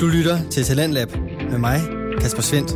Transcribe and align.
Du 0.00 0.06
lytter 0.06 0.50
til 0.50 0.64
Talentlab 0.64 1.08
med 1.50 1.58
mig, 1.58 1.80
Kasper 2.20 2.42
Svendt. 2.42 2.70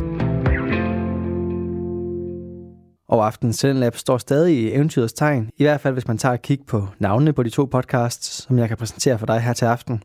Og 3.09 3.25
aftenens 3.25 3.57
Talentlab 3.57 3.95
står 3.95 4.17
stadig 4.17 4.57
i 4.57 4.71
eventyrets 4.73 5.13
tegn, 5.13 5.49
i 5.57 5.63
hvert 5.63 5.81
fald 5.81 5.93
hvis 5.93 6.07
man 6.07 6.17
tager 6.17 6.33
et 6.33 6.41
kig 6.41 6.59
på 6.67 6.87
navnene 6.99 7.33
på 7.33 7.43
de 7.43 7.49
to 7.49 7.65
podcasts, 7.65 8.43
som 8.43 8.59
jeg 8.59 8.67
kan 8.67 8.77
præsentere 8.77 9.19
for 9.19 9.25
dig 9.25 9.41
her 9.41 9.53
til 9.53 9.65
aften. 9.65 10.03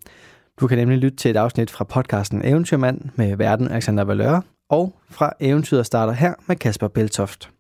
Du 0.61 0.67
kan 0.67 0.79
nemlig 0.79 0.99
lytte 0.99 1.17
til 1.17 1.31
et 1.31 1.37
afsnit 1.37 1.71
fra 1.71 1.85
podcasten 1.85 2.45
Eventyrmand 2.45 3.01
med 3.15 3.37
verden 3.37 3.71
Alexander 3.71 4.05
Valøre, 4.05 4.43
og 4.71 4.95
fra 5.11 5.33
Eventyret 5.41 5.87
starter 5.87 6.13
her 6.13 6.35
med 6.47 6.57
Kasper 6.57 6.89
Beltoft. 6.89 7.51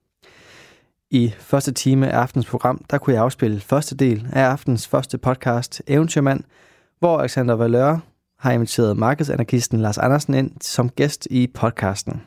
I 1.11 1.33
første 1.39 1.73
time 1.73 2.09
af 2.11 2.19
aftens 2.19 2.47
program, 2.47 2.85
der 2.91 2.99
kunne 2.99 3.15
jeg 3.15 3.23
afspille 3.23 3.61
første 3.61 3.97
del 3.97 4.27
af 4.33 4.43
aftens 4.43 4.89
første 4.89 5.19
podcast, 5.19 5.83
Eventyrmand, 5.87 6.45
hvor 6.99 7.19
Alexander 7.19 7.55
Valøre 7.55 8.01
har 8.39 8.53
inviteret 8.53 8.97
markedsanarkisten 8.97 9.81
Lars 9.81 9.99
Andersen 9.99 10.35
ind 10.35 10.51
som 10.61 10.89
gæst 10.91 11.29
i 11.31 11.47
podcasten. 11.55 12.23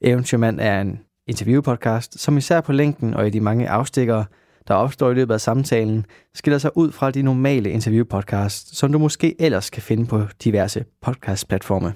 Eventyrmand 0.00 0.60
er 0.60 0.80
en 0.80 1.00
interviewpodcast, 1.26 2.20
som 2.20 2.36
især 2.36 2.60
på 2.60 2.72
længden 2.72 3.14
og 3.14 3.26
i 3.26 3.30
de 3.30 3.40
mange 3.40 3.68
afstikkere, 3.68 4.24
der 4.68 4.74
opstår 4.74 5.10
i 5.10 5.14
løbet 5.14 5.34
af 5.34 5.40
samtalen, 5.40 6.06
skiller 6.34 6.58
sig 6.58 6.76
ud 6.76 6.92
fra 6.92 7.10
de 7.10 7.22
normale 7.22 7.70
interviewpodcasts, 7.70 8.76
som 8.78 8.92
du 8.92 8.98
måske 8.98 9.42
ellers 9.42 9.70
kan 9.70 9.82
finde 9.82 10.06
på 10.06 10.22
diverse 10.44 10.84
podcastplatforme. 11.02 11.94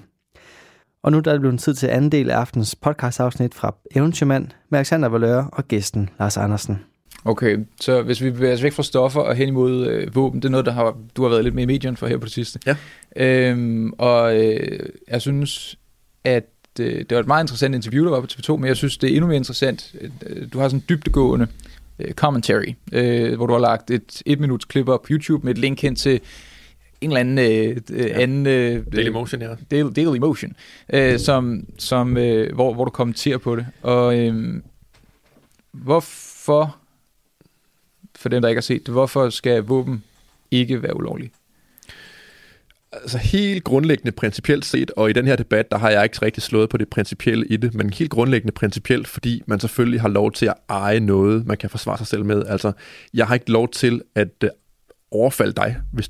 Og 1.03 1.11
nu 1.11 1.17
er 1.17 1.21
det 1.21 1.39
blevet 1.39 1.59
tid 1.59 1.73
til 1.73 1.87
anden 1.87 2.11
del 2.11 2.29
af 2.29 2.37
aftens 2.37 2.75
podcastafsnit 2.75 3.53
fra 3.53 3.75
Eventyrmand 3.95 4.47
med 4.69 4.79
Alexander 4.79 5.09
Valøre 5.09 5.49
og 5.53 5.67
gæsten 5.67 6.09
Lars 6.19 6.37
Andersen. 6.37 6.88
Okay, 7.25 7.57
så 7.79 8.01
hvis 8.01 8.23
vi 8.23 8.31
bevæger 8.31 8.53
os 8.53 8.63
væk 8.63 8.73
fra 8.73 8.83
stoffer 8.83 9.21
og 9.21 9.35
hen 9.35 9.47
imod 9.47 9.87
øh, 9.87 10.15
våben, 10.15 10.41
det 10.41 10.45
er 10.47 10.51
noget, 10.51 10.65
der 10.65 10.71
har, 10.71 10.97
du 11.15 11.21
har 11.21 11.29
været 11.29 11.43
lidt 11.43 11.55
med 11.55 11.63
i 11.63 11.65
medien 11.65 11.97
for 11.97 12.07
her 12.07 12.17
på 12.17 12.25
det 12.25 12.33
sidste. 12.33 12.59
Ja. 12.65 12.75
Øhm, 13.15 13.93
og 13.97 14.45
øh, 14.45 14.79
jeg 15.07 15.21
synes, 15.21 15.77
at 16.23 16.49
øh, 16.79 16.99
det 16.99 17.11
var 17.11 17.19
et 17.19 17.27
meget 17.27 17.43
interessant 17.43 17.75
interview, 17.75 18.03
der 18.03 18.11
var 18.11 18.21
på 18.21 18.27
TV2, 18.31 18.57
men 18.57 18.65
jeg 18.65 18.77
synes, 18.77 18.97
det 18.97 19.09
er 19.09 19.15
endnu 19.15 19.27
mere 19.27 19.37
interessant. 19.37 19.95
Øh, 20.01 20.47
du 20.53 20.59
har 20.59 20.67
sådan 20.67 20.79
en 20.79 20.85
dybdegående 20.89 21.47
øh, 21.99 22.13
commentary, 22.13 22.73
øh, 22.91 23.35
hvor 23.35 23.47
du 23.47 23.53
har 23.53 23.59
lagt 23.59 23.91
et 23.91 24.21
et 24.25 24.39
minuts 24.39 24.65
klip 24.65 24.87
op 24.87 25.01
på 25.01 25.07
YouTube 25.11 25.45
med 25.45 25.51
et 25.51 25.57
link 25.57 25.81
hen 25.81 25.95
til 25.95 26.21
en 27.01 27.09
eller 27.09 27.19
anden 27.19 27.37
øh, 27.37 27.77
ja. 27.99 28.21
anden... 28.21 28.47
Øh, 28.47 28.85
Daily 28.95 29.09
Motion, 29.09 29.41
ja. 29.41 29.47
Daily, 29.71 29.89
Daily 29.95 30.17
Motion, 30.17 30.55
øh, 30.93 31.19
som, 31.19 31.65
som, 31.77 32.17
øh, 32.17 32.55
hvor, 32.55 32.73
hvor 32.73 32.85
du 32.85 32.91
kommenterer 32.91 33.37
på 33.37 33.55
det. 33.55 33.67
Og 33.81 34.19
øh, 34.19 34.61
hvorfor, 35.71 36.77
for 38.19 38.29
dem, 38.29 38.41
der 38.41 38.49
ikke 38.49 38.57
har 38.57 38.61
set 38.61 38.85
det, 38.85 38.93
hvorfor 38.93 39.29
skal 39.29 39.63
våben 39.63 40.03
ikke 40.51 40.83
være 40.83 40.95
ulovlige? 40.95 41.31
Altså 42.91 43.17
helt 43.17 43.63
grundlæggende 43.63 44.11
principielt 44.11 44.65
set, 44.65 44.91
og 44.91 45.09
i 45.09 45.13
den 45.13 45.27
her 45.27 45.35
debat, 45.35 45.71
der 45.71 45.77
har 45.77 45.89
jeg 45.89 46.03
ikke 46.03 46.21
rigtig 46.21 46.43
slået 46.43 46.69
på 46.69 46.77
det 46.77 46.89
principielle 46.89 47.47
i 47.47 47.57
det, 47.57 47.73
men 47.73 47.89
helt 47.89 48.11
grundlæggende 48.11 48.51
principielt, 48.51 49.07
fordi 49.07 49.43
man 49.45 49.59
selvfølgelig 49.59 50.01
har 50.01 50.09
lov 50.09 50.31
til 50.31 50.45
at 50.45 50.53
eje 50.69 50.99
noget, 50.99 51.45
man 51.45 51.57
kan 51.57 51.69
forsvare 51.69 51.97
sig 51.97 52.07
selv 52.07 52.25
med. 52.25 52.45
Altså, 52.45 52.71
jeg 53.13 53.27
har 53.27 53.33
ikke 53.33 53.51
lov 53.51 53.69
til 53.69 54.01
at 54.15 54.43
øh, 54.43 54.49
overfalde 55.11 55.53
dig, 55.53 55.77
hvis, 55.91 56.09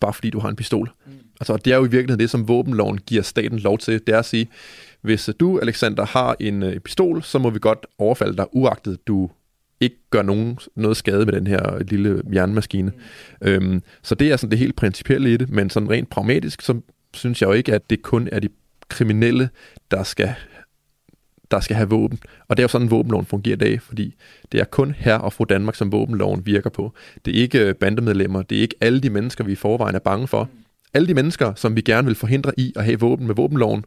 bare 0.00 0.12
fordi 0.12 0.30
du 0.30 0.38
har 0.38 0.48
en 0.48 0.56
pistol. 0.56 0.90
Mm. 1.06 1.12
Altså, 1.40 1.56
det 1.56 1.72
er 1.72 1.76
jo 1.76 1.84
i 1.84 1.90
virkeligheden 1.90 2.20
det, 2.20 2.30
som 2.30 2.48
våbenloven 2.48 2.98
giver 2.98 3.22
staten 3.22 3.58
lov 3.58 3.78
til, 3.78 4.00
det 4.06 4.14
er 4.14 4.18
at 4.18 4.24
sige, 4.24 4.48
hvis 5.00 5.30
du, 5.40 5.58
Alexander, 5.58 6.06
har 6.06 6.36
en 6.40 6.62
øh, 6.62 6.80
pistol, 6.80 7.22
så 7.22 7.38
må 7.38 7.50
vi 7.50 7.58
godt 7.58 7.86
overfalde 7.98 8.36
dig, 8.36 8.46
uagtet 8.52 9.06
du 9.06 9.30
ikke 9.80 9.96
gør 10.10 10.22
nogen, 10.22 10.58
noget 10.76 10.96
skade 10.96 11.24
med 11.24 11.32
den 11.32 11.46
her 11.46 11.78
lille 11.82 12.22
jernmaskine. 12.34 12.92
Mm. 13.42 13.48
Øhm, 13.48 13.82
så 14.02 14.14
det 14.14 14.32
er 14.32 14.36
sådan 14.36 14.50
det 14.50 14.58
helt 14.58 14.76
principielle 14.76 15.32
i 15.34 15.36
det, 15.36 15.50
men 15.50 15.70
sådan 15.70 15.90
rent 15.90 16.10
pragmatisk, 16.10 16.62
så 16.62 16.80
synes 17.14 17.42
jeg 17.42 17.48
jo 17.48 17.52
ikke, 17.52 17.74
at 17.74 17.90
det 17.90 18.02
kun 18.02 18.28
er 18.32 18.40
de 18.40 18.48
kriminelle, 18.88 19.50
der 19.90 20.02
skal 20.02 20.34
der 21.50 21.60
skal 21.60 21.76
have 21.76 21.88
våben. 21.88 22.18
Og 22.48 22.56
det 22.56 22.62
er 22.62 22.64
jo 22.64 22.68
sådan, 22.68 22.90
våbenloven 22.90 23.26
fungerer 23.26 23.56
i 23.56 23.58
dag, 23.58 23.82
fordi 23.82 24.14
det 24.52 24.60
er 24.60 24.64
kun 24.64 24.94
her 24.98 25.14
og 25.14 25.32
fru 25.32 25.44
Danmark, 25.44 25.74
som 25.74 25.92
våbenloven 25.92 26.46
virker 26.46 26.70
på. 26.70 26.92
Det 27.24 27.36
er 27.36 27.42
ikke 27.42 27.74
bandemedlemmer, 27.74 28.42
det 28.42 28.58
er 28.58 28.62
ikke 28.62 28.74
alle 28.80 29.00
de 29.00 29.10
mennesker, 29.10 29.44
vi 29.44 29.52
i 29.52 29.54
forvejen 29.54 29.94
er 29.94 29.98
bange 29.98 30.28
for. 30.28 30.50
Alle 30.94 31.08
de 31.08 31.14
mennesker, 31.14 31.54
som 31.54 31.76
vi 31.76 31.80
gerne 31.80 32.06
vil 32.06 32.14
forhindre 32.14 32.52
i 32.56 32.72
at 32.76 32.84
have 32.84 33.00
våben 33.00 33.26
med 33.26 33.34
våbenloven, 33.34 33.84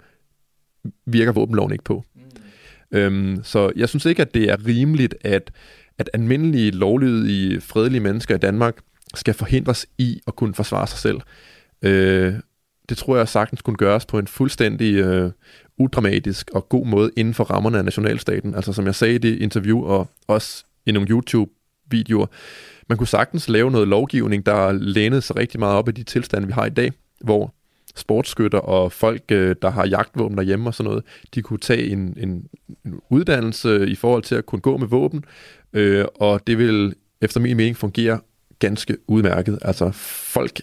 virker 1.05 1.31
våbenloven 1.31 1.71
ikke 1.71 1.83
på. 1.83 2.03
Mm. 2.15 2.97
Øhm, 2.97 3.43
så 3.43 3.71
jeg 3.75 3.89
synes 3.89 4.05
ikke, 4.05 4.21
at 4.21 4.33
det 4.33 4.49
er 4.49 4.67
rimeligt, 4.67 5.15
at 5.21 5.51
at 5.97 6.09
almindelige, 6.13 6.71
lovlydige, 6.71 7.61
fredelige 7.61 8.01
mennesker 8.01 8.35
i 8.35 8.37
Danmark 8.37 8.77
skal 9.15 9.33
forhindres 9.33 9.85
i 9.97 10.21
at 10.27 10.35
kunne 10.35 10.53
forsvare 10.53 10.87
sig 10.87 10.99
selv. 10.99 11.21
Øh, 11.81 12.33
det 12.89 12.97
tror 12.97 13.17
jeg 13.17 13.27
sagtens 13.27 13.61
kunne 13.61 13.75
gøres 13.75 14.05
på 14.05 14.19
en 14.19 14.27
fuldstændig 14.27 14.95
øh, 14.95 15.31
udramatisk 15.77 16.49
og 16.53 16.69
god 16.69 16.85
måde 16.85 17.11
inden 17.17 17.33
for 17.33 17.43
rammerne 17.43 17.77
af 17.77 17.85
nationalstaten. 17.85 18.55
Altså 18.55 18.73
som 18.73 18.85
jeg 18.85 18.95
sagde 18.95 19.15
i 19.15 19.17
det 19.17 19.41
interview, 19.41 19.83
og 19.83 20.07
også 20.27 20.63
i 20.85 20.91
nogle 20.91 21.09
YouTube-videoer, 21.09 22.25
man 22.89 22.97
kunne 22.97 23.07
sagtens 23.07 23.49
lave 23.49 23.71
noget 23.71 23.87
lovgivning, 23.87 24.45
der 24.45 24.71
lænede 24.71 25.21
sig 25.21 25.35
rigtig 25.35 25.59
meget 25.59 25.75
op 25.75 25.89
i 25.89 25.91
de 25.91 26.03
tilstande, 26.03 26.47
vi 26.47 26.53
har 26.53 26.65
i 26.65 26.69
dag, 26.69 26.91
hvor 27.21 27.53
sportsskytter 27.95 28.59
og 28.59 28.91
folk, 28.91 29.23
øh, 29.31 29.55
der 29.61 29.69
har 29.69 29.85
jagtvåben 29.85 30.37
derhjemme 30.37 30.69
og 30.69 30.73
sådan 30.73 30.89
noget, 30.89 31.03
de 31.35 31.41
kunne 31.41 31.59
tage 31.59 31.89
en, 31.89 32.13
en, 32.17 32.47
en 32.85 32.99
uddannelse 33.09 33.89
i 33.89 33.95
forhold 33.95 34.23
til 34.23 34.35
at 34.35 34.45
kunne 34.45 34.61
gå 34.61 34.77
med 34.77 34.87
våben, 34.87 35.23
øh, 35.73 36.05
og 36.15 36.47
det 36.47 36.57
vil 36.57 36.95
efter 37.21 37.39
min 37.39 37.57
mening 37.57 37.77
fungere 37.77 38.19
ganske 38.59 38.97
udmærket. 39.07 39.59
Altså 39.61 39.91
folk 39.91 40.61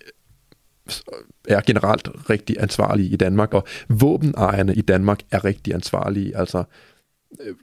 er 1.48 1.60
generelt 1.60 2.08
rigtig 2.30 2.56
ansvarlige 2.60 3.08
i 3.08 3.16
Danmark, 3.16 3.54
og 3.54 3.66
våbenejerne 3.88 4.74
i 4.74 4.80
Danmark 4.80 5.20
er 5.30 5.44
rigtig 5.44 5.74
ansvarlige. 5.74 6.36
Altså 6.36 6.64
øh, 7.40 7.54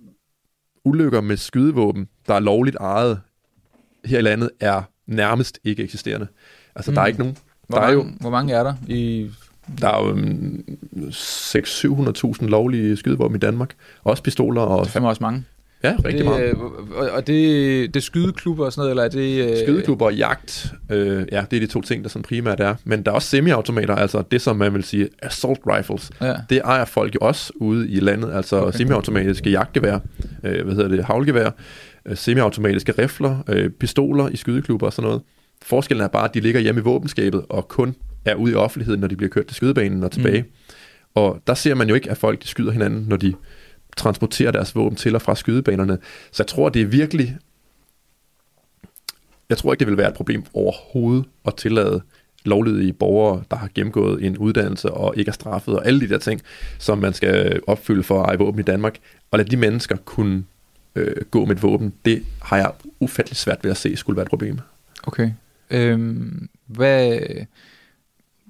ulykker 0.84 1.22
med 1.22 1.38
skydevåben, 1.38 2.08
der 2.28 2.34
er 2.34 2.40
lovligt 2.40 2.76
ejet 2.76 3.22
her 4.06 4.20
i 4.20 4.22
landet, 4.22 4.50
er 4.60 4.82
nærmest 5.08 5.60
ikke 5.64 5.84
eksisterende. 5.84 6.28
Altså 6.76 6.92
mm. 6.92 6.96
der 6.96 7.02
er 7.02 7.06
mm. 7.06 7.10
ikke 7.10 7.20
nogen. 7.20 7.38
Hvor, 7.68 7.78
der 7.78 7.82
mange, 7.82 8.02
er 8.02 8.04
jo, 8.04 8.12
hvor 8.20 8.30
mange 8.30 8.54
er 8.54 8.64
der 8.64 8.74
i 8.88 9.32
der 9.82 9.90
er 9.90 10.04
jo 10.04 10.12
um, 10.12 10.64
600-700.000 12.40 12.46
lovlige 12.46 12.98
skydevåben 12.98 13.36
i 13.36 13.40
Danmark. 13.40 13.76
Også 14.04 14.24
pistoler. 14.24 14.62
Og... 14.62 14.86
Det 14.86 14.96
er 14.96 15.02
også 15.02 15.24
mange. 15.24 15.44
Ja, 15.86 15.96
rigtig 16.06 16.26
det, 16.26 16.26
meget. 16.26 16.54
Og 17.12 17.28
det, 17.28 17.94
det 17.94 18.00
er 18.00 18.04
skydeklubber 18.04 18.66
og 18.66 18.74
sådan 18.74 18.82
noget, 18.82 18.92
eller 18.92 19.04
er 19.04 19.44
det... 19.44 19.52
Øh... 19.52 19.58
Skydeklubber 19.58 20.06
og 20.06 20.16
jagt, 20.16 20.74
øh, 20.92 21.26
ja, 21.32 21.46
det 21.52 21.58
er 21.58 21.60
de 21.60 21.68
to 21.68 21.82
ting, 21.82 22.04
der 22.04 22.10
sådan 22.10 22.24
primært 22.24 22.60
er. 22.60 22.76
Men 22.84 23.04
der 23.04 23.12
er 23.12 23.16
også 23.16 23.28
semiautomater, 23.28 23.96
altså 23.96 24.24
det, 24.32 24.42
som 24.42 24.56
man 24.56 24.74
vil 24.74 24.84
sige 24.84 25.10
assault 25.22 25.60
rifles. 25.68 26.12
Ja. 26.22 26.34
Det 26.50 26.62
ejer 26.64 26.86
folk 26.86 27.16
jo 27.16 27.20
også 27.22 27.54
ude 27.56 27.90
i 27.90 28.00
landet, 28.00 28.34
altså 28.34 28.62
okay. 28.62 28.78
semiautomatiske 28.78 29.50
jagtgevær, 29.50 30.00
øh, 30.44 30.66
hvad 30.66 30.76
hedder 30.76 30.88
det, 30.88 31.06
havlgevær, 31.06 31.50
øh, 32.06 32.18
semiautomatiske 32.18 32.92
rifler, 32.92 33.44
øh, 33.50 33.70
pistoler 33.70 34.30
i 34.30 34.36
skydeklubber 34.36 34.86
og 34.88 34.94
sådan 34.94 35.08
noget. 35.08 35.22
Forskellen 35.62 36.04
er 36.04 36.08
bare, 36.08 36.26
at 36.26 36.34
de 36.34 36.40
ligger 36.40 36.60
hjemme 36.60 36.82
i 36.82 36.84
våbenskabet 36.84 37.46
og 37.50 37.68
kun 37.68 37.96
er 38.26 38.36
ude 38.36 38.52
i 38.52 38.56
offentligheden, 38.56 39.00
når 39.02 39.08
de 39.08 39.16
bliver 39.16 39.30
kørt 39.30 39.46
til 39.46 39.56
skydebanen 39.56 40.04
og 40.04 40.12
tilbage. 40.12 40.42
Mm. 40.42 40.48
Og 41.16 41.40
der 41.48 41.54
ser 41.54 41.76
man 41.76 41.90
jo 41.90 41.96
ikke, 41.96 42.12
at 42.12 42.18
folk 42.18 42.44
de 42.44 42.48
skyder 42.48 42.72
hinanden, 42.72 43.06
når 43.10 43.18
de 43.18 43.34
transporterer 43.96 44.52
deres 44.52 44.76
våben 44.76 44.96
til 44.96 45.16
og 45.16 45.22
fra 45.22 45.36
skydebanerne. 45.36 45.98
Så 46.32 46.44
jeg 46.44 46.48
tror, 46.48 46.70
det 46.70 46.82
er 46.82 46.86
virkelig... 46.86 47.38
Jeg 49.50 49.58
tror 49.58 49.74
ikke, 49.74 49.80
det 49.80 49.88
vil 49.88 49.98
være 49.98 50.10
et 50.10 50.16
problem 50.16 50.44
overhovedet 50.54 51.26
at 51.46 51.56
tillade 51.56 52.02
lovlydige 52.46 52.94
borgere, 52.94 53.44
der 53.52 53.58
har 53.58 53.70
gennemgået 53.76 54.26
en 54.26 54.38
uddannelse 54.38 54.92
og 54.92 55.14
ikke 55.18 55.30
er 55.30 55.34
straffet, 55.34 55.76
og 55.76 55.88
alle 55.88 56.00
de 56.00 56.10
der 56.10 56.18
ting, 56.18 56.42
som 56.80 56.98
man 56.98 57.14
skal 57.14 57.60
opfylde 57.68 58.04
for 58.04 58.24
at 58.24 58.30
eje 58.30 58.38
våben 58.38 58.60
i 58.60 58.64
Danmark, 58.64 58.98
og 59.32 59.38
lade 59.40 59.52
de 59.52 59.58
mennesker 59.58 59.96
kunne 59.96 60.44
øh, 60.96 61.16
gå 61.32 61.46
med 61.46 61.56
et 61.56 61.64
våben, 61.64 61.94
det 62.06 62.24
har 62.42 62.58
jeg 62.58 62.72
ufattelig 63.00 63.38
svært 63.38 63.64
ved 63.64 63.72
at 63.72 63.78
se 63.78 63.96
skulle 63.96 64.18
være 64.18 64.24
et 64.24 64.30
problem. 64.30 64.60
Okay. 65.04 65.32
Øhm, 65.70 66.50
hvad, 66.66 67.20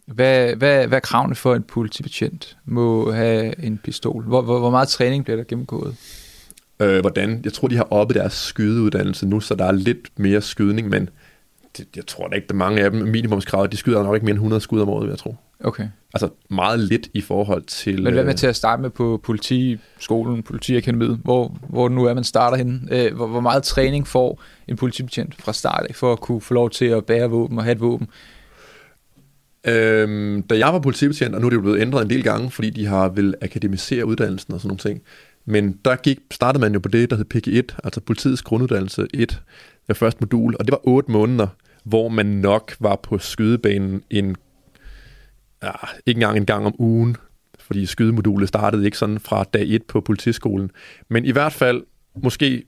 hvad, 0.06 0.56
hvad, 0.56 0.88
hvad 0.88 0.98
er 0.98 1.00
kravene 1.00 1.36
for, 1.36 1.52
at 1.52 1.58
en 1.58 1.64
politibetjent 1.64 2.58
må 2.66 3.12
have 3.12 3.64
en 3.64 3.80
pistol? 3.84 4.24
Hvor, 4.24 4.42
hvor, 4.42 4.60
hvor 4.60 4.70
meget 4.70 4.88
træning 4.88 5.24
bliver 5.24 5.38
der 5.38 5.44
gennemgået? 5.44 5.96
Øh, 6.80 7.00
hvordan? 7.00 7.42
Jeg 7.44 7.54
tror, 7.54 7.68
de 7.68 7.76
har 7.76 7.88
oppe 7.92 8.14
deres 8.14 8.34
skydeuddannelse 8.34 9.28
nu, 9.28 9.40
så 9.40 9.56
der 9.56 9.66
er 9.66 9.72
lidt 9.72 10.20
mere 10.20 10.42
skydning, 10.42 10.90
men 10.90 11.10
det, 11.78 11.88
jeg 11.96 12.06
tror 12.08 12.28
da 12.28 12.36
ikke, 12.36 12.48
at 12.50 12.56
mange 12.56 12.82
af 12.82 12.92
dem 12.92 13.02
minimumskravet, 13.02 13.72
de 13.72 13.78
skyder 13.78 14.04
nok 14.04 14.16
ikke 14.16 14.26
mere 14.26 14.32
end 14.32 14.40
100 14.40 14.62
skud 14.62 14.82
om 14.82 14.90
året, 14.90 15.10
jeg 15.10 15.18
tror. 15.18 15.38
Okay. 15.64 15.88
Altså 16.14 16.30
meget 16.50 16.80
lidt 16.80 17.10
i 17.14 17.22
forhold 17.22 17.64
til... 17.64 18.04
Men 18.04 18.14
hvad 18.14 18.24
med 18.24 18.34
øh, 18.34 18.38
til 18.38 18.48
at 18.48 18.56
starte 18.56 18.82
med 18.82 18.90
på 18.90 19.22
politiskolen, 19.24 20.44
politiakademiet, 20.44 21.20
hvor, 21.24 21.58
hvor 21.70 21.90
nu 21.90 22.06
er, 22.06 22.14
man 22.14 22.24
starter 22.24 22.58
henne? 22.58 22.82
Øh, 22.92 23.16
hvor, 23.16 23.28
hvor 23.28 23.40
meget 23.40 23.64
træning 23.64 24.08
får 24.08 24.42
en 24.68 24.76
politibetjent 24.76 25.36
fra 25.42 25.54
start 25.54 25.86
af, 25.90 25.96
for 25.96 26.14
at 26.14 26.20
kunne 26.20 26.42
få 26.42 26.54
lov 26.54 26.70
til 26.70 26.86
at 26.86 27.06
bære 27.06 27.30
våben 27.30 27.58
og 27.58 27.64
have 27.64 27.72
et 27.72 27.82
våben? 27.82 28.08
Øhm, 29.68 30.44
da 30.44 30.58
jeg 30.58 30.74
var 30.74 30.80
politibetjent, 30.80 31.36
og 31.36 31.42
nu 31.42 31.48
er 31.48 31.50
det 31.50 31.58
jo 31.58 31.62
blevet 31.62 31.82
ændret 31.82 32.02
en 32.04 32.10
del 32.10 32.24
gange, 32.24 32.52
fordi 32.52 32.70
de 32.70 32.86
har 32.86 33.10
vil 33.10 33.36
akademisere 33.42 34.06
uddannelsen 34.06 34.54
og 34.54 34.60
sådan 34.60 34.68
nogle 34.68 34.80
ting, 34.80 35.02
men 35.46 35.80
der 35.86 35.96
gik, 35.96 36.20
startede 36.32 36.62
man 36.62 36.74
jo 36.74 36.80
på 36.80 36.90
det, 36.90 37.10
der 37.10 37.16
hed 37.16 37.26
PG1, 37.36 37.78
altså 37.84 38.02
politiets 38.02 38.42
grunduddannelse 38.42 39.08
1, 39.14 39.42
det 39.88 39.98
første 39.98 40.18
modul, 40.22 40.56
og 40.60 40.66
det 40.66 40.72
var 40.72 40.80
8 40.84 41.12
måneder, 41.12 41.48
hvor 41.84 42.10
man 42.10 42.26
nok 42.26 42.76
var 42.80 42.96
på 42.96 43.18
skydebanen 43.18 44.02
en 44.10 44.36
ja, 45.64 45.72
ikke 46.06 46.18
engang 46.18 46.38
en 46.38 46.46
gang 46.46 46.66
om 46.66 46.76
ugen, 46.80 47.18
fordi 47.60 47.86
skydemodulet 47.86 48.48
startede 48.48 48.86
ikke 48.86 48.98
sådan 48.98 49.20
fra 49.20 49.44
dag 49.44 49.66
1 49.68 49.84
på 49.84 50.02
politiskolen. 50.02 50.72
Men 51.10 51.26
i 51.26 51.32
hvert 51.32 51.54
fald 51.54 51.84
måske 52.16 52.64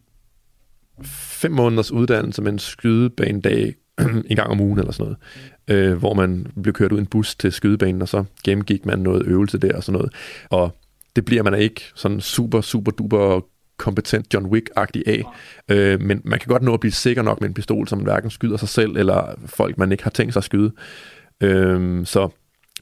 fem 1.03 1.51
måneders 1.51 1.91
uddannelse 1.91 2.41
med 2.41 2.51
en 2.51 2.59
skydebanedag 2.59 3.75
en 4.29 4.35
gang 4.35 4.49
om 4.49 4.61
ugen 4.61 4.79
eller 4.79 4.91
sådan 4.91 5.15
noget, 5.67 5.91
øh, 5.91 5.97
hvor 5.97 6.13
man 6.13 6.47
blev 6.61 6.73
kørt 6.73 6.91
ud 6.91 6.97
i 6.97 7.01
en 7.01 7.07
bus 7.07 7.35
til 7.35 7.51
skydebanen, 7.51 8.01
og 8.01 8.07
så 8.07 8.23
gennemgik 8.43 8.85
man 8.85 8.99
noget 8.99 9.27
øvelse 9.27 9.57
der 9.57 9.75
og 9.75 9.83
sådan 9.83 9.97
noget. 9.97 10.13
Og 10.49 10.77
det 11.15 11.25
bliver 11.25 11.43
man 11.43 11.53
ikke 11.59 11.81
sådan 11.95 12.21
super, 12.21 12.61
super 12.61 12.91
duper 12.91 13.41
kompetent 13.77 14.33
John 14.33 14.45
Wick-agtig 14.45 15.03
af. 15.07 15.23
Øh, 15.69 16.01
men 16.01 16.21
man 16.23 16.39
kan 16.39 16.47
godt 16.47 16.63
nå 16.63 16.73
at 16.73 16.79
blive 16.79 16.91
sikker 16.91 17.21
nok 17.21 17.41
med 17.41 17.49
en 17.49 17.53
pistol, 17.53 17.87
som 17.87 17.97
man 17.97 18.05
hverken 18.05 18.29
skyder 18.29 18.57
sig 18.57 18.69
selv, 18.69 18.97
eller 18.97 19.35
folk, 19.45 19.77
man 19.77 19.91
ikke 19.91 20.03
har 20.03 20.11
tænkt 20.11 20.33
sig 20.33 20.39
at 20.39 20.43
skyde. 20.43 20.71
Øh, 21.43 22.05
så 22.05 22.29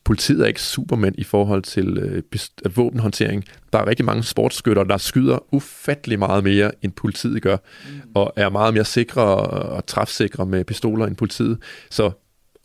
politiet 0.03 0.41
er 0.41 0.45
ikke 0.45 0.61
supermænd 0.61 1.15
i 1.17 1.23
forhold 1.23 1.63
til 1.63 1.97
øh, 1.97 2.23
øh, 2.65 2.77
våbenhåndtering. 2.77 3.43
Der 3.73 3.79
er 3.79 3.87
rigtig 3.87 4.05
mange 4.05 4.23
sportsskytter, 4.23 4.83
der 4.83 4.97
skyder 4.97 5.53
ufattelig 5.53 6.19
meget 6.19 6.43
mere, 6.43 6.71
end 6.81 6.91
politiet 6.91 7.41
gør, 7.41 7.57
mm. 7.57 8.01
og 8.15 8.33
er 8.35 8.49
meget 8.49 8.73
mere 8.73 8.85
sikre 8.85 9.23
og 9.25 9.85
træfsikre 9.85 10.45
med 10.45 10.63
pistoler 10.63 11.05
end 11.05 11.15
politiet. 11.15 11.57
Så 11.91 12.11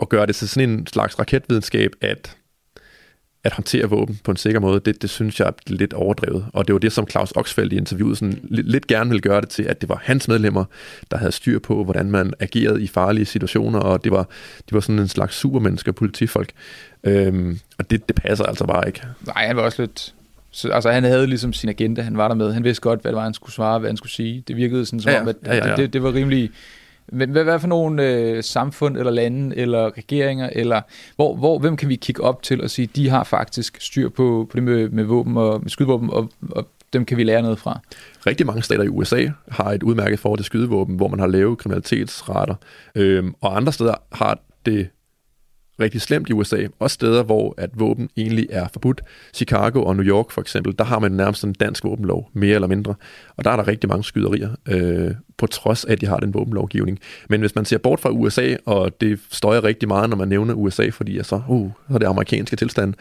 at 0.03 0.09
gøre 0.09 0.27
det 0.27 0.37
til 0.37 0.49
sådan 0.49 0.71
en 0.71 0.87
slags 0.87 1.19
raketvidenskab, 1.19 1.91
at 2.01 2.37
at 3.45 3.53
håndtere 3.53 3.91
våben 3.91 4.21
på 4.25 4.31
en 4.31 4.37
sikker 4.37 4.61
måde, 4.61 4.81
det, 4.81 5.03
det 5.03 5.11
synes 5.11 5.41
jeg 5.41 5.49
er 5.49 5.53
lidt 5.67 5.93
overdrevet. 5.93 6.47
Og 6.53 6.67
det 6.67 6.73
var 6.73 6.79
det, 6.79 6.93
som 6.93 7.09
Claus 7.11 7.33
Oxfeldt 7.33 7.73
i 7.73 7.77
interviewet 7.77 8.19
sådan 8.19 8.41
lidt, 8.51 8.87
gerne 8.87 9.11
ville 9.11 9.21
gøre 9.21 9.41
det 9.41 9.49
til, 9.49 9.63
at 9.63 9.81
det 9.81 9.89
var 9.89 10.01
hans 10.05 10.29
medlemmer, 10.29 10.65
der 11.11 11.17
havde 11.17 11.33
styr 11.33 11.59
på, 11.59 11.85
hvordan 11.85 12.11
man 12.11 12.33
agerede 12.41 12.83
i 12.83 12.87
farlige 12.87 13.27
situationer, 13.27 13.79
og 13.79 14.05
det 14.05 14.13
var, 14.13 14.29
de 14.71 14.75
var 14.75 14.81
sådan 14.81 14.99
en 14.99 15.09
slags 15.09 15.37
supermennesker, 15.37 15.93
politifolk. 15.93 16.51
Øhm, 17.05 17.59
og 17.79 17.91
det, 17.91 18.09
det 18.09 18.17
passer 18.17 18.45
altså 18.45 18.67
bare 18.67 18.87
ikke. 18.87 19.03
Nej, 19.27 19.47
han 19.47 19.57
var 19.57 19.63
også 19.63 19.83
lidt... 19.83 20.15
Så, 20.53 20.69
altså, 20.69 20.91
han 20.91 21.05
havde 21.05 21.27
ligesom 21.27 21.53
sin 21.53 21.69
agenda, 21.69 22.03
han 22.03 22.17
var 22.17 22.29
der 22.29 22.35
med. 22.35 22.53
Han 22.53 22.65
vidste 22.65 22.83
godt, 22.83 23.03
hvad 23.03 23.13
det 23.13 23.17
var, 23.17 23.23
han 23.23 23.35
skulle 23.35 23.53
svare, 23.53 23.79
hvad 23.79 23.89
han 23.89 23.97
skulle 23.97 24.13
sige. 24.13 24.45
Det 24.49 24.57
virkede 24.57 24.87
sådan 24.87 25.01
som 25.01 25.13
ja, 25.13 25.21
om, 25.21 25.29
at 25.29 25.37
ja, 25.47 25.55
ja, 25.55 25.69
ja. 25.69 25.77
Det, 25.77 25.93
det 25.93 26.03
var 26.03 26.15
rimelig 26.15 26.51
men 27.13 27.31
hvad, 27.31 27.45
hvad 27.45 27.61
for 27.61 27.69
nogle 27.69 28.07
øh, 28.07 28.43
samfund 28.43 28.97
eller 28.97 29.13
lande 29.13 29.57
eller 29.57 29.99
regeringer, 29.99 30.51
eller 30.53 30.81
hvor, 31.17 31.37
hvor, 31.37 31.59
hvem 31.59 31.77
kan 31.77 31.89
vi 31.89 31.97
kigge 31.97 32.23
op 32.23 32.43
til 32.43 32.63
og 32.63 32.71
sige, 32.71 32.87
de 32.97 33.09
har 33.09 33.25
faktisk 33.25 33.81
styr 33.81 34.09
på, 34.09 34.47
på 34.51 34.57
det 34.57 34.63
med, 34.63 34.89
med 34.89 35.05
våben 35.05 35.37
og 35.37 35.61
med 35.61 35.71
skydevåben, 35.71 36.11
og, 36.11 36.31
og 36.51 36.69
dem 36.93 37.05
kan 37.05 37.17
vi 37.17 37.25
lære 37.25 37.43
noget 37.43 37.59
fra? 37.59 37.81
Rigtig 38.27 38.47
mange 38.47 38.63
stater 38.63 38.85
i 38.85 38.89
USA 38.89 39.27
har 39.49 39.73
et 39.73 39.83
udmærket 39.83 40.19
forhold 40.19 40.39
til 40.39 40.45
skydevåben, 40.45 40.97
hvor 40.97 41.09
man 41.09 41.21
har 41.21 41.27
lave 41.27 41.57
kriminalitetsrater, 41.57 42.55
øhm, 42.95 43.35
og 43.41 43.57
andre 43.57 43.73
steder 43.73 43.95
har 44.13 44.39
det 44.67 44.89
rigtig 45.81 46.01
slemt 46.01 46.29
i 46.29 46.33
USA. 46.33 46.67
Også 46.79 46.95
steder, 46.95 47.23
hvor 47.23 47.55
at 47.59 47.71
våben 47.75 48.11
egentlig 48.17 48.47
er 48.51 48.69
forbudt. 48.73 49.03
Chicago 49.35 49.83
og 49.83 49.97
New 49.97 50.05
York 50.05 50.31
for 50.31 50.41
eksempel, 50.41 50.75
der 50.79 50.85
har 50.85 50.99
man 50.99 51.13
nærmest 51.13 51.45
en 51.45 51.53
dansk 51.53 51.85
våbenlov, 51.85 52.31
mere 52.33 52.55
eller 52.55 52.69
mindre. 52.69 52.95
Og 53.37 53.45
der 53.45 53.51
er 53.51 53.57
der 53.57 53.69
rigtig 53.69 53.89
mange 53.89 54.05
skyderier, 54.05 54.51
øh, 54.69 55.15
på 55.41 55.47
trods 55.47 55.85
af, 55.85 55.93
at 55.93 56.01
de 56.01 56.07
har 56.07 56.17
den 56.17 56.35
våbenlovgivning. 56.35 56.99
Men 57.29 57.41
hvis 57.41 57.55
man 57.55 57.65
ser 57.65 57.79
bort 57.79 58.01
fra 58.01 58.11
USA, 58.11 58.57
og 58.67 59.01
det 59.01 59.21
støjer 59.31 59.65
rigtig 59.65 59.89
meget, 59.89 60.11
når 60.11 60.17
man 60.17 60.29
nævner 60.29 60.55
USA, 60.55 60.89
fordi 60.89 61.23
så, 61.23 61.43
uh, 61.49 61.71
så 61.89 61.95
er 61.95 61.99
det 61.99 62.07
amerikanske 62.07 62.57
tilstand, 62.57 62.95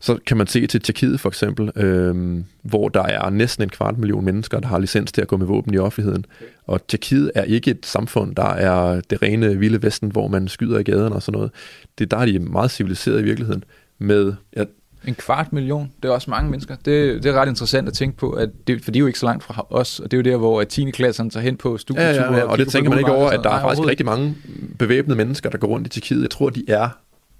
så 0.00 0.18
kan 0.26 0.36
man 0.36 0.46
se 0.46 0.66
til 0.66 0.80
Tjekkiet 0.80 1.20
for 1.20 1.28
eksempel, 1.28 1.70
øh, 1.76 2.42
hvor 2.62 2.88
der 2.88 3.02
er 3.02 3.30
næsten 3.30 3.62
en 3.62 3.68
kvart 3.68 3.98
million 3.98 4.24
mennesker, 4.24 4.60
der 4.60 4.68
har 4.68 4.78
licens 4.78 5.12
til 5.12 5.22
at 5.22 5.28
gå 5.28 5.36
med 5.36 5.46
våben 5.46 5.74
i 5.74 5.78
offentligheden. 5.78 6.26
Og 6.66 6.86
Tjekkiet 6.86 7.30
er 7.34 7.42
ikke 7.42 7.70
et 7.70 7.86
samfund, 7.86 8.34
der 8.34 8.52
er 8.54 9.00
det 9.10 9.22
rene 9.22 9.58
vilde 9.58 9.82
vesten, 9.82 10.10
hvor 10.10 10.28
man 10.28 10.48
skyder 10.48 10.78
i 10.78 10.82
gaderne 10.82 11.14
og 11.14 11.22
sådan 11.22 11.36
noget. 11.36 11.50
Det, 11.98 12.10
der 12.10 12.16
er 12.20 12.26
de 12.26 12.38
meget 12.38 12.70
civiliseret 12.70 13.20
i 13.20 13.22
virkeligheden. 13.22 13.64
Med, 13.98 14.32
ja, 14.56 14.64
en 15.04 15.14
kvart 15.14 15.52
million, 15.52 15.92
det 16.02 16.08
er 16.08 16.12
også 16.12 16.30
mange 16.30 16.50
mennesker. 16.50 16.74
Det, 16.74 17.22
det 17.22 17.26
er 17.26 17.32
ret 17.32 17.48
interessant 17.48 17.88
at 17.88 17.94
tænke 17.94 18.16
på, 18.16 18.30
at 18.30 18.50
det, 18.66 18.84
for 18.84 18.90
de 18.90 18.98
er 18.98 19.00
jo 19.00 19.06
ikke 19.06 19.18
så 19.18 19.26
langt 19.26 19.44
fra 19.44 19.66
os, 19.70 20.00
og 20.00 20.10
det 20.10 20.16
er 20.16 20.18
jo 20.18 20.32
der, 20.32 20.36
hvor 20.36 20.64
10. 20.64 20.90
klasserne 20.90 21.30
tager 21.30 21.44
hen 21.44 21.56
på 21.56 21.78
studieture. 21.78 22.24
Ja, 22.24 22.32
ja, 22.32 22.36
ja, 22.36 22.42
og, 22.42 22.50
og 22.50 22.58
det 22.58 22.68
tænker 22.68 22.90
man 22.90 22.98
ikke 22.98 23.12
over, 23.12 23.30
at 23.30 23.40
der 23.44 23.50
er 23.50 23.60
faktisk 23.60 23.88
rigtig 23.88 24.06
mange 24.06 24.36
bevæbnede 24.78 25.16
mennesker, 25.16 25.50
der 25.50 25.58
går 25.58 25.68
rundt 25.68 25.86
i 25.86 25.90
Tjekkiet. 25.90 26.22
Jeg 26.22 26.30
tror, 26.30 26.50
de 26.50 26.64
er 26.68 26.88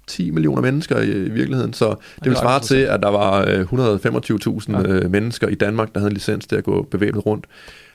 10 0.07 0.31
millioner 0.31 0.61
mennesker 0.61 0.99
i, 0.99 1.11
i 1.11 1.29
virkeligheden, 1.29 1.73
så 1.73 1.95
det 2.23 2.29
vil 2.29 2.37
svare 2.37 2.59
til, 2.59 2.75
at 2.75 2.99
der 3.03 3.09
var 3.09 3.45
125.000 3.45 4.81
ja. 4.81 4.93
Øh, 4.93 5.11
mennesker 5.11 5.47
i 5.47 5.55
Danmark, 5.55 5.93
der 5.93 5.99
havde 5.99 6.11
en 6.11 6.13
licens 6.13 6.47
til 6.47 6.55
at 6.55 6.63
gå 6.63 6.81
bevæbnet 6.91 7.25
rundt. 7.25 7.45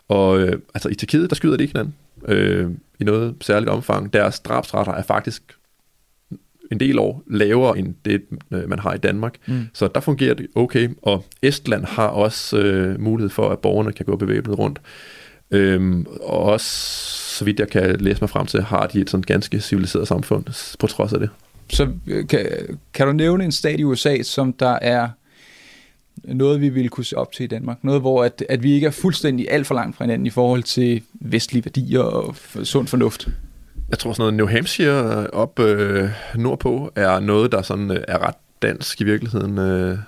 Og 0.08 0.40
øh, 0.40 0.58
altså 0.74 0.88
i 0.88 0.94
Tjekkiet, 0.94 1.30
der 1.30 1.36
skyder 1.36 1.56
de 1.56 1.62
ikke 1.62 1.72
hinanden 1.72 1.94
øh, 2.28 2.70
i 2.98 3.04
noget 3.04 3.34
særligt 3.40 3.70
omfang. 3.70 4.12
Deres 4.12 4.40
drabsretter 4.40 4.92
er 4.92 5.02
faktisk 5.02 5.42
en 6.72 6.80
del 6.80 6.98
år 6.98 7.22
lavere 7.30 7.78
end 7.78 7.94
det, 8.04 8.22
øh, 8.50 8.68
man 8.68 8.78
har 8.78 8.94
i 8.94 8.98
Danmark. 8.98 9.34
Mm. 9.46 9.66
Så 9.72 9.88
der 9.94 10.00
fungerer 10.00 10.34
det 10.34 10.46
okay. 10.54 10.88
Og 11.02 11.24
Estland 11.42 11.84
har 11.84 12.06
også 12.06 12.58
øh, 12.58 13.00
mulighed 13.00 13.30
for, 13.30 13.48
at 13.48 13.58
borgerne 13.58 13.92
kan 13.92 14.06
gå 14.06 14.16
bevæbnet 14.16 14.58
rundt. 14.58 14.80
Øhm, 15.50 16.06
og 16.20 16.38
også, 16.38 16.66
så 17.36 17.44
vidt 17.44 17.60
jeg 17.60 17.68
kan 17.68 18.00
læse 18.00 18.20
mig 18.20 18.30
frem 18.30 18.46
til, 18.46 18.62
har 18.62 18.86
de 18.86 19.00
et 19.00 19.10
sådan 19.10 19.22
ganske 19.22 19.60
civiliseret 19.60 20.08
samfund 20.08 20.76
på 20.78 20.86
trods 20.86 21.12
af 21.12 21.20
det. 21.20 21.30
Så 21.70 21.88
øh, 22.06 22.26
kan, 22.26 22.46
kan 22.94 23.06
du 23.06 23.12
nævne 23.12 23.44
en 23.44 23.52
stat 23.52 23.80
i 23.80 23.84
USA, 23.84 24.22
som 24.22 24.52
der 24.52 24.78
er 24.82 25.08
noget, 26.24 26.60
vi 26.60 26.68
ville 26.68 26.88
kunne 26.88 27.04
se 27.04 27.16
op 27.16 27.32
til 27.32 27.44
i 27.44 27.46
Danmark? 27.46 27.84
Noget, 27.84 28.00
hvor 28.00 28.24
at, 28.24 28.44
at 28.48 28.62
vi 28.62 28.72
ikke 28.72 28.86
er 28.86 28.90
fuldstændig 28.90 29.46
alt 29.50 29.66
for 29.66 29.74
langt 29.74 29.96
fra 29.96 30.04
hinanden 30.04 30.26
i 30.26 30.30
forhold 30.30 30.62
til 30.62 31.02
vestlige 31.14 31.64
værdier 31.64 32.00
og 32.00 32.36
sund 32.62 32.86
fornuft? 32.86 33.28
Jeg 33.90 33.98
tror 33.98 34.12
sådan 34.12 34.22
noget 34.22 34.34
New 34.34 34.46
Hampshire 34.46 35.22
øh, 35.22 35.28
op 35.32 35.58
øh, 35.58 36.10
nordpå 36.34 36.92
er 36.96 37.20
noget, 37.20 37.52
der 37.52 37.62
sådan 37.62 37.90
øh, 37.90 38.04
er 38.08 38.18
ret 38.18 38.34
dansk 38.62 39.00
i 39.00 39.04
virkeligheden, 39.04 39.58
øh, 39.58 39.98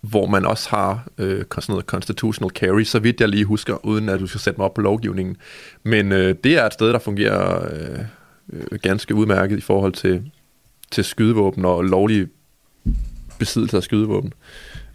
hvor 0.00 0.26
man 0.26 0.46
også 0.46 0.70
har 0.70 1.06
øh, 1.18 1.44
sådan 1.50 1.72
noget 1.72 1.84
constitutional 1.84 2.50
carry, 2.50 2.84
så 2.84 2.98
vidt 2.98 3.20
jeg 3.20 3.28
lige 3.28 3.44
husker, 3.44 3.86
uden 3.86 4.08
at 4.08 4.20
du 4.20 4.26
skal 4.26 4.40
sætte 4.40 4.60
mig 4.60 4.64
op 4.64 4.74
på 4.74 4.80
lovgivningen. 4.80 5.36
Men 5.82 6.12
øh, 6.12 6.34
det 6.44 6.58
er 6.58 6.66
et 6.66 6.72
sted, 6.72 6.88
der 6.88 6.98
fungerer 6.98 7.68
øh, 7.72 7.98
øh, 8.52 8.78
ganske 8.82 9.14
udmærket 9.14 9.58
i 9.58 9.60
forhold 9.60 9.92
til, 9.92 10.30
til 10.90 11.04
skydevåben 11.04 11.64
og 11.64 11.84
lovlige 11.84 12.28
besiddelse 13.38 13.76
af 13.76 13.82
skydevåben. 13.82 14.32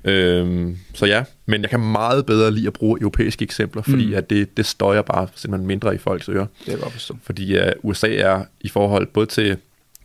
Øhm, 0.03 0.77
så 0.93 1.05
ja, 1.05 1.23
men 1.45 1.61
jeg 1.61 1.69
kan 1.69 1.79
meget 1.79 2.25
bedre 2.25 2.51
lide 2.51 2.67
at 2.67 2.73
bruge 2.73 3.01
europæiske 3.01 3.43
eksempler, 3.43 3.81
fordi 3.81 4.07
mm. 4.07 4.13
at 4.13 4.29
det, 4.29 4.57
det 4.57 4.65
støjer 4.65 5.01
bare 5.01 5.27
simpelthen 5.35 5.67
mindre 5.67 5.95
i 5.95 5.97
folks 5.97 6.29
ører. 6.29 6.45
Det 6.65 6.73
er 6.73 6.77
godt 6.77 6.93
forstå. 6.93 7.17
Fordi 7.23 7.57
uh, 7.57 7.63
USA 7.83 8.15
er 8.15 8.43
i 8.61 8.69
forhold 8.69 9.07
både 9.07 9.25
til 9.25 9.57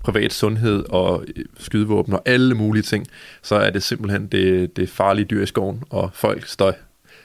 privat 0.05 0.33
sundhed 0.33 0.85
og 0.89 1.25
øh, 1.37 1.45
skydevåben 1.59 2.15
og 2.15 2.23
alle 2.27 2.55
mulige 2.55 2.83
ting, 2.83 3.07
så 3.43 3.55
er 3.55 3.71
det 3.71 3.83
simpelthen 3.83 4.26
det, 4.26 4.76
det 4.76 4.88
farlige 4.88 5.25
dyr 5.25 5.43
i 5.43 5.47
skoven, 5.47 5.83
og 5.91 6.11
folk 6.15 6.47
står, 6.47 6.75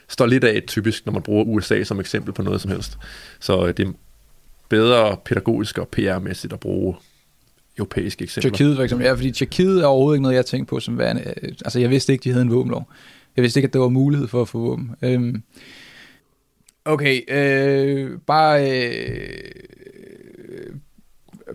står 0.08 0.26
lidt 0.26 0.44
af 0.44 0.62
typisk, 0.66 1.06
når 1.06 1.12
man 1.12 1.22
bruger 1.22 1.44
USA 1.44 1.84
som 1.84 2.00
eksempel 2.00 2.32
på 2.32 2.42
noget 2.42 2.60
som 2.60 2.70
helst. 2.70 2.98
Så 3.40 3.66
øh, 3.66 3.76
det 3.76 3.86
er 3.88 3.92
bedre 4.68 5.16
pædagogisk 5.24 5.78
og 5.78 5.88
PR-mæssigt 5.96 6.52
at 6.52 6.60
bruge 6.60 6.94
europæiske 7.78 8.24
eksempler. 8.24 8.50
Tjekkiet 8.50 8.76
for 8.76 8.82
eksempel. 8.82 9.06
Ja, 9.06 9.12
fordi 9.12 9.30
Tjekkiet 9.30 9.82
er 9.82 9.86
overhovedet 9.86 10.16
ikke 10.16 10.22
noget, 10.22 10.36
jeg 10.36 10.46
tænkte 10.46 10.70
på 10.70 10.80
som 10.80 10.98
værende. 10.98 11.34
Øh, 11.42 11.52
altså, 11.64 11.80
jeg 11.80 11.90
vidste 11.90 12.12
ikke, 12.12 12.24
de 12.24 12.30
havde 12.30 12.42
en 12.42 12.50
våbenlov. 12.50 12.88
Jeg 13.36 13.42
vidste 13.42 13.60
ikke, 13.60 13.66
at 13.66 13.72
der 13.72 13.78
var 13.78 13.88
mulighed 13.88 14.28
for 14.28 14.42
at 14.42 14.48
få 14.48 14.58
våben. 14.58 14.90
Øhm, 15.02 15.42
okay, 16.84 17.20
øh, 17.28 18.18
bare, 18.26 18.70
øh, 18.70 19.40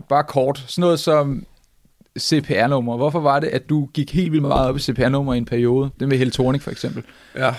bare 0.08 0.24
kort. 0.24 0.64
Sådan 0.66 0.82
noget 0.82 1.00
som 1.00 1.46
CPR-nummer. 2.18 2.96
Hvorfor 2.96 3.20
var 3.20 3.40
det, 3.40 3.46
at 3.46 3.68
du 3.68 3.88
gik 3.94 4.14
helt 4.14 4.32
vildt 4.32 4.42
meget 4.42 4.68
op 4.68 4.76
i 4.76 4.80
CPR-nummer 4.80 5.34
i 5.34 5.38
en 5.38 5.44
periode? 5.44 5.90
Det 6.00 6.08
med 6.08 6.18
Helle 6.18 6.32
Thorning 6.32 6.62
for 6.62 6.70
eksempel. 6.70 7.02
Ja, 7.36 7.54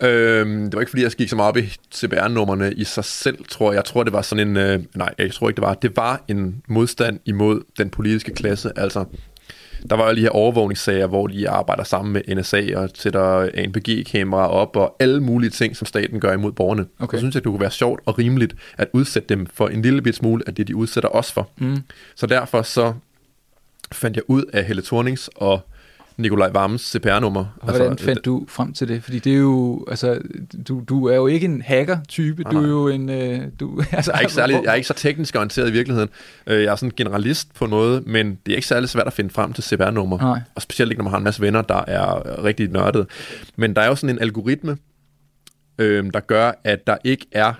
Øhm, 0.00 0.64
det 0.64 0.74
var 0.74 0.80
ikke 0.80 0.90
fordi, 0.90 1.02
jeg 1.02 1.10
gik 1.10 1.28
så 1.28 1.36
meget 1.36 1.48
op 1.48 1.56
i 1.56 1.72
CPR-nummerne 1.94 2.72
i 2.72 2.84
sig 2.84 3.04
selv, 3.04 3.38
tror 3.48 3.72
jeg. 3.72 3.76
Jeg 3.76 3.84
tror, 3.84 4.02
det 4.02 4.12
var 4.12 4.22
sådan 4.22 4.48
en... 4.48 4.56
Øh, 4.56 4.80
nej, 4.94 5.14
jeg 5.18 5.32
tror 5.32 5.48
ikke, 5.48 5.56
det 5.56 5.64
var. 5.64 5.74
Det 5.74 5.96
var 5.96 6.24
en 6.28 6.62
modstand 6.68 7.20
imod 7.24 7.62
den 7.78 7.90
politiske 7.90 8.34
klasse. 8.34 8.72
Altså, 8.76 9.04
der 9.90 9.96
var 9.96 10.06
jo 10.06 10.12
lige 10.14 10.22
her 10.22 10.30
overvågningssager, 10.30 11.06
hvor 11.06 11.26
de 11.26 11.48
arbejder 11.48 11.84
sammen 11.84 12.12
med 12.12 12.36
NSA 12.36 12.66
og 12.76 12.90
sætter 12.94 13.50
ANPG-kameraer 13.54 14.48
op 14.48 14.76
og 14.76 14.96
alle 15.00 15.20
mulige 15.20 15.50
ting, 15.50 15.76
som 15.76 15.86
staten 15.86 16.20
gør 16.20 16.32
imod 16.32 16.52
borgerne. 16.52 16.86
Okay. 16.98 17.16
Så 17.16 17.20
synes 17.20 17.34
jeg, 17.34 17.44
det 17.44 17.50
kunne 17.50 17.60
være 17.60 17.70
sjovt 17.70 18.00
og 18.04 18.18
rimeligt 18.18 18.54
at 18.78 18.88
udsætte 18.92 19.28
dem 19.28 19.46
for 19.54 19.68
en 19.68 19.82
lille 19.82 20.02
bit 20.02 20.14
smule 20.14 20.42
af 20.46 20.54
det, 20.54 20.68
de 20.68 20.76
udsætter 20.76 21.08
os 21.08 21.32
for. 21.32 21.48
Mm. 21.58 21.82
Så 22.14 22.26
derfor 22.26 22.62
så 22.62 22.92
fandt 23.92 24.16
jeg 24.16 24.24
ud 24.28 24.44
af 24.52 24.64
Helle 24.64 24.82
Thornings 24.82 25.30
og 25.34 25.60
Nikolaj 26.18 26.50
Vammes 26.50 26.80
CPR-nummer. 26.80 27.40
Og 27.60 27.68
hvordan 27.68 27.90
altså, 27.90 28.04
fandt 28.04 28.24
du 28.24 28.44
frem 28.48 28.72
til 28.72 28.88
det? 28.88 29.04
Fordi 29.04 29.18
det 29.18 29.32
er 29.32 29.36
jo, 29.36 29.84
altså, 29.88 30.18
du, 30.68 30.82
du 30.88 31.06
er 31.06 31.14
jo 31.14 31.26
ikke 31.26 31.44
en 31.44 31.62
hacker-type, 31.62 32.44
du 32.44 32.62
er 32.62 32.68
jo 32.68 32.88
en... 32.88 33.08
Øh, 33.08 33.40
du, 33.60 33.82
altså, 33.92 34.10
jeg, 34.12 34.18
er 34.18 34.20
ikke 34.20 34.32
særlig, 34.32 34.60
jeg 34.64 34.70
er 34.70 34.74
ikke 34.74 34.88
så 34.88 34.94
teknisk 34.94 35.34
orienteret 35.36 35.68
i 35.68 35.72
virkeligheden. 35.72 36.08
Øh, 36.46 36.62
jeg 36.62 36.72
er 36.72 36.76
sådan 36.76 36.88
en 36.88 36.94
generalist 36.96 37.54
på 37.54 37.66
noget, 37.66 38.06
men 38.06 38.38
det 38.46 38.52
er 38.52 38.56
ikke 38.56 38.68
særlig 38.68 38.88
svært 38.88 39.06
at 39.06 39.12
finde 39.12 39.30
frem 39.30 39.52
til 39.52 39.64
CPR-nummer. 39.64 40.40
Og 40.54 40.62
specielt 40.62 40.90
ikke, 40.90 40.98
når 40.98 41.04
man 41.04 41.10
har 41.10 41.18
en 41.18 41.24
masse 41.24 41.42
venner, 41.42 41.62
der 41.62 41.84
er 41.86 42.44
rigtig 42.44 42.68
nørdet. 42.68 43.06
Men 43.56 43.76
der 43.76 43.82
er 43.82 43.86
jo 43.86 43.94
sådan 43.94 44.16
en 44.16 44.22
algoritme, 44.22 44.76
øh, 45.78 46.04
der 46.14 46.20
gør, 46.20 46.52
at 46.64 46.86
der 46.86 46.96
ikke 47.04 47.26
er 47.32 47.52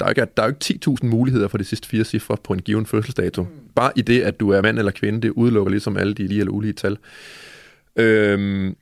der 0.00 0.06
er, 0.06 0.10
ikke, 0.10 0.26
der 0.36 0.42
er 0.42 0.46
jo 0.46 0.54
ikke 0.70 0.80
10.000 1.02 1.06
muligheder 1.06 1.48
for 1.48 1.58
de 1.58 1.64
sidste 1.64 1.88
fire 1.88 2.04
cifre 2.04 2.36
på 2.44 2.52
en 2.52 2.62
given 2.62 2.86
fødselsdato. 2.86 3.46
Bare 3.74 3.92
i 3.96 4.02
det, 4.02 4.22
at 4.22 4.40
du 4.40 4.50
er 4.50 4.62
mand 4.62 4.78
eller 4.78 4.92
kvinde, 4.92 5.20
det 5.20 5.30
udelukker 5.30 5.70
ligesom 5.70 5.96
alle 5.96 6.14
de 6.14 6.26
lige 6.26 6.40
eller 6.40 6.52
ulige 6.52 6.72
tal. 6.72 6.98
Øhm, 7.96 8.76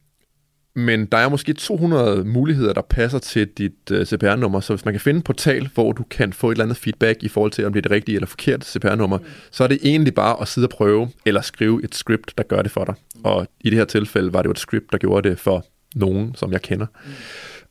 men 0.74 1.06
der 1.06 1.18
er 1.18 1.28
måske 1.28 1.52
200 1.52 2.24
muligheder, 2.24 2.72
der 2.72 2.80
passer 2.80 3.18
til 3.18 3.48
dit 3.48 3.90
uh, 3.90 4.04
CPR-nummer, 4.04 4.60
så 4.60 4.74
hvis 4.74 4.84
man 4.84 4.94
kan 4.94 5.00
finde 5.00 5.16
en 5.16 5.22
portal, 5.22 5.68
hvor 5.74 5.92
du 5.92 6.02
kan 6.10 6.32
få 6.32 6.50
et 6.50 6.54
eller 6.54 6.64
andet 6.64 6.76
feedback 6.76 7.22
i 7.22 7.28
forhold 7.28 7.52
til, 7.52 7.66
om 7.66 7.72
det 7.72 7.80
er 7.80 7.82
det 7.82 7.90
rigtige 7.90 8.16
eller 8.16 8.26
forkerte 8.26 8.66
CPR-nummer, 8.66 9.18
mm. 9.18 9.24
så 9.50 9.64
er 9.64 9.68
det 9.68 9.78
egentlig 9.82 10.14
bare 10.14 10.40
at 10.40 10.48
sidde 10.48 10.66
og 10.66 10.70
prøve, 10.70 11.08
eller 11.26 11.40
skrive 11.40 11.84
et 11.84 11.94
script, 11.94 12.34
der 12.38 12.44
gør 12.44 12.62
det 12.62 12.70
for 12.70 12.84
dig. 12.84 12.94
Mm. 13.14 13.20
Og 13.24 13.46
i 13.60 13.70
det 13.70 13.78
her 13.78 13.84
tilfælde 13.84 14.32
var 14.32 14.42
det 14.42 14.46
jo 14.46 14.50
et 14.50 14.58
script, 14.58 14.92
der 14.92 14.98
gjorde 14.98 15.28
det 15.28 15.38
for 15.38 15.66
nogen, 15.94 16.34
som 16.34 16.52
jeg 16.52 16.62
kender. 16.62 16.86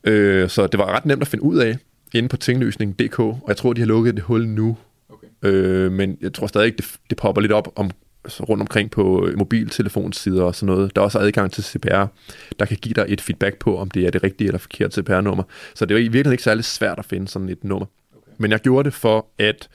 Mm. 0.04 0.10
Øh, 0.10 0.48
så 0.48 0.66
det 0.66 0.78
var 0.78 0.86
ret 0.96 1.06
nemt 1.06 1.22
at 1.22 1.28
finde 1.28 1.44
ud 1.44 1.58
af 1.58 1.76
inde 2.14 2.28
på 2.28 2.36
tingløsning.dk, 2.36 3.18
og 3.18 3.44
jeg 3.48 3.56
tror, 3.56 3.72
de 3.72 3.80
har 3.80 3.86
lukket 3.86 4.14
det 4.14 4.22
hul 4.22 4.48
nu. 4.48 4.76
Okay. 5.08 5.26
Øh, 5.42 5.92
men 5.92 6.18
jeg 6.20 6.32
tror 6.32 6.46
stadig, 6.46 6.78
det, 6.78 6.96
det 7.10 7.18
popper 7.18 7.42
lidt 7.42 7.52
op 7.52 7.72
om 7.76 7.90
rundt 8.40 8.60
omkring 8.60 8.90
på 8.90 9.28
mobiltelefonsider 9.36 10.42
og 10.42 10.54
sådan 10.54 10.74
noget. 10.74 10.96
Der 10.96 11.02
er 11.02 11.04
også 11.04 11.18
adgang 11.18 11.52
til 11.52 11.64
CPR, 11.64 12.04
der 12.58 12.64
kan 12.66 12.76
give 12.76 12.94
dig 12.94 13.04
et 13.08 13.20
feedback 13.20 13.58
på, 13.58 13.78
om 13.78 13.90
det 13.90 14.06
er 14.06 14.10
det 14.10 14.22
rigtige 14.22 14.48
eller 14.48 14.58
forkerte 14.58 15.02
CPR-nummer. 15.02 15.42
Så 15.74 15.84
det 15.84 15.94
er 15.94 15.98
i 15.98 16.02
virkeligheden 16.02 16.32
ikke 16.32 16.42
særlig 16.42 16.64
svært 16.64 16.98
at 16.98 17.04
finde 17.04 17.28
sådan 17.28 17.48
et 17.48 17.64
nummer. 17.64 17.86
Okay. 18.16 18.32
Men 18.38 18.50
jeg 18.50 18.60
gjorde 18.60 18.84
det 18.84 18.94
for 18.94 19.26
at 19.38 19.68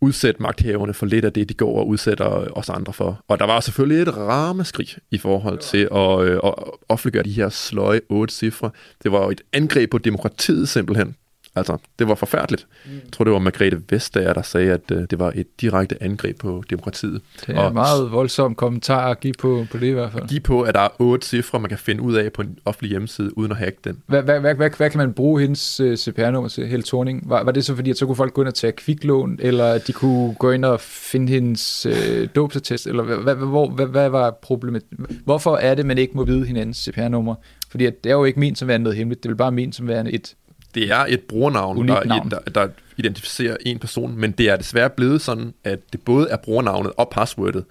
udsætte 0.00 0.42
magthaverne 0.42 0.94
for 0.94 1.06
lidt 1.06 1.24
af 1.24 1.32
det, 1.32 1.48
de 1.48 1.54
går 1.54 1.78
og 1.78 1.88
udsætter 1.88 2.26
os 2.58 2.68
andre 2.68 2.92
for. 2.92 3.24
Og 3.28 3.38
der 3.38 3.46
var 3.46 3.60
selvfølgelig 3.60 4.02
et 4.02 4.16
rameskrig 4.16 4.88
i 5.10 5.18
forhold 5.18 5.58
til 5.58 5.88
at, 5.92 6.20
øh, 6.20 6.40
at 6.44 6.54
offentliggøre 6.88 7.22
de 7.22 7.32
her 7.32 7.48
sløje 7.48 8.00
otte 8.08 8.34
cifre. 8.34 8.70
Det 9.02 9.12
var 9.12 9.28
et 9.30 9.40
angreb 9.52 9.90
på 9.90 9.98
demokratiet 9.98 10.68
simpelthen. 10.68 11.16
Altså, 11.58 11.76
det 11.98 12.08
var 12.08 12.14
forfærdeligt. 12.14 12.66
Mm. 12.84 12.92
Jeg 12.92 13.12
tror, 13.12 13.24
det 13.24 13.32
var 13.32 13.38
Margrethe 13.38 13.82
Vestager, 13.90 14.32
der 14.32 14.42
sagde, 14.42 14.72
at 14.72 14.90
uh, 14.92 15.02
det 15.10 15.18
var 15.18 15.32
et 15.34 15.60
direkte 15.60 16.02
angreb 16.02 16.38
på 16.38 16.62
demokratiet. 16.70 17.20
Det 17.46 17.56
er 17.56 17.60
og 17.60 17.68
en 17.68 17.74
meget 17.74 18.12
voldsom 18.12 18.54
kommentar 18.54 19.10
at 19.10 19.20
give 19.20 19.34
på, 19.38 19.66
på 19.70 19.78
det 19.78 19.86
i 19.86 19.90
hvert 19.90 20.12
fald. 20.12 20.28
Give 20.28 20.40
på, 20.40 20.62
at 20.62 20.74
der 20.74 20.80
er 20.80 20.88
otte 20.98 21.26
cifre, 21.26 21.60
man 21.60 21.68
kan 21.68 21.78
finde 21.78 22.02
ud 22.02 22.14
af 22.14 22.32
på 22.32 22.42
en 22.42 22.58
offentlig 22.64 22.90
hjemmeside, 22.90 23.38
uden 23.38 23.52
at 23.52 23.58
hacke 23.58 23.78
den. 23.84 24.02
Hvad, 24.06 24.22
hvad, 24.22 24.40
hvad, 24.40 24.54
hvad, 24.54 24.70
hvad 24.76 24.90
kan 24.90 24.98
man 24.98 25.12
bruge 25.12 25.40
hendes 25.40 25.80
øh, 25.80 25.96
CPR-nummer 25.96 26.48
til, 26.48 26.66
Helle 26.66 26.82
Thorning? 26.82 27.22
Var, 27.30 27.44
var 27.44 27.52
det 27.52 27.64
så 27.64 27.74
fordi, 27.74 27.90
at 27.90 27.98
så 27.98 28.06
kunne 28.06 28.16
folk 28.16 28.34
gå 28.34 28.42
ind 28.42 28.48
og 28.48 28.54
tage 28.54 28.72
kviklån, 28.72 29.38
eller 29.42 29.78
de 29.78 29.92
kunne 29.92 30.34
gå 30.34 30.50
ind 30.50 30.64
og 30.64 30.80
finde 30.80 31.32
hendes 31.32 31.86
uh, 31.86 32.26
dåbsattest, 32.36 32.86
eller 32.86 33.02
hvad, 33.02 33.16
hvad, 33.16 33.34
hvor, 33.34 33.68
hvad, 33.68 33.86
hvad 33.86 34.08
var 34.08 34.30
problemet? 34.42 34.82
Hvorfor 35.24 35.56
er 35.56 35.74
det, 35.74 35.86
man 35.86 35.98
ikke 35.98 36.16
må 36.16 36.24
vide 36.24 36.46
hinandens 36.46 36.76
CPR-nummer? 36.76 37.34
Fordi 37.70 37.86
at 37.86 38.04
det 38.04 38.10
er 38.10 38.14
jo 38.14 38.24
ikke 38.24 38.40
ment 38.40 38.58
som 38.58 38.68
værende 38.68 38.84
noget 38.84 38.96
hemmeligt, 38.96 39.22
det 39.22 39.28
vil 39.28 39.36
bare 39.36 39.52
ment 39.52 39.74
som 39.74 39.88
værende 39.88 40.12
et 40.12 40.34
det 40.74 40.90
er 40.90 41.06
et 41.08 41.20
brugernavn, 41.20 41.88
der, 41.88 42.02
der, 42.02 42.38
der 42.54 42.68
identificerer 42.96 43.56
en 43.66 43.78
person, 43.78 44.16
men 44.16 44.32
det 44.32 44.48
er 44.48 44.56
desværre 44.56 44.90
blevet 44.90 45.22
sådan, 45.22 45.54
at 45.64 45.92
det 45.92 46.00
både 46.00 46.28
er 46.30 46.36
brugernavnet 46.36 46.92
og 46.96 47.08
passwordet 47.10 47.64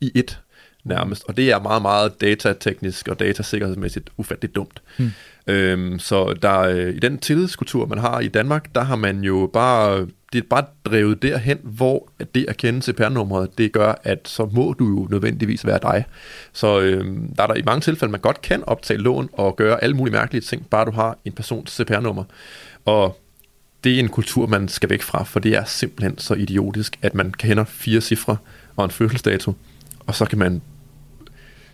i 0.00 0.12
et 0.14 0.40
nærmest, 0.84 1.24
og 1.28 1.36
det 1.36 1.50
er 1.50 1.60
meget, 1.60 1.82
meget 1.82 2.20
datateknisk 2.20 3.08
og 3.08 3.20
datasikkerhedsmæssigt 3.20 4.10
ufatteligt 4.16 4.54
dumt. 4.54 4.82
Hmm. 4.96 5.10
Øhm, 5.46 5.98
så 5.98 6.34
der, 6.42 6.60
øh, 6.60 6.94
i 6.94 6.98
den 6.98 7.18
tillidskultur, 7.18 7.86
man 7.86 7.98
har 7.98 8.20
i 8.20 8.28
Danmark, 8.28 8.74
der 8.74 8.80
har 8.80 8.96
man 8.96 9.24
jo 9.24 9.50
bare, 9.52 10.06
det 10.32 10.38
er 10.38 10.46
bare 10.50 10.64
drevet 10.84 11.22
derhen, 11.22 11.58
hvor 11.62 12.08
det 12.34 12.44
at 12.48 12.56
kende 12.56 12.82
CPR-nummeret, 12.82 13.58
det 13.58 13.72
gør, 13.72 13.94
at 14.04 14.28
så 14.28 14.48
må 14.52 14.72
du 14.78 14.84
jo 14.84 15.08
nødvendigvis 15.10 15.66
være 15.66 15.78
dig. 15.82 16.04
Så 16.52 16.80
øhm, 16.80 17.34
der 17.36 17.42
er 17.42 17.46
der 17.46 17.54
i 17.54 17.62
mange 17.62 17.80
tilfælde, 17.80 18.12
man 18.12 18.20
godt 18.20 18.42
kan 18.42 18.64
optage 18.66 18.98
lån 18.98 19.28
og 19.32 19.56
gøre 19.56 19.82
alle 19.82 19.96
mulige 19.96 20.12
mærkelige 20.12 20.42
ting, 20.42 20.66
bare 20.70 20.84
du 20.84 20.90
har 20.90 21.18
en 21.24 21.32
persons 21.32 21.70
CPR-nummer. 21.70 22.24
Og 22.84 23.20
det 23.84 23.94
er 23.94 23.98
en 23.98 24.08
kultur, 24.08 24.46
man 24.46 24.68
skal 24.68 24.90
væk 24.90 25.02
fra, 25.02 25.22
for 25.22 25.40
det 25.40 25.56
er 25.56 25.64
simpelthen 25.64 26.18
så 26.18 26.34
idiotisk, 26.34 26.98
at 27.02 27.14
man 27.14 27.32
kender 27.32 27.64
fire 27.64 28.00
cifre 28.00 28.36
og 28.76 28.84
en 28.84 28.90
fødselsdato, 28.90 29.54
og 30.08 30.14
så 30.14 30.24
kan 30.24 30.38
man 30.38 30.62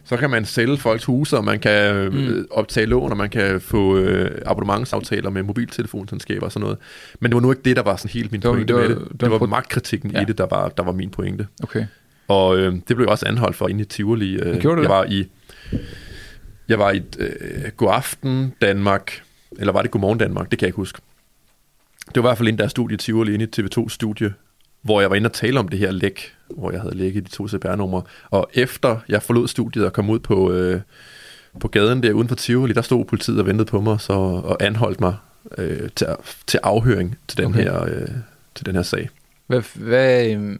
så 0.04 0.16
kan 0.16 0.30
man 0.30 0.44
sælge 0.44 0.78
folks 0.78 1.04
huse, 1.04 1.36
og 1.36 1.44
man 1.44 1.60
kan 1.60 1.94
øh, 1.94 2.12
mm. 2.12 2.46
optage 2.50 2.86
lån, 2.86 3.10
og 3.10 3.16
man 3.16 3.30
kan 3.30 3.60
få 3.60 3.96
øh, 3.96 4.42
abonnementsaftaler 4.46 5.30
med 5.30 5.42
mobiltelefonselskaber 5.42 6.46
og 6.46 6.52
sådan 6.52 6.62
noget. 6.62 6.78
Men 7.20 7.30
det 7.30 7.34
var 7.34 7.40
nu 7.40 7.52
ikke 7.52 7.62
det, 7.62 7.76
der 7.76 7.82
var 7.82 7.96
sådan 7.96 8.10
helt 8.10 8.32
min 8.32 8.40
pointe 8.40 8.66
det 8.66 8.74
var, 8.74 8.88
med 8.88 8.88
det. 8.88 9.08
Det, 9.10 9.20
det 9.20 9.30
var, 9.30 9.38
var 9.38 9.46
magtkritikken 9.46 10.10
ja. 10.10 10.22
i 10.22 10.24
det, 10.24 10.38
der 10.38 10.46
var, 10.46 10.68
der 10.68 10.82
var 10.82 10.92
min 10.92 11.10
pointe. 11.10 11.46
Okay. 11.62 11.86
Og 12.28 12.58
øh, 12.58 12.74
det 12.88 12.96
blev 12.96 13.08
også 13.08 13.26
anholdt 13.26 13.56
for 13.56 13.68
inde 13.68 13.80
i 13.80 13.84
Tivoli. 13.84 14.34
Øh, 14.34 14.64
jeg 14.64 14.88
var 14.88 15.04
i 15.04 15.26
jeg 16.68 16.78
var 16.78 16.90
i 16.90 17.02
øh, 17.18 17.70
God 17.76 17.88
Aften 17.92 18.54
Danmark, 18.60 19.22
eller 19.58 19.72
var 19.72 19.82
det 19.82 19.90
Godmorgen 19.90 20.18
Danmark, 20.18 20.50
det 20.50 20.58
kan 20.58 20.66
jeg 20.66 20.68
ikke 20.68 20.76
huske. 20.76 20.98
Det 22.14 22.22
var 22.22 22.28
i 22.28 22.28
hvert 22.28 22.38
fald 22.38 22.48
inde 22.48 22.62
der 22.62 22.68
studie 22.68 22.94
i 22.94 22.98
Tivoli, 22.98 23.34
inde 23.34 23.44
i 23.44 23.60
TV2-studie, 23.60 24.32
hvor 24.84 25.00
jeg 25.00 25.10
var 25.10 25.16
inde 25.16 25.26
og 25.26 25.32
tale 25.32 25.58
om 25.60 25.68
det 25.68 25.78
her 25.78 25.90
læk, 25.90 26.34
hvor 26.48 26.70
jeg 26.70 26.80
havde 26.80 26.96
lækket 26.96 27.26
de 27.26 27.30
to 27.30 27.48
CPR-numre. 27.48 28.02
Og 28.30 28.50
efter 28.54 28.98
jeg 29.08 29.22
forlod 29.22 29.48
studiet 29.48 29.86
og 29.86 29.92
kom 29.92 30.10
ud 30.10 30.18
på, 30.18 30.52
øh, 30.52 30.80
på 31.60 31.68
gaden 31.68 32.02
der 32.02 32.12
uden 32.12 32.28
for 32.28 32.34
Tivoli, 32.34 32.72
der 32.72 32.82
stod 32.82 33.04
politiet 33.04 33.38
og 33.38 33.46
ventede 33.46 33.68
på 33.68 33.80
mig 33.80 34.00
så, 34.00 34.12
og 34.12 34.62
anholdt 34.62 35.00
mig 35.00 35.16
øh, 35.58 35.88
til, 35.96 36.06
til 36.46 36.60
afhøring 36.62 37.18
til 37.28 37.38
den, 37.38 37.46
okay. 37.46 37.62
her, 37.62 37.84
øh, 37.84 38.08
til 38.54 38.66
den 38.66 38.74
her 38.74 38.82
sag. 38.82 39.08
Hvad, 39.46 39.62
hvad, 39.74 40.26
øh, 40.26 40.58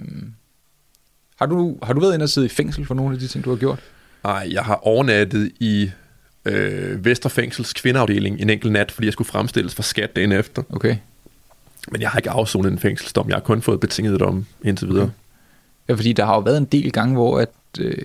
har, 1.39 1.47
du, 1.47 1.79
har 1.83 1.93
du 1.93 2.01
været 2.01 2.15
inde 2.15 2.23
og 2.23 2.29
sidde 2.29 2.47
i 2.47 2.51
fængsel 2.51 2.87
for 2.87 2.95
nogle 2.95 3.15
af 3.15 3.21
de 3.21 3.27
ting, 3.27 3.45
du 3.45 3.51
har 3.51 3.57
gjort? 3.57 3.79
Nej, 4.25 4.49
jeg 4.51 4.63
har 4.63 4.75
overnattet 4.75 5.53
i 5.61 5.91
øh, 6.45 7.05
Vesterfængsels 7.05 7.73
kvindeafdeling 7.73 8.41
en 8.41 8.51
enkelt 8.51 8.73
nat, 8.73 8.91
fordi 8.91 9.07
jeg 9.07 9.13
skulle 9.13 9.29
fremstilles 9.29 9.75
for 9.75 9.83
skat 9.83 10.17
dagen 10.17 10.33
efter. 10.33 10.63
Okay. 10.71 10.97
Men 11.91 12.01
jeg 12.01 12.11
har 12.11 12.19
ikke 12.19 12.31
afsonet 12.31 12.73
en 12.73 12.79
fængselsdom. 12.79 13.29
Jeg 13.29 13.37
har 13.37 13.41
kun 13.41 13.63
fået 13.63 13.81
betinget 13.81 14.21
dom 14.21 14.47
indtil 14.65 14.89
videre. 14.89 15.03
Okay. 15.03 15.13
Ja, 15.89 15.95
fordi 15.95 16.13
der 16.13 16.25
har 16.25 16.35
jo 16.35 16.41
været 16.41 16.57
en 16.59 16.65
del 16.65 16.93
gange, 16.93 17.15
hvor 17.15 17.39
at, 17.41 17.51
øh, 17.81 17.97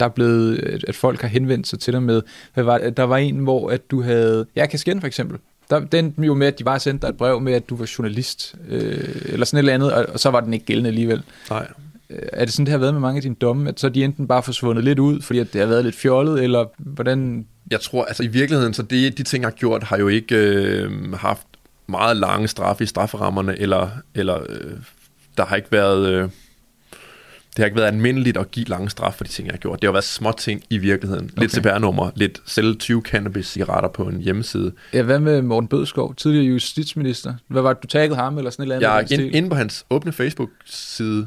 der 0.00 0.06
er 0.06 0.10
blevet, 0.10 0.58
at 0.88 0.94
folk 0.94 1.20
har 1.20 1.28
henvendt 1.28 1.68
sig 1.68 1.78
til 1.78 1.92
dig 1.92 2.02
med, 2.02 2.22
hvad 2.54 2.64
var, 2.64 2.78
der 2.78 3.02
var 3.02 3.16
en, 3.16 3.36
hvor 3.36 3.70
at 3.70 3.90
du 3.90 4.02
havde, 4.02 4.46
ja, 4.56 4.66
Kasken 4.66 5.00
for 5.00 5.06
eksempel, 5.06 5.38
der, 5.70 5.80
den 5.80 6.14
jo 6.18 6.34
med, 6.34 6.46
at 6.46 6.58
de 6.58 6.64
bare 6.64 6.80
sendte 6.80 7.06
dig 7.06 7.10
et 7.12 7.16
brev 7.16 7.40
med, 7.40 7.52
at 7.52 7.68
du 7.68 7.76
var 7.76 7.90
journalist, 7.98 8.54
øh, 8.68 9.08
eller 9.24 9.46
sådan 9.46 9.56
et 9.56 9.58
eller 9.58 9.74
andet, 9.74 9.92
og, 9.92 10.06
og 10.08 10.20
så 10.20 10.30
var 10.30 10.40
den 10.40 10.54
ikke 10.54 10.66
gældende 10.66 10.88
alligevel. 10.88 11.22
Nej. 11.50 11.66
Øh, 12.10 12.18
er 12.32 12.44
det 12.44 12.54
sådan, 12.54 12.66
det 12.66 12.72
har 12.72 12.78
været 12.78 12.94
med 12.94 13.00
mange 13.00 13.16
af 13.16 13.22
dine 13.22 13.34
domme, 13.34 13.68
at 13.68 13.80
så 13.80 13.86
er 13.86 13.90
de 13.90 14.04
enten 14.04 14.26
bare 14.26 14.42
forsvundet 14.42 14.84
lidt 14.84 14.98
ud, 14.98 15.20
fordi 15.20 15.38
at 15.38 15.52
det 15.52 15.60
har 15.60 15.68
været 15.68 15.84
lidt 15.84 15.96
fjollet, 15.96 16.42
eller 16.42 16.64
hvordan... 16.78 17.46
Jeg 17.70 17.80
tror, 17.80 18.04
altså 18.04 18.22
i 18.22 18.26
virkeligheden, 18.26 18.74
så 18.74 18.82
det, 18.82 19.18
de 19.18 19.22
ting, 19.22 19.42
jeg 19.42 19.48
har 19.48 19.56
gjort, 19.56 19.82
har 19.82 19.98
jo 19.98 20.08
ikke 20.08 20.36
øh, 20.36 21.12
haft 21.12 21.46
meget 21.86 22.16
lange 22.16 22.48
straffe 22.48 22.84
i 22.84 22.86
strafferammerne, 22.86 23.58
eller, 23.58 23.88
eller 24.14 24.40
øh, 24.48 24.72
der 25.36 25.44
har 25.44 25.56
ikke 25.56 25.72
været... 25.72 26.08
Øh, 26.08 26.28
det 27.56 27.62
har 27.62 27.64
ikke 27.64 27.76
været 27.76 27.86
almindeligt 27.86 28.36
at 28.36 28.50
give 28.50 28.66
lange 28.66 28.90
straf 28.90 29.14
for 29.14 29.24
de 29.24 29.30
ting, 29.30 29.46
jeg 29.46 29.52
har 29.52 29.58
gjort. 29.58 29.82
Det 29.82 29.88
har 29.88 29.92
været 29.92 30.04
små 30.04 30.32
ting 30.38 30.62
i 30.70 30.78
virkeligheden. 30.78 31.24
Okay. 31.24 31.40
Lidt 31.40 31.52
CPR-nummer, 31.52 32.10
lidt 32.14 32.42
sælge 32.46 32.74
20 32.74 33.02
cannabis-cigaretter 33.02 33.88
på 33.88 34.02
en 34.02 34.20
hjemmeside. 34.20 34.72
Ja, 34.92 35.02
hvad 35.02 35.18
med 35.18 35.42
Morten 35.42 35.68
Bødskov, 35.68 36.14
tidligere 36.14 36.44
justitsminister? 36.44 37.34
Hvad 37.48 37.62
var 37.62 37.72
det, 37.72 37.82
du 37.82 37.86
taggede 37.86 38.16
ham 38.16 38.38
eller 38.38 38.50
sådan 38.50 38.62
et 38.70 38.74
eller 38.74 38.96
andet? 38.96 39.10
Ja, 39.10 39.22
ind, 39.22 39.34
inde 39.34 39.48
på 39.48 39.54
hans 39.54 39.86
åbne 39.90 40.12
Facebook-side, 40.12 41.26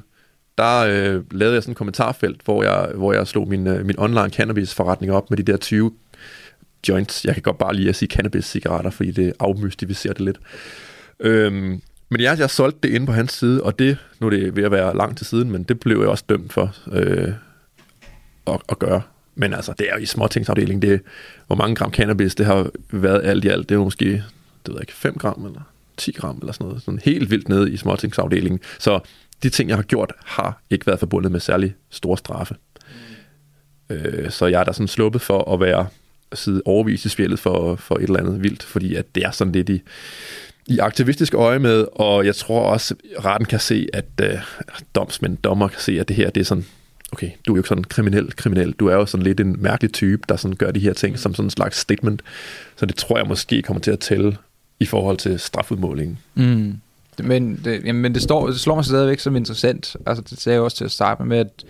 der 0.58 0.80
øh, 0.80 1.24
lavede 1.32 1.54
jeg 1.54 1.64
sådan 1.64 1.72
en 1.72 1.76
kommentarfelt, 1.76 2.42
hvor 2.46 2.64
jeg, 2.64 2.92
hvor 2.96 3.14
jeg 3.14 3.28
slog 3.28 3.48
min, 3.48 3.68
øh, 3.68 3.86
min 3.86 4.00
online 4.00 4.30
cannabis-forretning 4.30 5.12
op 5.12 5.30
med 5.30 5.38
de 5.38 5.52
der 5.52 5.58
20 5.58 5.92
joints. 6.90 7.26
Jeg 7.26 7.34
kan 7.34 7.44
godt 7.44 7.58
bare 7.58 7.76
lige 7.76 7.90
at 7.90 7.96
sige 7.96 8.10
cannabis-cigaretter, 8.10 8.90
fordi 8.90 9.12
det 9.12 9.34
afmystificerer 9.40 10.14
det 10.14 10.22
lidt. 10.22 10.38
Øhm, 11.20 11.82
men 12.10 12.22
ja, 12.22 12.36
jeg 12.40 12.50
solgte 12.50 12.80
det 12.88 12.96
inde 12.96 13.06
på 13.06 13.12
hans 13.12 13.34
side, 13.34 13.64
og 13.64 13.80
det, 13.80 13.98
nu 14.20 14.28
er 14.28 14.32
det 14.32 14.56
ved 14.56 14.64
at 14.64 14.72
være 14.72 14.98
langt 14.98 15.18
til 15.18 15.28
siden, 15.28 15.52
men 15.52 15.64
det 15.64 15.80
blev 15.80 16.00
jeg 16.00 16.08
også 16.08 16.24
dømt 16.30 16.54
for 16.54 16.76
øh, 16.92 17.34
at, 18.48 18.62
at 18.70 18.80
gøre. 18.80 19.02
Men 19.36 19.54
altså, 19.54 19.74
det 19.80 19.90
er 19.90 19.94
jo 19.94 20.02
i 20.02 20.06
småtingsafdelingen, 20.06 20.82
det 20.82 21.02
hvor 21.48 21.56
mange 21.56 21.76
gram 21.76 21.92
cannabis, 21.92 22.36
det 22.36 22.46
har 22.46 22.70
været 22.92 23.22
alt 23.24 23.46
i 23.46 23.48
alt, 23.48 23.70
det 23.70 23.76
er 23.76 23.80
måske, 23.80 24.06
det 24.06 24.24
ved 24.68 24.74
jeg 24.74 24.82
ikke, 24.82 24.94
5 24.94 25.18
gram 25.18 25.46
eller 25.46 25.62
10 25.98 26.12
gram 26.12 26.38
eller 26.38 26.54
sådan 26.54 26.68
noget, 26.68 26.82
sådan 26.82 27.00
helt 27.04 27.32
vildt 27.32 27.50
nede 27.50 27.72
i 27.72 27.78
småtingsafdelingen. 27.78 28.60
Så 28.80 29.00
de 29.44 29.50
ting, 29.50 29.70
jeg 29.70 29.78
har 29.78 29.84
gjort, 29.84 30.14
har 30.26 30.62
ikke 30.70 30.88
været 30.88 31.00
forbundet 31.00 31.32
med 31.32 31.40
særlig 31.40 31.76
store 31.90 32.18
straffe. 32.18 32.56
Mm. 33.90 33.96
Øh, 33.96 34.32
så 34.32 34.46
jeg 34.46 34.60
er 34.60 34.64
da 34.64 34.74
sådan 34.74 34.88
sluppet 34.88 35.22
for 35.22 35.54
at 35.54 35.60
være 35.60 35.88
sidde 36.34 36.62
overvist 36.66 37.06
i 37.06 37.10
spjældet 37.10 37.40
for, 37.40 37.76
for 37.76 37.96
et 37.96 38.04
eller 38.04 38.20
andet 38.20 38.44
vildt, 38.44 38.64
fordi 38.64 38.96
at 38.96 39.06
det 39.16 39.24
er 39.24 39.32
sådan 39.32 39.54
lidt 39.54 39.70
i, 39.70 39.82
i 40.68 40.80
aktivistisk 40.80 41.34
øje 41.34 41.60
med, 41.60 41.86
og 41.92 42.26
jeg 42.26 42.36
tror 42.36 42.62
også, 42.62 42.96
retten 43.26 43.46
kan 43.46 43.60
se, 43.60 43.88
at 43.94 44.06
øh, 44.22 44.34
domsmænd, 44.96 45.38
dommer 45.38 45.68
kan 45.68 45.80
se, 45.80 46.00
at 46.00 46.08
det 46.08 46.16
her, 46.16 46.30
det 46.30 46.42
er 46.42 46.46
sådan, 46.46 46.66
okay, 47.12 47.30
du 47.48 47.54
er 47.54 47.56
jo 47.56 47.60
ikke 47.60 47.70
sådan 47.70 47.84
kriminel, 47.84 48.36
kriminel, 48.36 48.72
du 48.72 48.88
er 48.88 48.96
jo 48.96 49.06
sådan 49.06 49.24
lidt 49.24 49.40
en 49.40 49.56
mærkelig 49.60 49.94
type, 49.94 50.24
der 50.30 50.36
sådan 50.36 50.58
gør 50.58 50.72
de 50.72 50.80
her 50.80 50.94
ting 50.94 51.20
som 51.20 51.34
sådan 51.34 51.46
en 51.46 51.50
slags 51.50 51.78
statement, 51.78 52.22
så 52.76 52.86
det 52.86 52.96
tror 52.96 53.18
jeg 53.18 53.28
måske 53.28 53.62
kommer 53.62 53.82
til 53.82 53.92
at 53.92 54.00
tælle 54.00 54.38
i 54.80 54.86
forhold 54.86 55.18
til 55.18 55.40
strafudmålingen. 55.40 56.20
Mm. 56.36 56.74
Men, 57.24 57.62
det, 57.66 57.86
jamen, 57.86 58.02
men 58.02 58.14
det, 58.14 58.22
står, 58.22 58.48
det 58.48 58.60
slår 58.60 58.76
mig 58.76 58.86
stadigvæk 58.86 59.20
som 59.20 59.36
interessant, 59.36 59.96
altså 60.06 60.24
det 60.30 60.42
sagde 60.42 60.54
jeg 60.54 60.62
også 60.62 60.78
til 60.78 60.86
at 60.86 60.92
starte 60.92 61.24
med, 61.24 61.38
at, 61.38 61.66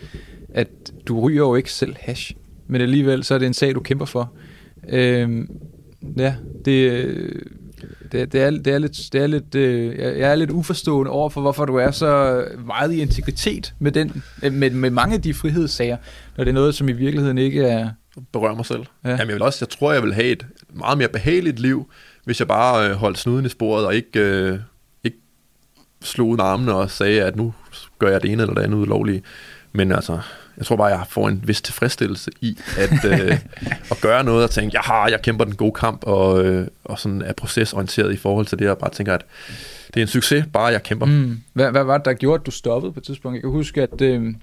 at 0.53 0.67
du 1.07 1.19
ryger 1.19 1.43
jo 1.43 1.55
ikke 1.55 1.71
selv 1.71 1.95
hash, 1.99 2.33
men 2.67 2.81
alligevel 2.81 3.23
så 3.23 3.33
er 3.33 3.37
det 3.37 3.45
en 3.45 3.53
sag, 3.53 3.75
du 3.75 3.79
kæmper 3.79 4.05
for. 4.05 4.31
Øhm, 4.89 5.49
ja, 6.17 6.35
det, 6.65 6.91
det, 8.11 8.33
det, 8.33 8.41
er, 8.41 8.49
det 8.49 8.67
er 8.67 8.77
lidt, 8.77 8.97
det 9.13 9.21
er 9.21 9.27
lidt 9.27 9.55
øh, 9.55 9.97
jeg 9.99 10.31
er 10.31 10.35
lidt 10.35 10.51
uforstående 10.51 11.11
over 11.11 11.29
for, 11.29 11.41
hvorfor 11.41 11.65
du 11.65 11.75
er 11.75 11.91
så 11.91 12.43
meget 12.65 12.93
i 12.93 13.01
integritet 13.01 13.73
med, 13.79 13.91
den, 13.91 14.23
øh, 14.43 14.53
med, 14.53 14.69
med 14.69 14.89
mange 14.89 15.15
af 15.15 15.21
de 15.21 15.33
frihedssager, 15.33 15.97
når 16.37 16.43
det 16.43 16.51
er 16.51 16.55
noget, 16.55 16.75
som 16.75 16.89
i 16.89 16.91
virkeligheden 16.91 17.37
ikke 17.37 17.63
er... 17.63 17.89
Berører 18.33 18.55
mig 18.55 18.65
selv. 18.65 18.79
Ja. 19.03 19.09
Ja. 19.09 19.15
Jamen, 19.15 19.27
jeg, 19.27 19.35
vil 19.35 19.41
også, 19.41 19.57
jeg 19.65 19.69
tror, 19.69 19.93
jeg 19.93 20.03
vil 20.03 20.13
have 20.13 20.27
et 20.27 20.45
meget 20.73 20.97
mere 20.97 21.07
behageligt 21.07 21.59
liv, 21.59 21.89
hvis 22.23 22.39
jeg 22.39 22.47
bare 22.47 22.89
øh, 22.89 22.95
holdt 22.95 23.17
snuden 23.17 23.45
i 23.45 23.49
sporet 23.49 23.85
og 23.85 23.95
ikke, 23.95 24.19
øh, 24.19 24.59
ikke 25.03 25.17
slog 26.01 26.27
ud 26.27 26.37
armene 26.39 26.73
og 26.73 26.91
sagde, 26.91 27.23
at 27.23 27.35
nu 27.35 27.53
gør 27.99 28.09
jeg 28.09 28.21
det 28.21 28.31
ene 28.31 28.41
eller 28.41 28.53
det 28.53 28.61
andet 28.61 28.77
ulovlige. 28.77 29.21
Men 29.71 29.91
altså, 29.91 30.19
jeg 30.57 30.65
tror 30.65 30.75
bare, 30.75 30.87
jeg 30.87 31.03
får 31.09 31.29
en 31.29 31.43
vis 31.45 31.61
tilfredsstillelse 31.61 32.31
i 32.41 32.57
at, 32.77 33.05
øh, 33.05 33.39
at 33.91 33.97
gøre 34.01 34.23
noget 34.23 34.43
og 34.43 34.49
tænke, 34.49 34.73
jeg 34.73 34.81
har, 34.81 35.07
jeg 35.07 35.21
kæmper 35.21 35.45
den 35.45 35.55
gode 35.55 35.71
kamp, 35.71 36.03
og, 36.03 36.45
øh, 36.45 36.67
og 36.83 36.99
sådan 36.99 37.21
er 37.21 37.33
procesorienteret 37.33 38.13
i 38.13 38.17
forhold 38.17 38.45
til 38.45 38.59
det, 38.59 38.69
og 38.69 38.77
bare 38.77 38.89
tænker, 38.89 39.13
at 39.13 39.25
det 39.93 39.97
er 39.97 40.01
en 40.01 40.07
succes, 40.07 40.45
bare 40.53 40.65
jeg 40.65 40.83
kæmper. 40.83 41.05
Mm. 41.05 41.39
Hvad, 41.53 41.71
hvad 41.71 41.83
var 41.83 41.97
det, 41.97 42.05
der 42.05 42.13
gjorde, 42.13 42.39
at 42.39 42.45
du 42.45 42.51
stoppede 42.51 42.93
på 42.93 42.99
et 42.99 43.03
tidspunkt? 43.03 43.35
Jeg 43.35 43.41
kan 43.41 43.51
huske, 43.51 43.81
at 43.81 44.01
øh, 44.01 44.33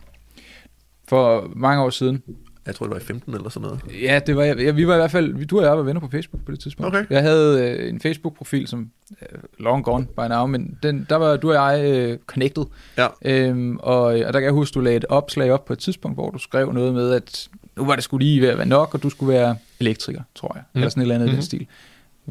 for 1.09 1.51
mange 1.57 1.83
år 1.83 1.91
siden, 1.91 2.23
Jeg 2.67 2.75
tror, 2.75 2.87
det 2.87 2.95
var 2.95 3.01
i 3.01 3.05
15 3.05 3.35
eller 3.35 3.49
sådan 3.49 3.69
noget. 3.69 3.81
Ja, 4.03 4.21
det 4.27 4.37
var, 4.37 4.45
ja, 4.45 4.71
vi 4.71 4.87
var 4.87 4.95
i 4.95 4.97
hvert 4.99 5.11
fald, 5.11 5.35
vi- 5.35 5.45
du 5.45 5.59
og 5.59 5.65
jeg 5.65 5.77
var 5.77 5.83
venner 5.83 6.01
på 6.01 6.09
Facebook 6.11 6.45
på 6.45 6.53
det 6.53 6.61
tidspunkt. 6.61 6.97
Okay. 6.97 7.05
Jeg 7.11 7.23
havde 7.23 7.71
øh, 7.71 7.89
en 7.89 8.01
Facebook-profil, 8.01 8.67
som 8.69 8.91
øh, 9.23 9.39
long 9.59 9.85
gone 9.85 10.07
by 10.07 10.21
now, 10.29 10.47
men 10.47 10.79
den, 10.83 11.07
der 11.11 11.17
var 11.17 11.37
du 11.37 11.53
og 11.53 11.55
jeg 11.75 11.85
øh, 11.95 12.19
connected. 12.27 12.65
Ja. 12.99 13.07
Øhm, 13.25 13.77
og, 13.77 14.03
og 14.03 14.15
der 14.19 14.33
kan 14.33 14.43
jeg 14.45 14.53
huske, 14.53 14.75
du 14.75 14.81
lagde 14.81 14.97
et 14.97 15.05
opslag 15.09 15.51
op 15.53 15.65
på 15.65 15.73
et 15.73 15.79
tidspunkt, 15.79 16.17
hvor 16.17 16.31
du 16.31 16.39
skrev 16.39 16.73
noget 16.73 16.95
med, 16.95 17.11
at 17.13 17.49
nu 17.77 17.85
var 17.85 17.95
det 17.95 18.05
skulle 18.05 18.27
lige 18.27 18.41
ved 18.41 18.49
at 18.49 18.59
være 18.59 18.67
nok, 18.69 18.95
og 18.95 19.03
du 19.03 19.11
skulle 19.11 19.33
være 19.35 19.57
elektriker, 19.81 20.23
tror 20.35 20.53
jeg. 20.55 20.63
Mm. 20.73 20.79
Eller 20.79 20.89
sådan 20.89 21.01
et 21.01 21.05
eller 21.05 21.15
andet 21.15 21.27
mm-hmm. 21.27 21.33
i 21.33 21.37
Mhm. 21.37 21.41
den 21.41 21.67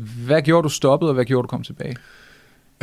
stil. 0.05 0.25
Hvad 0.25 0.41
gjorde 0.41 0.63
du 0.63 0.69
stoppede, 0.69 1.09
og 1.09 1.15
hvad 1.15 1.25
gjorde 1.25 1.43
du 1.43 1.47
kom 1.47 1.63
tilbage? 1.63 1.95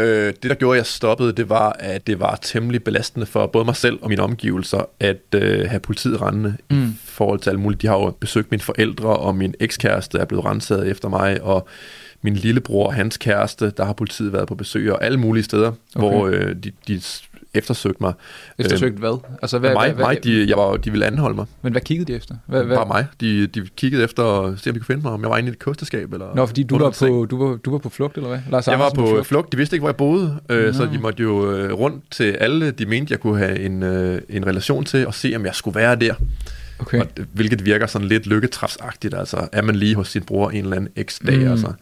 Øh, 0.00 0.34
det, 0.42 0.50
der 0.50 0.54
gjorde, 0.54 0.76
at 0.76 0.78
jeg 0.78 0.86
stoppede, 0.86 1.32
det 1.32 1.48
var, 1.48 1.76
at 1.78 2.06
det 2.06 2.20
var 2.20 2.38
temmelig 2.42 2.84
belastende 2.84 3.26
for 3.26 3.46
både 3.46 3.64
mig 3.64 3.76
selv 3.76 3.98
og 4.02 4.08
mine 4.08 4.22
omgivelser, 4.22 4.88
at 5.00 5.34
øh, 5.34 5.68
have 5.68 5.80
politiet 5.80 6.22
rendende 6.22 6.56
mm. 6.70 6.84
I 6.84 6.96
forhold 7.04 7.40
til 7.40 7.50
alt 7.50 7.58
muligt. 7.60 7.82
De 7.82 7.86
har 7.86 7.94
jo 7.94 8.10
besøgt 8.10 8.50
mine 8.50 8.62
forældre, 8.62 9.16
og 9.16 9.34
min 9.34 9.54
ekskæreste 9.60 10.18
er 10.18 10.24
blevet 10.24 10.44
renset 10.44 10.88
efter 10.88 11.08
mig, 11.08 11.42
og 11.42 11.68
min 12.22 12.34
lillebror 12.34 12.86
og 12.86 12.94
hans 12.94 13.16
kæreste, 13.16 13.70
der 13.70 13.84
har 13.84 13.92
politiet 13.92 14.32
været 14.32 14.48
på 14.48 14.54
besøg, 14.54 14.92
og 14.92 15.04
alle 15.04 15.18
mulige 15.18 15.44
steder, 15.44 15.68
okay. 15.68 16.08
hvor 16.08 16.26
øh, 16.26 16.54
de, 16.64 16.72
de 16.88 17.00
eftersøgte 17.54 17.96
mig. 18.00 18.12
Eftersøgt 18.58 18.98
hvad? 18.98 19.18
Altså, 19.42 19.58
hvad, 19.58 19.70
Øhm, 19.70 19.76
mig, 19.78 19.92
hvad, 19.92 20.04
mig 20.04 20.24
de, 20.24 20.48
jeg 20.48 20.56
var, 20.56 20.76
de 20.76 20.90
ville 20.90 21.06
anholde 21.06 21.36
mig. 21.36 21.46
Men 21.62 21.72
hvad 21.72 21.82
kiggede 21.82 22.12
de 22.12 22.16
efter? 22.16 22.34
Hvad, 22.46 22.64
Bare 22.66 22.86
mig. 22.86 23.06
De, 23.20 23.46
de 23.46 23.66
kiggede 23.76 24.04
efter 24.04 24.24
at 24.24 24.58
se, 24.60 24.70
om 24.70 24.74
de 24.74 24.80
kunne 24.80 24.86
finde 24.86 25.02
mig, 25.02 25.12
om 25.12 25.22
jeg 25.22 25.30
var 25.30 25.38
inde 25.38 25.48
i 25.48 25.52
et 25.52 25.58
kosteskab. 25.58 26.12
Eller 26.12 26.34
Nå, 26.34 26.46
fordi 26.46 26.62
du 26.62 26.78
var, 26.78 26.90
på, 26.98 27.26
du, 27.30 27.46
var, 27.48 27.56
du 27.56 27.70
var 27.70 27.78
på 27.78 27.88
flugt, 27.88 28.16
eller 28.16 28.28
hvad? 28.28 28.38
Lars 28.50 28.66
Jeg 28.66 28.78
var 28.78 28.90
på 28.94 29.06
flugt. 29.06 29.26
flugt. 29.26 29.52
De 29.52 29.56
vidste 29.56 29.76
ikke, 29.76 29.82
hvor 29.82 29.88
jeg 29.88 29.96
boede, 29.96 30.40
øh, 30.48 30.74
så 30.74 30.84
de 30.92 30.98
måtte 30.98 31.22
jo 31.22 31.52
øh, 31.52 31.72
rundt 31.72 32.04
til 32.10 32.24
alle, 32.32 32.70
de 32.70 32.86
mente, 32.86 33.12
jeg 33.12 33.20
kunne 33.20 33.38
have 33.38 33.58
en, 33.60 33.82
øh, 33.82 34.20
en 34.28 34.46
relation 34.46 34.84
til, 34.84 35.06
og 35.06 35.14
se, 35.14 35.32
om 35.36 35.44
jeg 35.46 35.54
skulle 35.54 35.74
være 35.80 35.96
der. 35.96 36.14
Okay. 36.78 37.00
Og, 37.00 37.06
det- 37.16 37.26
hvilket 37.32 37.64
virker 37.66 37.86
sådan 37.86 38.08
lidt 38.08 38.26
lykketræfsagtigt. 38.26 39.14
Altså, 39.14 39.48
er 39.52 39.62
man 39.62 39.76
lige 39.76 39.94
hos 39.94 40.08
sin 40.08 40.22
bror 40.22 40.50
en 40.50 40.64
eller 40.64 40.76
anden 40.76 41.04
x 41.08 41.18
dag, 41.26 41.38
mm. 41.38 41.50
altså. 41.50 41.72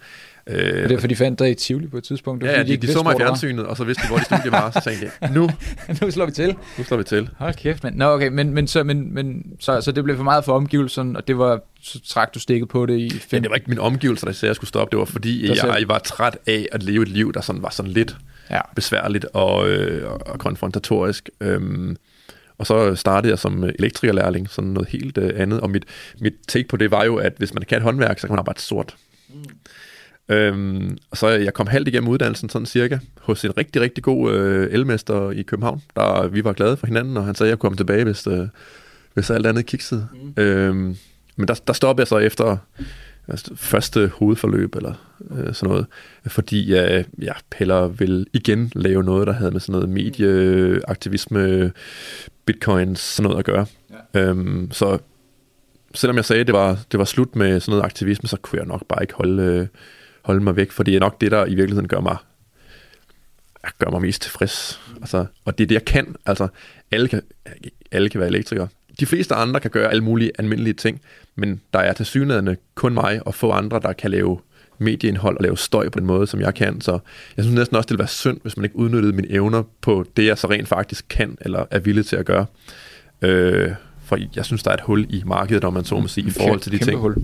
Er 0.48 0.82
Øh, 0.82 0.88
det, 0.88 1.00
for 1.00 1.06
de 1.08 1.16
fandt 1.16 1.38
dig 1.38 1.50
i 1.50 1.54
Tivoli 1.54 1.86
på 1.86 1.96
et 1.98 2.04
tidspunkt? 2.04 2.40
Det 2.40 2.46
var, 2.48 2.52
ja, 2.52 2.58
ja, 2.58 2.62
fordi 2.62 2.72
de, 2.72 2.76
de, 2.76 2.86
ikke 2.86 2.92
så 2.92 3.02
mig 3.02 3.14
i 3.14 3.18
fjernsynet, 3.18 3.66
og 3.66 3.76
så 3.76 3.84
vidste 3.84 4.02
de, 4.02 4.08
hvor 4.08 4.18
de 4.18 4.24
studie 4.24 4.52
var, 4.52 4.70
så 4.70 4.80
tænkte 4.84 5.10
jeg, 5.20 5.30
nu, 5.30 5.50
nu 6.02 6.10
slår 6.10 6.26
vi 6.26 6.32
til. 6.32 6.54
nu 6.78 6.84
slår 6.84 6.96
vi 6.96 7.04
til. 7.04 7.28
Hold 7.38 7.54
kæft, 7.54 7.84
mand. 7.84 7.96
Nå, 7.96 8.04
okay, 8.04 8.28
men, 8.28 8.54
men, 8.54 8.66
så, 8.66 8.82
men, 8.84 9.14
men 9.14 9.42
så, 9.60 9.80
så 9.80 9.92
det 9.92 10.04
blev 10.04 10.16
for 10.16 10.24
meget 10.24 10.44
for 10.44 10.52
omgivelserne, 10.52 11.18
og 11.18 11.28
det 11.28 11.38
var, 11.38 11.60
så 11.82 12.00
trak 12.08 12.34
du 12.34 12.38
stikket 12.38 12.68
på 12.68 12.86
det 12.86 12.98
i 12.98 13.10
fem... 13.10 13.20
Ja, 13.32 13.38
det 13.38 13.50
var 13.50 13.56
ikke 13.56 13.70
min 13.70 13.78
omgivelser, 13.78 14.26
der 14.26 14.32
sagde, 14.32 14.50
jeg 14.50 14.56
skulle 14.56 14.68
stoppe. 14.68 14.90
Det 14.90 14.98
var 14.98 15.04
fordi, 15.04 15.48
jeg, 15.48 15.56
jeg 15.78 15.88
var 15.88 15.98
træt 15.98 16.38
af 16.46 16.66
at 16.72 16.82
leve 16.82 17.02
et 17.02 17.08
liv, 17.08 17.32
der 17.32 17.40
sådan 17.40 17.62
var 17.62 17.70
sådan 17.70 17.92
lidt 17.92 18.16
Ja. 18.50 18.60
besværligt 18.76 19.24
og, 19.32 19.68
øh, 19.68 20.10
og 20.10 20.38
konfrontatorisk. 20.38 21.30
Øhm, 21.40 21.96
og 22.58 22.66
så 22.66 22.94
startede 22.94 23.30
jeg 23.30 23.38
som 23.38 23.64
elektrikerlærling, 23.64 24.50
sådan 24.50 24.70
noget 24.70 24.88
helt 24.88 25.18
øh, 25.18 25.30
andet. 25.36 25.60
Og 25.60 25.70
mit, 25.70 25.84
mit 26.20 26.32
take 26.48 26.68
på 26.68 26.76
det 26.76 26.90
var 26.90 27.04
jo, 27.04 27.16
at 27.16 27.32
hvis 27.38 27.54
man 27.54 27.62
kan 27.68 27.76
et 27.76 27.82
håndværk, 27.82 28.18
så 28.18 28.26
kan 28.26 28.32
man 28.32 28.38
arbejde 28.38 28.60
sort. 28.60 28.96
Mm. 29.28 29.34
Øhm, 30.28 30.98
og 31.10 31.16
så 31.16 31.28
jeg 31.28 31.54
kom 31.54 31.66
halvt 31.66 31.88
igennem 31.88 32.08
uddannelsen, 32.08 32.48
sådan 32.48 32.66
cirka, 32.66 32.98
hos 33.20 33.44
en 33.44 33.56
rigtig, 33.58 33.82
rigtig 33.82 34.04
god 34.04 34.32
øh, 34.32 34.68
elmester 34.70 35.30
i 35.30 35.42
København, 35.42 35.82
der 35.96 36.28
vi 36.28 36.44
var 36.44 36.52
glade 36.52 36.76
for 36.76 36.86
hinanden, 36.86 37.16
og 37.16 37.24
han 37.24 37.34
sagde, 37.34 37.48
at 37.48 37.50
jeg 37.50 37.58
kunne 37.58 37.68
komme 37.68 37.76
tilbage, 37.76 38.04
hvis, 38.04 38.26
øh, 38.26 38.48
hvis 39.14 39.30
alt 39.30 39.46
andet 39.46 39.66
kiksede. 39.66 40.08
Mm. 40.12 40.42
Øhm, 40.42 40.96
men 41.36 41.48
der, 41.48 41.54
der 41.66 41.72
stoppede 41.72 42.02
jeg 42.02 42.08
så 42.08 42.18
efter 42.18 42.56
altså, 43.28 43.50
første 43.56 44.12
hovedforløb 44.14 44.76
eller 44.76 44.94
øh, 45.30 45.54
sådan 45.54 45.68
noget, 45.68 45.86
fordi 46.26 46.72
jeg, 46.72 47.04
jeg 47.18 47.34
heller 47.56 47.86
vil 47.86 48.26
igen 48.32 48.72
lave 48.74 49.04
noget, 49.04 49.26
der 49.26 49.32
havde 49.32 49.50
med 49.50 49.60
sådan 49.60 49.72
noget 49.72 49.88
medieaktivisme, 49.88 51.72
bitcoins, 52.44 53.00
sådan 53.00 53.24
noget 53.28 53.38
at 53.38 53.44
gøre. 53.44 53.66
Ja. 54.14 54.20
Øhm, 54.20 54.70
så 54.72 54.98
selvom 55.94 56.16
jeg 56.16 56.24
sagde, 56.24 56.40
at 56.40 56.46
det 56.46 56.54
var, 56.54 56.78
det 56.92 56.98
var 56.98 57.04
slut 57.04 57.36
med 57.36 57.60
sådan 57.60 57.72
noget 57.72 57.84
aktivisme, 57.84 58.28
så 58.28 58.36
kunne 58.36 58.58
jeg 58.58 58.66
nok 58.66 58.86
bare 58.88 59.02
ikke 59.02 59.14
holde, 59.14 59.42
øh, 59.42 59.66
holde 60.28 60.44
mig 60.44 60.56
væk, 60.56 60.70
for 60.70 60.82
det 60.82 60.96
er 60.96 61.00
nok 61.00 61.20
det, 61.20 61.30
der 61.30 61.46
i 61.46 61.54
virkeligheden 61.54 61.88
gør 61.88 62.00
mig 62.00 62.16
gør 63.78 63.90
mig 63.90 64.00
mest 64.00 64.22
tilfreds. 64.22 64.80
Altså, 65.00 65.26
og 65.44 65.58
det 65.58 65.64
er 65.64 65.68
det, 65.68 65.74
jeg 65.74 65.84
kan. 65.84 66.16
Altså, 66.26 66.48
alle 66.90 67.08
kan, 67.08 67.22
alle 67.92 68.08
kan 68.08 68.20
være 68.20 68.28
elektrikere. 68.28 68.68
De 69.00 69.06
fleste 69.06 69.34
andre 69.34 69.60
kan 69.60 69.70
gøre 69.70 69.90
alle 69.90 70.04
mulige 70.04 70.30
almindelige 70.38 70.74
ting, 70.74 71.00
men 71.36 71.60
der 71.72 71.78
er 71.78 71.92
til 71.92 72.06
synligheden 72.06 72.56
kun 72.74 72.94
mig 72.94 73.26
og 73.26 73.34
få 73.34 73.50
andre, 73.50 73.80
der 73.80 73.92
kan 73.92 74.10
lave 74.10 74.40
medieindhold 74.78 75.36
og 75.36 75.42
lave 75.42 75.58
støj 75.58 75.88
på 75.88 75.98
den 75.98 76.06
måde, 76.06 76.26
som 76.26 76.40
jeg 76.40 76.54
kan. 76.54 76.80
Så 76.80 76.98
jeg 77.36 77.44
synes 77.44 77.58
næsten 77.58 77.76
også, 77.76 77.86
det 77.86 77.90
ville 77.90 77.98
være 77.98 78.08
synd, 78.08 78.40
hvis 78.42 78.56
man 78.56 78.64
ikke 78.64 78.76
udnyttede 78.76 79.12
mine 79.12 79.30
evner 79.30 79.62
på 79.80 80.04
det, 80.16 80.26
jeg 80.26 80.38
så 80.38 80.50
rent 80.50 80.68
faktisk 80.68 81.04
kan, 81.08 81.38
eller 81.40 81.64
er 81.70 81.78
villig 81.78 82.06
til 82.06 82.16
at 82.16 82.26
gøre. 82.26 82.46
Øh, 83.22 83.72
for 84.08 84.18
jeg 84.36 84.44
synes, 84.44 84.62
der 84.62 84.70
er 84.70 84.74
et 84.74 84.80
hul 84.80 85.06
i 85.08 85.22
markedet, 85.26 85.64
om 85.64 85.72
man 85.72 85.84
så 85.84 86.00
må 86.00 86.08
sige, 86.08 86.26
i 86.26 86.30
forhold 86.30 86.60
til 86.60 86.72
de 86.72 86.78
kæmpe 86.78 86.90
ting. 86.90 87.00
Hul. 87.00 87.14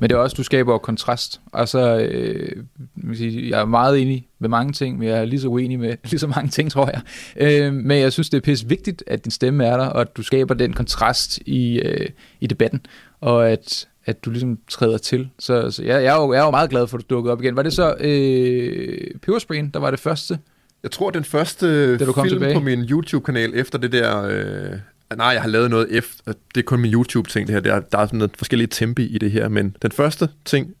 Men 0.00 0.10
det 0.10 0.12
er 0.12 0.16
også, 0.16 0.34
du 0.34 0.42
skaber 0.42 0.78
kontrast. 0.78 1.40
Altså, 1.52 1.98
øh, 1.98 2.56
jeg 2.96 3.08
vil 3.08 3.16
sige, 3.16 3.50
jeg 3.50 3.60
er 3.60 3.64
meget 3.64 4.02
enig 4.02 4.28
med 4.38 4.48
mange 4.48 4.72
ting, 4.72 4.98
men 4.98 5.08
jeg 5.08 5.18
er 5.18 5.24
lige 5.24 5.40
så 5.40 5.48
uenig 5.48 5.78
med 5.78 5.96
lige 6.10 6.18
så 6.18 6.26
mange 6.26 6.48
ting, 6.48 6.70
tror 6.70 6.90
jeg. 6.90 7.00
Øh, 7.36 7.74
men 7.74 7.98
jeg 7.98 8.12
synes, 8.12 8.30
det 8.30 8.36
er 8.36 8.42
pisse 8.42 8.68
vigtigt, 8.68 9.04
at 9.06 9.24
din 9.24 9.30
stemme 9.30 9.64
er 9.64 9.76
der, 9.76 9.86
og 9.86 10.00
at 10.00 10.16
du 10.16 10.22
skaber 10.22 10.54
den 10.54 10.72
kontrast 10.72 11.38
i, 11.46 11.80
øh, 11.80 12.08
i 12.40 12.46
debatten, 12.46 12.80
og 13.20 13.50
at, 13.50 13.88
at 14.06 14.24
du 14.24 14.30
ligesom 14.30 14.58
træder 14.68 14.98
til. 14.98 15.28
Så, 15.38 15.70
så 15.70 15.82
jeg, 15.82 16.04
jeg, 16.04 16.16
er 16.16 16.22
jo, 16.22 16.32
jeg 16.32 16.40
er 16.40 16.44
jo 16.44 16.50
meget 16.50 16.70
glad 16.70 16.86
for, 16.86 16.98
at 16.98 17.10
du 17.10 17.14
dukkede 17.14 17.32
op 17.32 17.42
igen. 17.42 17.56
Var 17.56 17.62
det 17.62 17.72
så 17.72 17.94
øh, 18.00 19.10
Pebersprayen, 19.22 19.70
der 19.70 19.80
var 19.80 19.90
det 19.90 20.00
første? 20.00 20.38
Jeg 20.82 20.90
tror, 20.90 21.10
den 21.10 21.24
første 21.24 21.98
Da 21.98 22.04
du 22.04 22.12
kom 22.12 22.24
film 22.24 22.34
tilbage? 22.34 22.54
på 22.54 22.60
min 22.60 22.80
YouTube-kanal 22.80 23.52
efter 23.54 23.78
det 23.78 23.92
der... 23.92 24.22
Øh, 24.22 24.78
nej, 25.16 25.26
jeg 25.26 25.42
har 25.42 25.48
lavet 25.48 25.70
noget 25.70 25.96
efter... 25.96 26.32
Det 26.54 26.60
er 26.60 26.64
kun 26.64 26.80
min 26.80 26.92
YouTube-ting, 26.92 27.46
det 27.46 27.54
her. 27.54 27.60
Der, 27.60 27.80
der 27.80 27.98
er 27.98 28.06
sådan 28.06 28.18
noget 28.18 28.32
forskellige 28.38 28.68
tempi 28.68 29.06
i 29.06 29.18
det 29.18 29.30
her, 29.30 29.48
men 29.48 29.76
den 29.82 29.92
første 29.92 30.28
ting 30.44 30.74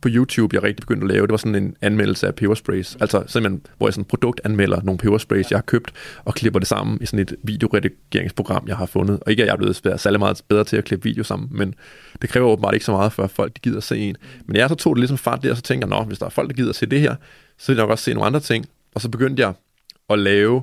på 0.00 0.08
YouTube, 0.12 0.56
jeg 0.56 0.62
rigtig 0.62 0.80
begyndte 0.80 1.04
at 1.04 1.10
lave, 1.10 1.26
det 1.26 1.30
var 1.30 1.36
sådan 1.36 1.54
en 1.54 1.76
anmeldelse 1.80 2.26
af 2.26 2.34
pebersprays. 2.34 2.96
Altså 3.00 3.24
simpelthen, 3.26 3.66
hvor 3.78 3.86
jeg 3.86 3.94
sådan 3.94 4.04
produktanmelder 4.04 4.82
nogle 4.82 4.98
pebersprays, 4.98 5.50
jeg 5.50 5.56
har 5.56 5.62
købt, 5.62 5.92
og 6.24 6.34
klipper 6.34 6.58
det 6.58 6.68
sammen 6.68 6.98
i 7.00 7.06
sådan 7.06 7.18
et 7.18 7.36
videoredigeringsprogram, 7.42 8.64
jeg 8.68 8.76
har 8.76 8.86
fundet. 8.86 9.20
Og 9.20 9.30
ikke, 9.30 9.42
at 9.42 9.46
jeg 9.46 9.52
er 9.52 9.56
blevet 9.56 10.00
særlig 10.00 10.20
meget 10.20 10.42
bedre 10.48 10.64
til 10.64 10.76
at 10.76 10.84
klippe 10.84 11.04
video 11.04 11.24
sammen, 11.24 11.48
men 11.50 11.74
det 12.22 12.30
kræver 12.30 12.48
åbenbart 12.48 12.74
ikke 12.74 12.86
så 12.86 12.92
meget, 12.92 13.12
før 13.12 13.26
folk 13.26 13.54
de 13.56 13.60
gider 13.60 13.76
at 13.76 13.82
se 13.82 13.98
en. 13.98 14.16
Men 14.46 14.56
jeg 14.56 14.68
så 14.68 14.74
tog 14.74 14.96
det 14.96 15.00
ligesom 15.00 15.18
fart 15.18 15.42
der, 15.42 15.50
og 15.50 15.56
så 15.56 15.62
tænker 15.62 15.88
jeg, 15.88 15.98
nå, 15.98 16.04
hvis 16.04 16.18
der 16.18 16.26
er 16.26 16.30
folk, 16.30 16.48
der 16.48 16.54
gider 16.54 16.70
at 16.70 16.76
se 16.76 16.86
det 16.86 17.00
her, 17.00 17.14
så 17.58 17.72
vil 17.72 17.76
jeg 17.76 17.82
nok 17.82 17.90
også 17.90 18.04
se 18.04 18.14
nogle 18.14 18.26
andre 18.26 18.40
ting. 18.40 18.66
Og 18.94 19.00
så 19.00 19.08
begyndte 19.08 19.42
jeg 19.42 19.52
at 20.10 20.18
lave 20.18 20.62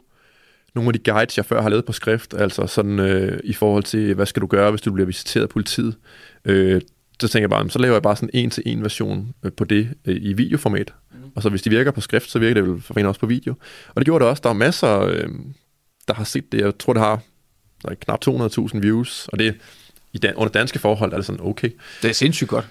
nogle 0.76 0.90
af 0.90 0.94
de 0.94 1.12
guides, 1.12 1.38
jeg 1.38 1.46
før 1.46 1.62
har 1.62 1.70
lavet 1.70 1.86
på 1.86 1.92
skrift, 1.92 2.34
altså 2.34 2.68
sådan 2.68 3.00
øh, 3.00 3.40
i 3.44 3.54
forhold 3.54 3.84
til, 3.84 4.14
hvad 4.14 4.26
skal 4.26 4.42
du 4.42 4.48
gøre, 4.48 4.70
hvis 4.70 4.82
du 4.82 4.92
bliver 4.92 5.06
visiteret 5.06 5.44
af 5.44 5.50
politiet. 5.50 5.96
Øh, 6.46 6.82
så 7.22 7.28
tænker 7.28 7.44
jeg 7.44 7.50
bare, 7.50 7.70
så 7.70 7.80
laver 7.80 7.96
jeg 7.96 8.02
bare 8.02 8.16
sådan 8.16 8.30
en 8.34 8.50
til 8.50 8.64
en 8.66 8.82
version 8.84 9.34
øh, 9.44 9.52
på 9.52 9.64
det 9.64 9.90
øh, 10.06 10.18
i 10.22 10.34
videoformat. 10.34 10.94
Mm. 11.12 11.18
Og 11.36 11.42
så 11.42 11.50
hvis 11.50 11.62
de 11.62 11.70
virker 11.70 11.92
på 11.92 12.02
skrift, 12.02 12.30
så 12.30 12.40
virker 12.40 12.54
det 12.54 12.70
vel 12.70 12.82
for 12.82 13.08
også 13.08 13.20
på 13.20 13.26
video. 13.26 13.54
Og 13.90 13.96
det 13.96 14.06
gjorde 14.06 14.24
det 14.24 14.30
også. 14.30 14.42
Der 14.44 14.50
er 14.50 14.54
masser, 14.54 15.00
øh, 15.00 15.30
der 16.08 16.14
har 16.14 16.24
set 16.24 16.52
det. 16.52 16.62
Jeg 16.62 16.78
tror, 16.78 16.94
det 16.94 17.02
har 17.02 17.22
der 17.84 17.90
er 17.90 17.96
knap 17.96 18.20
200.000 18.74 18.80
views, 18.80 19.28
og 19.28 19.40
det 19.40 19.56
i 20.14 20.18
dan- 20.18 20.36
under 20.36 20.52
danske 20.52 20.80
forhold 20.80 21.12
er 21.12 21.16
det 21.16 21.26
sådan 21.26 21.46
okay. 21.46 21.70
Det 22.02 22.10
er 22.10 22.14
sindssygt 22.14 22.50
godt. 22.50 22.68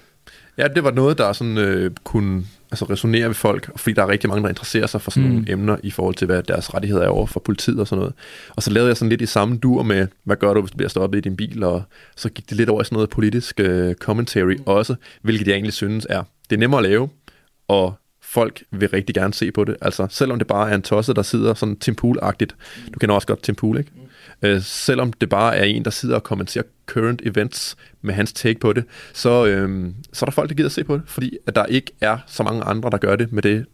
Ja, 0.57 0.67
det 0.67 0.83
var 0.83 0.91
noget, 0.91 1.17
der 1.17 1.33
sådan 1.33 1.57
øh, 1.57 1.91
kunne 2.03 2.45
altså, 2.71 2.85
resonere 2.85 3.27
ved 3.27 3.33
folk, 3.33 3.79
fordi 3.79 3.93
der 3.93 4.03
er 4.03 4.07
rigtig 4.07 4.29
mange, 4.29 4.43
der 4.43 4.49
interesserer 4.49 4.87
sig 4.87 5.01
for 5.01 5.11
sådan 5.11 5.29
mm. 5.29 5.33
nogle 5.33 5.51
emner 5.51 5.77
i 5.83 5.91
forhold 5.91 6.15
til, 6.15 6.25
hvad 6.25 6.43
deres 6.43 6.73
rettigheder 6.73 7.03
er 7.03 7.09
over 7.09 7.25
for 7.25 7.39
politiet 7.39 7.79
og 7.79 7.87
sådan 7.87 7.99
noget. 7.99 8.13
Og 8.49 8.63
så 8.63 8.71
lavede 8.71 8.87
jeg 8.87 8.97
sådan 8.97 9.09
lidt 9.09 9.21
i 9.21 9.25
samme 9.25 9.57
dur 9.57 9.83
med, 9.83 10.07
hvad 10.23 10.35
gør 10.35 10.53
du, 10.53 10.61
hvis 10.61 10.71
du 10.71 10.77
bliver 10.77 10.89
stoppet 10.89 11.17
i 11.17 11.21
din 11.21 11.35
bil, 11.35 11.63
og 11.63 11.83
så 12.15 12.29
gik 12.29 12.49
det 12.49 12.57
lidt 12.57 12.69
over 12.69 12.81
i 12.81 12.85
sådan 12.85 12.95
noget 12.95 13.09
politisk 13.09 13.59
øh, 13.59 13.95
commentary 13.95 14.55
mm. 14.55 14.63
også, 14.65 14.95
hvilket 15.21 15.47
jeg 15.47 15.53
egentlig 15.53 15.73
synes 15.73 16.07
er, 16.09 16.23
det 16.49 16.55
er 16.55 16.59
nemmere 16.59 16.79
at 16.79 16.89
lave, 16.89 17.09
og 17.67 17.93
folk 18.21 18.63
vil 18.71 18.89
rigtig 18.89 19.15
gerne 19.15 19.33
se 19.33 19.51
på 19.51 19.63
det. 19.63 19.75
Altså, 19.81 20.07
selvom 20.09 20.37
det 20.37 20.47
bare 20.47 20.71
er 20.71 20.75
en 20.75 20.81
tosse, 20.81 21.13
der 21.13 21.21
sidder 21.21 21.53
sådan 21.53 21.75
Tim 21.75 21.95
Pool-agtigt. 21.95 22.55
Du 22.93 22.99
kender 22.99 23.15
også 23.15 23.27
godt 23.27 23.43
Tim 23.43 23.55
Pool, 23.55 23.77
ikke? 23.77 23.91
Mm. 23.95 24.01
Øh, 24.41 24.61
selvom 24.61 25.13
det 25.13 25.29
bare 25.29 25.57
er 25.57 25.63
en, 25.63 25.85
der 25.85 25.91
sidder 25.91 26.15
og 26.15 26.23
kommenterer 26.23 26.63
current 26.85 27.21
events 27.25 27.77
med 28.01 28.13
hans 28.13 28.33
take 28.33 28.59
på 28.59 28.73
det, 28.73 28.83
så, 29.13 29.45
øhm, 29.45 29.95
så 30.13 30.25
er 30.25 30.27
der 30.27 30.31
folk, 30.31 30.49
der 30.49 30.55
gider 30.55 30.69
at 30.69 30.73
se 30.73 30.83
på 30.83 30.95
det, 30.95 31.03
fordi 31.05 31.37
at 31.47 31.55
der 31.55 31.65
ikke 31.65 31.91
er 32.01 32.17
så 32.27 32.43
mange 32.43 32.63
andre, 32.63 32.89
der 32.89 32.97
gør 32.97 33.15
det 33.15 33.31
med 33.33 33.41
det 33.41 33.65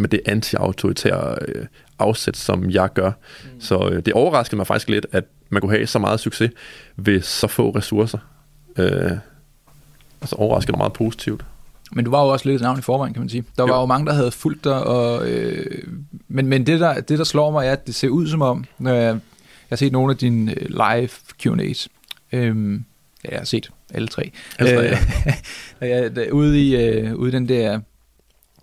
med 0.00 0.08
det 0.08 0.20
anti-autoritære 0.26 1.36
øh, 1.48 1.66
afsæt, 1.98 2.36
som 2.36 2.70
jeg 2.70 2.92
gør. 2.92 3.10
Mm. 3.44 3.60
Så 3.60 3.88
øh, 3.88 4.02
det 4.06 4.14
overraskede 4.14 4.56
mig 4.56 4.66
faktisk 4.66 4.88
lidt, 4.88 5.06
at 5.12 5.24
man 5.50 5.60
kunne 5.60 5.72
have 5.72 5.86
så 5.86 5.98
meget 5.98 6.20
succes 6.20 6.50
ved 6.96 7.22
så 7.22 7.46
få 7.46 7.70
ressourcer. 7.70 8.18
Øh, 8.78 9.10
altså 10.20 10.36
overraskede 10.36 10.72
mig 10.72 10.78
meget 10.78 10.92
positivt. 10.92 11.44
Men 11.92 12.04
du 12.04 12.10
var 12.10 12.22
jo 12.22 12.28
også 12.28 12.48
lidt 12.48 12.56
et 12.56 12.62
navn 12.62 12.78
i 12.78 12.82
forvejen, 12.82 13.14
kan 13.14 13.22
man 13.22 13.28
sige. 13.28 13.44
Der 13.56 13.66
jo. 13.66 13.72
var 13.72 13.80
jo 13.80 13.86
mange, 13.86 14.06
der 14.06 14.12
havde 14.12 14.30
fulgt 14.30 14.64
dig, 14.64 14.84
og, 14.84 15.28
øh, 15.28 15.82
men, 16.28 16.46
men 16.46 16.66
det, 16.66 16.80
der, 16.80 17.00
det, 17.00 17.18
der 17.18 17.24
slår 17.24 17.50
mig, 17.50 17.66
er, 17.66 17.72
at 17.72 17.86
det 17.86 17.94
ser 17.94 18.08
ud 18.08 18.28
som 18.28 18.42
om, 18.42 18.64
når 18.78 18.92
jeg, 18.94 19.18
jeg 19.70 19.76
har 19.76 19.76
set 19.76 19.92
nogle 19.92 20.12
af 20.12 20.18
dine 20.18 20.54
øh, 20.60 20.68
live 20.68 21.08
Q&A's, 21.42 21.86
øh, 22.32 22.80
ja, 23.24 23.30
jeg 23.30 23.38
har 23.38 23.44
set 23.44 23.70
alle 23.94 24.08
tre, 24.08 24.30
alle 24.58 24.76
tre 24.76 24.96
ja. 25.80 26.08
øh, 26.26 26.34
ude, 26.34 26.68
i, 26.68 26.76
øh, 26.76 27.14
ude 27.14 27.32
den 27.32 27.48
der 27.48 27.80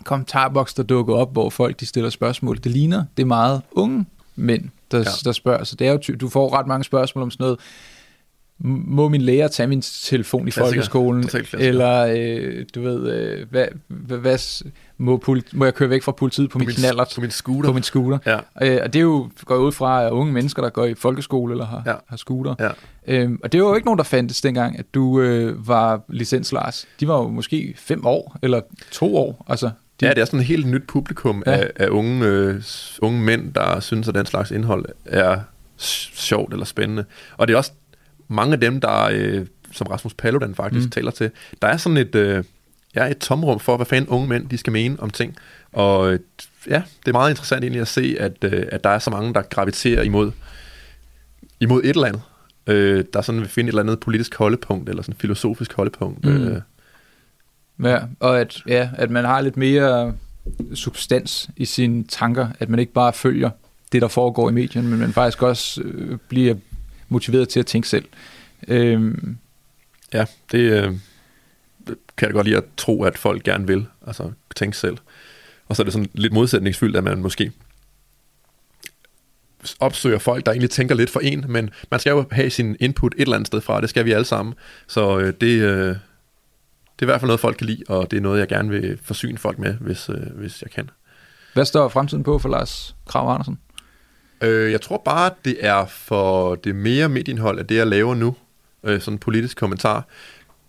kommentarboks, 0.03 0.73
der 0.73 0.83
dukker 0.83 1.15
op, 1.15 1.33
hvor 1.33 1.49
folk 1.49 1.79
de 1.79 1.85
stiller 1.85 2.09
spørgsmål. 2.09 2.57
Det 2.57 2.71
ligner, 2.71 3.05
det 3.17 3.23
er 3.23 3.27
meget 3.27 3.61
unge 3.71 4.05
mænd, 4.35 4.69
der, 4.91 4.97
ja. 4.97 5.03
der 5.23 5.31
spørger. 5.31 5.63
Så 5.63 5.75
det 5.75 5.87
er 5.87 5.91
jo, 5.91 6.15
du 6.15 6.29
får 6.29 6.53
ret 6.53 6.67
mange 6.67 6.83
spørgsmål 6.83 7.23
om 7.23 7.31
sådan 7.31 7.43
noget, 7.43 7.59
må 8.59 9.09
min 9.09 9.21
lærer 9.21 9.47
tage 9.47 9.67
min 9.67 9.81
telefon 9.81 10.47
i 10.47 10.51
folkeskolen? 10.51 11.29
Eller, 11.59 12.15
øh, 12.17 12.65
du 12.75 12.81
ved, 12.81 13.11
øh, 13.13 13.49
hvad, 13.49 13.65
hvad, 13.87 14.17
hvad 14.17 14.63
må, 14.97 15.17
politi- 15.17 15.57
må 15.57 15.65
jeg 15.65 15.73
køre 15.73 15.89
væk 15.89 16.03
fra 16.03 16.11
politiet 16.11 16.49
på, 16.49 16.53
på 16.53 16.59
min 16.59 16.67
knallert? 16.67 17.11
På 17.15 17.21
min 17.21 17.31
scooter. 17.31 17.69
På 17.69 17.73
min 17.73 17.83
scooter. 17.83 18.17
Ja. 18.25 18.37
Øh, 18.61 18.79
og 18.83 18.93
det 18.93 18.99
er 18.99 19.03
jo, 19.03 19.29
går 19.45 19.55
ud 19.55 19.71
fra 19.71 20.09
unge 20.09 20.33
mennesker, 20.33 20.61
der 20.61 20.69
går 20.69 20.85
i 20.85 20.93
folkeskole 20.93 21.53
eller 21.53 21.65
har, 21.65 21.83
ja. 21.85 21.93
har 22.07 22.17
scooter. 22.17 22.55
Ja. 22.59 22.69
Øhm, 23.07 23.39
og 23.43 23.51
det 23.51 23.61
var 23.61 23.69
jo 23.69 23.75
ikke 23.75 23.85
nogen, 23.85 23.97
der 23.97 24.03
fandtes 24.03 24.41
dengang, 24.41 24.79
at 24.79 24.85
du 24.93 25.21
øh, 25.21 25.67
var 25.67 26.01
licens 26.09 26.51
Lars. 26.51 26.87
De 26.99 27.07
var 27.07 27.17
jo 27.17 27.27
måske 27.27 27.73
fem 27.77 28.05
år, 28.05 28.37
eller 28.41 28.61
to 28.91 29.17
år. 29.17 29.45
Altså, 29.49 29.65
de... 29.99 30.05
Ja, 30.05 30.13
det 30.13 30.21
er 30.21 30.25
sådan 30.25 30.39
et 30.39 30.45
helt 30.45 30.67
nyt 30.67 30.83
publikum 30.87 31.43
ja. 31.45 31.51
af, 31.51 31.71
af 31.75 31.87
unge, 31.87 32.25
øh, 32.25 32.63
unge 33.01 33.21
mænd, 33.21 33.53
der 33.53 33.79
synes, 33.79 34.07
at 34.07 34.15
den 34.15 34.25
slags 34.25 34.51
indhold 34.51 34.85
er 35.05 35.39
sjovt 35.77 36.53
eller 36.53 36.65
spændende. 36.65 37.05
Og 37.37 37.47
det 37.47 37.53
er 37.53 37.57
også 37.57 37.71
mange 38.27 38.53
af 38.53 38.59
dem, 38.59 38.81
der, 38.81 39.09
øh, 39.11 39.45
som 39.71 39.87
Rasmus 39.87 40.13
Paludan 40.13 40.55
faktisk 40.55 40.85
mm. 40.85 40.91
taler 40.91 41.11
til, 41.11 41.31
der 41.61 41.67
er 41.67 41.77
sådan 41.77 41.97
et, 41.97 42.15
øh, 42.15 42.43
ja, 42.95 43.11
et 43.11 43.17
tomrum 43.17 43.59
for, 43.59 43.75
hvad 43.75 43.85
fanden 43.85 44.09
unge 44.09 44.27
mænd 44.27 44.49
de 44.49 44.57
skal 44.57 44.73
mene 44.73 44.99
om 44.99 45.09
ting. 45.09 45.35
Og 45.73 46.13
øh, 46.13 46.19
ja, 46.67 46.83
det 46.99 47.07
er 47.07 47.11
meget 47.11 47.29
interessant 47.29 47.63
egentlig 47.63 47.81
at 47.81 47.87
se, 47.87 48.15
at, 48.19 48.43
øh, 48.43 48.65
at 48.71 48.83
der 48.83 48.89
er 48.89 48.99
så 48.99 49.09
mange, 49.09 49.33
der 49.33 49.41
graviterer 49.41 50.03
imod, 50.03 50.31
imod 51.59 51.83
et 51.83 51.89
eller 51.89 52.07
andet. 52.07 52.21
Øh, 52.67 53.05
der 53.13 53.21
sådan 53.21 53.41
vil 53.41 53.49
finde 53.49 53.67
et 53.67 53.71
eller 53.71 53.81
andet 53.81 53.99
politisk 53.99 54.35
holdepunkt, 54.35 54.89
eller 54.89 55.03
sådan 55.03 55.13
et 55.13 55.21
filosofisk 55.21 55.73
holdepunkt. 55.73 56.25
Mm. 56.25 56.47
Øh. 56.47 56.61
Ja, 57.83 57.99
og 58.19 58.39
at, 58.39 58.61
ja, 58.67 58.89
at 58.93 59.11
man 59.11 59.25
har 59.25 59.41
lidt 59.41 59.57
mere 59.57 60.13
substans 60.73 61.49
i 61.57 61.65
sine 61.65 62.03
tanker, 62.03 62.47
at 62.59 62.69
man 62.69 62.79
ikke 62.79 62.93
bare 62.93 63.13
følger 63.13 63.49
det, 63.91 64.01
der 64.01 64.07
foregår 64.07 64.49
i 64.49 64.53
medierne, 64.53 64.89
men 64.89 64.99
man 64.99 65.13
faktisk 65.13 65.43
også 65.43 65.81
øh, 65.81 66.17
bliver 66.29 66.55
motiveret 67.09 67.49
til 67.49 67.59
at 67.59 67.65
tænke 67.65 67.87
selv. 67.87 68.05
Øhm. 68.67 69.37
Ja, 70.13 70.25
det 70.51 70.59
øh, 70.59 70.93
kan 72.17 72.27
jeg 72.27 72.33
godt 72.33 72.47
lide 72.47 72.57
at 72.57 72.63
tro, 72.77 73.03
at 73.03 73.17
folk 73.17 73.43
gerne 73.43 73.67
vil, 73.67 73.85
altså 74.07 74.31
tænke 74.55 74.77
selv. 74.77 74.97
Og 75.67 75.75
så 75.75 75.81
er 75.81 75.83
det 75.83 75.93
sådan 75.93 76.09
lidt 76.13 76.33
modsætningsfyldt, 76.33 76.95
at 76.95 77.03
man 77.03 77.21
måske 77.21 77.51
opsøger 79.79 80.19
folk, 80.19 80.45
der 80.45 80.51
egentlig 80.51 80.69
tænker 80.69 80.95
lidt 80.95 81.09
for 81.09 81.19
en, 81.19 81.45
men 81.47 81.69
man 81.91 81.99
skal 81.99 82.11
jo 82.11 82.25
have 82.31 82.49
sin 82.49 82.77
input 82.79 83.13
et 83.13 83.21
eller 83.21 83.35
andet 83.35 83.47
sted 83.47 83.61
fra, 83.61 83.81
det 83.81 83.89
skal 83.89 84.05
vi 84.05 84.11
alle 84.11 84.25
sammen. 84.25 84.55
Så 84.87 85.19
øh, 85.19 85.33
det, 85.41 85.61
øh, 85.61 85.87
det 86.99 87.01
er 87.01 87.03
i 87.03 87.05
hvert 87.05 87.19
fald 87.19 87.27
noget, 87.27 87.39
folk 87.39 87.57
kan 87.57 87.67
lide, 87.67 87.83
og 87.87 88.11
det 88.11 88.17
er 88.17 88.21
noget, 88.21 88.39
jeg 88.39 88.47
gerne 88.47 88.69
vil 88.69 88.99
forsyne 89.03 89.37
folk 89.37 89.59
med, 89.59 89.73
hvis, 89.73 90.09
øh, 90.09 90.35
hvis 90.35 90.61
jeg 90.61 90.71
kan. 90.71 90.89
Hvad 91.53 91.65
står 91.65 91.89
fremtiden 91.89 92.23
på 92.23 92.39
for 92.39 92.49
Lars 92.49 92.95
Krav 93.07 93.29
Andersen? 93.29 93.59
Øh, 94.41 94.71
jeg 94.71 94.81
tror 94.81 95.01
bare, 95.05 95.31
det 95.45 95.57
er 95.59 95.85
for 95.85 96.55
det 96.55 96.75
mere 96.75 97.09
medieindhold 97.09 97.59
af 97.59 97.67
det, 97.67 97.75
jeg 97.75 97.87
laver 97.87 98.15
nu. 98.15 98.35
Øh, 98.83 99.01
sådan 99.01 99.13
en 99.13 99.19
politisk 99.19 99.57
kommentar. 99.57 99.95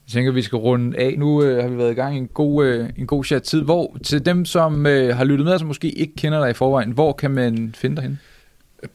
Jeg 0.06 0.12
tænker, 0.12 0.32
vi 0.32 0.42
skal 0.42 0.56
runde 0.56 0.98
af. 0.98 1.14
Nu 1.18 1.42
øh, 1.42 1.62
har 1.62 1.70
vi 1.70 1.78
været 1.78 1.90
i 1.90 1.94
gang 1.94 2.14
i 2.14 2.18
en 2.18 2.28
god, 2.28 2.66
øh, 2.66 2.88
en 2.96 3.06
god 3.06 3.24
chat 3.24 3.42
tid. 3.42 3.62
Hvor, 3.62 3.96
til 4.04 4.26
dem, 4.26 4.44
som 4.44 4.86
øh, 4.86 5.16
har 5.16 5.24
lyttet 5.24 5.46
med, 5.46 5.58
som 5.58 5.68
måske 5.68 5.90
ikke 5.90 6.12
kender 6.16 6.40
dig 6.40 6.50
i 6.50 6.54
forvejen, 6.54 6.90
hvor 6.90 7.12
kan 7.12 7.30
man 7.30 7.74
finde 7.78 7.96
dig 7.96 8.02
hen? 8.02 8.20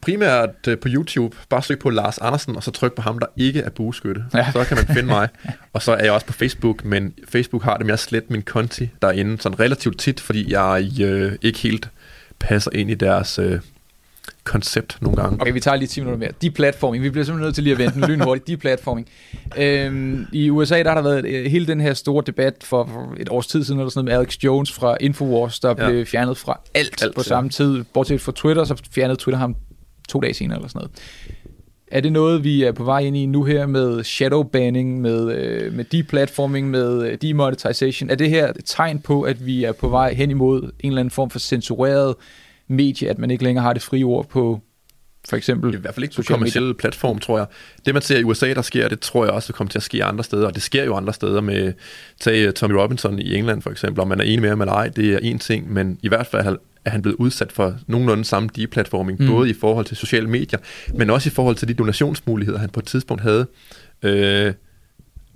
Primært 0.00 0.50
øh, 0.68 0.78
på 0.78 0.88
YouTube. 0.90 1.36
Bare 1.48 1.62
søg 1.62 1.78
på 1.78 1.90
Lars 1.90 2.18
Andersen, 2.18 2.56
og 2.56 2.62
så 2.62 2.70
tryk 2.70 2.92
på 2.92 3.02
ham, 3.02 3.18
der 3.18 3.26
ikke 3.36 3.60
er 3.60 3.70
bueskytte. 3.70 4.24
Ja. 4.34 4.52
Så 4.52 4.64
kan 4.64 4.76
man 4.76 4.86
finde 4.86 5.08
mig. 5.08 5.28
Og 5.72 5.82
så 5.82 5.92
er 5.92 6.04
jeg 6.04 6.12
også 6.12 6.26
på 6.26 6.32
Facebook, 6.32 6.84
men 6.84 7.14
Facebook 7.28 7.62
har 7.62 7.76
det 7.76 7.86
med 7.86 7.92
at 7.92 7.98
slette 7.98 8.32
min 8.32 8.42
konti 8.42 8.90
derinde 9.02 9.40
sådan 9.40 9.60
relativt 9.60 9.98
tit, 9.98 10.20
fordi 10.20 10.52
jeg 10.52 10.90
øh, 11.02 11.32
ikke 11.42 11.58
helt 11.58 11.88
passer 12.38 12.70
ind 12.74 12.90
i 12.90 12.94
deres... 12.94 13.38
Øh, 13.38 13.60
koncept 14.44 14.98
nogle 15.00 15.22
gange. 15.22 15.40
Okay, 15.40 15.52
vi 15.52 15.60
tager 15.60 15.76
lige 15.76 15.88
10 15.88 16.00
minutter 16.00 16.18
mere. 16.18 16.30
Deplatforming. 16.42 17.04
Vi 17.04 17.10
bliver 17.10 17.24
simpelthen 17.24 17.46
nødt 17.46 17.54
til 17.54 17.64
lige 17.64 17.72
at 17.72 17.78
vente 17.78 17.96
en 17.96 18.04
lynhurtigt. 18.04 18.46
Deplatforming. 18.46 19.08
Øhm, 19.58 20.26
I 20.32 20.50
USA 20.50 20.82
der 20.82 20.88
har 20.88 20.94
der 20.94 21.02
været 21.02 21.26
øh, 21.26 21.44
hele 21.50 21.66
den 21.66 21.80
her 21.80 21.94
store 21.94 22.22
debat 22.26 22.54
for 22.62 23.14
et 23.20 23.28
års 23.28 23.46
tid 23.46 23.64
siden, 23.64 23.80
eller 23.80 23.90
sådan 23.90 24.04
noget, 24.04 24.18
med 24.18 24.26
Alex 24.26 24.36
Jones 24.44 24.72
fra 24.72 24.96
Infowars, 25.00 25.60
der 25.60 25.68
ja. 25.68 25.74
blev 25.74 26.06
fjernet 26.06 26.36
fra 26.36 26.60
alt, 26.74 27.02
alt 27.02 27.14
på 27.14 27.20
ja. 27.20 27.28
samme 27.28 27.50
tid. 27.50 27.84
Bortset 27.94 28.20
fra 28.20 28.32
Twitter, 28.36 28.64
så 28.64 28.82
fjernede 28.90 29.18
Twitter 29.18 29.38
ham 29.38 29.56
to 30.08 30.20
dage 30.20 30.34
senere 30.34 30.58
eller 30.58 30.68
sådan 30.68 30.78
noget. 30.78 30.90
Er 31.90 32.00
det 32.00 32.12
noget, 32.12 32.44
vi 32.44 32.62
er 32.62 32.72
på 32.72 32.84
vej 32.84 32.98
ind 32.98 33.16
i 33.16 33.26
nu 33.26 33.44
her 33.44 33.66
med 33.66 34.04
shadow 34.04 34.42
banning, 34.42 35.00
med, 35.00 35.32
øh, 35.32 35.72
med 35.72 35.84
deplatforming, 35.84 36.70
med 36.70 37.02
øh, 37.02 37.18
demonetization? 37.22 38.10
Er 38.10 38.14
det 38.14 38.30
her 38.30 38.48
et 38.48 38.60
tegn 38.64 38.98
på, 38.98 39.22
at 39.22 39.46
vi 39.46 39.64
er 39.64 39.72
på 39.72 39.88
vej 39.88 40.14
hen 40.14 40.30
imod 40.30 40.62
en 40.62 40.70
eller 40.82 41.00
anden 41.00 41.10
form 41.10 41.30
for 41.30 41.38
censureret 41.38 42.14
medie, 42.68 43.10
at 43.10 43.18
man 43.18 43.30
ikke 43.30 43.44
længere 43.44 43.62
har 43.62 43.72
det 43.72 43.82
frie 43.82 44.04
ord 44.04 44.28
på 44.28 44.60
for 45.28 45.36
eksempel 45.36 45.74
I 45.74 45.76
hvert 45.76 45.94
fald 45.94 46.04
ikke 46.04 46.16
på 46.16 46.22
kommersielle 46.22 46.74
platform, 46.74 47.18
tror 47.18 47.38
jeg. 47.38 47.46
Det, 47.86 47.94
man 47.94 48.02
ser 48.02 48.18
i 48.18 48.24
USA, 48.24 48.54
der 48.54 48.62
sker, 48.62 48.88
det 48.88 49.00
tror 49.00 49.24
jeg 49.24 49.32
også 49.32 49.52
kommer 49.52 49.70
til 49.70 49.78
at 49.78 49.82
ske 49.82 50.04
andre 50.04 50.24
steder, 50.24 50.46
og 50.46 50.54
det 50.54 50.62
sker 50.62 50.84
jo 50.84 50.94
andre 50.94 51.12
steder 51.12 51.40
med, 51.40 51.72
tag 52.20 52.46
øh, 52.46 52.52
Tommy 52.52 52.74
Robinson 52.74 53.18
i 53.18 53.34
England 53.34 53.62
for 53.62 53.70
eksempel, 53.70 54.00
om 54.00 54.08
man 54.08 54.20
er 54.20 54.24
enig 54.24 54.40
med 54.40 54.48
ham 54.48 54.60
eller 54.60 54.72
ej, 54.72 54.88
det 54.88 55.14
er 55.14 55.18
en 55.18 55.38
ting, 55.38 55.72
men 55.72 55.98
i 56.02 56.08
hvert 56.08 56.26
fald 56.26 56.58
er 56.84 56.90
han 56.90 57.02
blevet 57.02 57.16
udsat 57.16 57.52
for 57.52 57.76
nogenlunde 57.86 58.24
samme 58.24 58.48
deplatforming, 58.56 59.20
mm. 59.20 59.26
både 59.26 59.50
i 59.50 59.52
forhold 59.52 59.86
til 59.86 59.96
sociale 59.96 60.28
medier, 60.28 60.58
men 60.94 61.10
også 61.10 61.28
i 61.28 61.32
forhold 61.32 61.56
til 61.56 61.68
de 61.68 61.74
donationsmuligheder, 61.74 62.58
han 62.58 62.70
på 62.70 62.80
et 62.80 62.86
tidspunkt 62.86 63.22
havde. 63.22 63.46
Øh, 64.02 64.52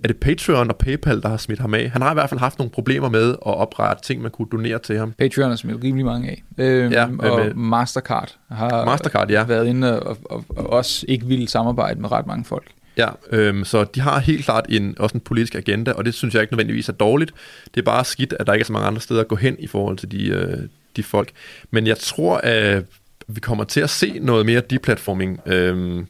er 0.03 0.07
det 0.07 0.17
Patreon 0.17 0.69
og 0.69 0.77
PayPal, 0.77 1.21
der 1.21 1.29
har 1.29 1.37
smidt 1.37 1.59
ham 1.59 1.73
af? 1.73 1.89
Han 1.89 2.01
har 2.01 2.11
i 2.11 2.13
hvert 2.13 2.29
fald 2.29 2.39
haft 2.39 2.59
nogle 2.59 2.71
problemer 2.71 3.09
med 3.09 3.29
at 3.29 3.37
oprette 3.41 4.03
ting, 4.03 4.21
man 4.21 4.31
kunne 4.31 4.47
donere 4.51 4.79
til 4.79 4.97
ham. 4.97 5.11
Patreon 5.11 5.51
er 5.51 5.55
smidt 5.55 5.83
rimelig 5.83 6.05
mange 6.05 6.29
af. 6.29 6.43
Øhm, 6.57 6.91
ja, 6.91 7.03
og 7.03 7.39
med, 7.39 7.53
Mastercard 7.53 8.35
har 8.51 8.85
Mastercard, 8.85 9.31
ja. 9.31 9.43
været 9.43 9.67
inde 9.67 10.01
og, 10.01 10.17
og, 10.25 10.45
og 10.49 10.69
også 10.69 11.05
ikke 11.07 11.25
ville 11.25 11.47
samarbejde 11.47 12.01
med 12.01 12.11
ret 12.11 12.27
mange 12.27 12.45
folk. 12.45 12.65
Ja, 12.97 13.07
øhm, 13.31 13.63
så 13.63 13.83
de 13.83 14.01
har 14.01 14.19
helt 14.19 14.45
klart 14.45 14.65
en, 14.69 14.95
også 14.99 15.17
en 15.17 15.21
politisk 15.21 15.55
agenda, 15.55 15.91
og 15.91 16.05
det 16.05 16.13
synes 16.13 16.33
jeg 16.33 16.41
ikke 16.41 16.53
nødvendigvis 16.53 16.89
er 16.89 16.93
dårligt. 16.93 17.33
Det 17.75 17.81
er 17.81 17.85
bare 17.85 18.05
skidt, 18.05 18.33
at 18.39 18.47
der 18.47 18.53
ikke 18.53 18.63
er 18.63 18.65
så 18.65 18.73
mange 18.73 18.87
andre 18.87 19.01
steder 19.01 19.21
at 19.21 19.27
gå 19.27 19.35
hen 19.35 19.55
i 19.59 19.67
forhold 19.67 19.97
til 19.97 20.11
de, 20.11 20.27
øh, 20.27 20.57
de 20.95 21.03
folk. 21.03 21.29
Men 21.71 21.87
jeg 21.87 21.97
tror, 21.97 22.37
at 22.37 22.83
vi 23.27 23.39
kommer 23.39 23.63
til 23.63 23.81
at 23.81 23.89
se 23.89 24.19
noget 24.21 24.45
mere 24.45 24.61
deplatforming. 24.69 25.39
Øhm, 25.45 26.07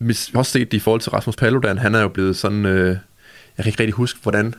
har 0.00 0.38
også 0.38 0.52
set 0.52 0.72
det 0.72 0.76
i 0.76 0.80
forhold 0.80 1.00
til 1.00 1.10
Rasmus 1.10 1.36
Paludan. 1.36 1.78
Han 1.78 1.94
er 1.94 2.00
jo 2.00 2.08
blevet 2.08 2.36
sådan... 2.36 2.66
Øh, 2.66 2.96
jeg 3.56 3.64
kan 3.64 3.66
ikke 3.66 3.80
rigtig 3.80 3.94
huske, 3.94 4.18
hvordan 4.22 4.54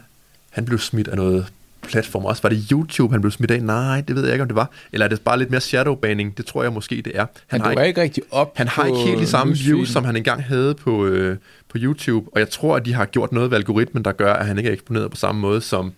han 0.49 0.65
blev 0.65 0.79
smidt 0.79 1.07
af 1.07 1.17
noget 1.17 1.45
platform 1.81 2.25
også. 2.25 2.41
Var 2.41 2.49
det 2.49 2.67
YouTube, 2.71 3.13
han 3.13 3.21
blev 3.21 3.31
smidt 3.31 3.51
af? 3.51 3.63
Nej, 3.63 4.01
det 4.01 4.15
ved 4.15 4.23
jeg 4.23 4.33
ikke, 4.33 4.41
om 4.41 4.47
det 4.47 4.55
var. 4.55 4.69
Eller 4.93 5.05
er 5.05 5.09
det 5.09 5.21
bare 5.21 5.39
lidt 5.39 5.51
mere 5.51 5.61
shadowbanning? 5.61 6.37
Det 6.37 6.45
tror 6.45 6.63
jeg 6.63 6.73
måske, 6.73 6.95
det 6.95 7.11
er. 7.15 7.25
Han, 7.47 7.61
han 7.61 7.77
har 7.77 7.83
ikke 7.83 8.01
rigtig 8.01 8.23
op 8.31 8.57
Han 8.57 8.67
har 8.67 8.85
ikke 8.85 8.99
helt 8.99 9.19
de 9.19 9.27
samme 9.27 9.53
views, 9.53 9.89
som 9.89 10.05
han 10.05 10.15
engang 10.15 10.43
havde 10.43 10.75
på, 10.75 11.05
øh, 11.05 11.37
på 11.69 11.77
YouTube. 11.81 12.29
Og 12.33 12.39
jeg 12.39 12.49
tror, 12.49 12.75
at 12.75 12.85
de 12.85 12.93
har 12.93 13.05
gjort 13.05 13.31
noget 13.31 13.51
ved 13.51 13.57
algoritmen, 13.57 14.05
der 14.05 14.11
gør, 14.11 14.33
at 14.33 14.45
han 14.45 14.57
ikke 14.57 14.69
er 14.69 14.73
eksponeret 14.73 15.11
på 15.11 15.17
samme 15.17 15.41
måde, 15.41 15.61
som, 15.61 15.93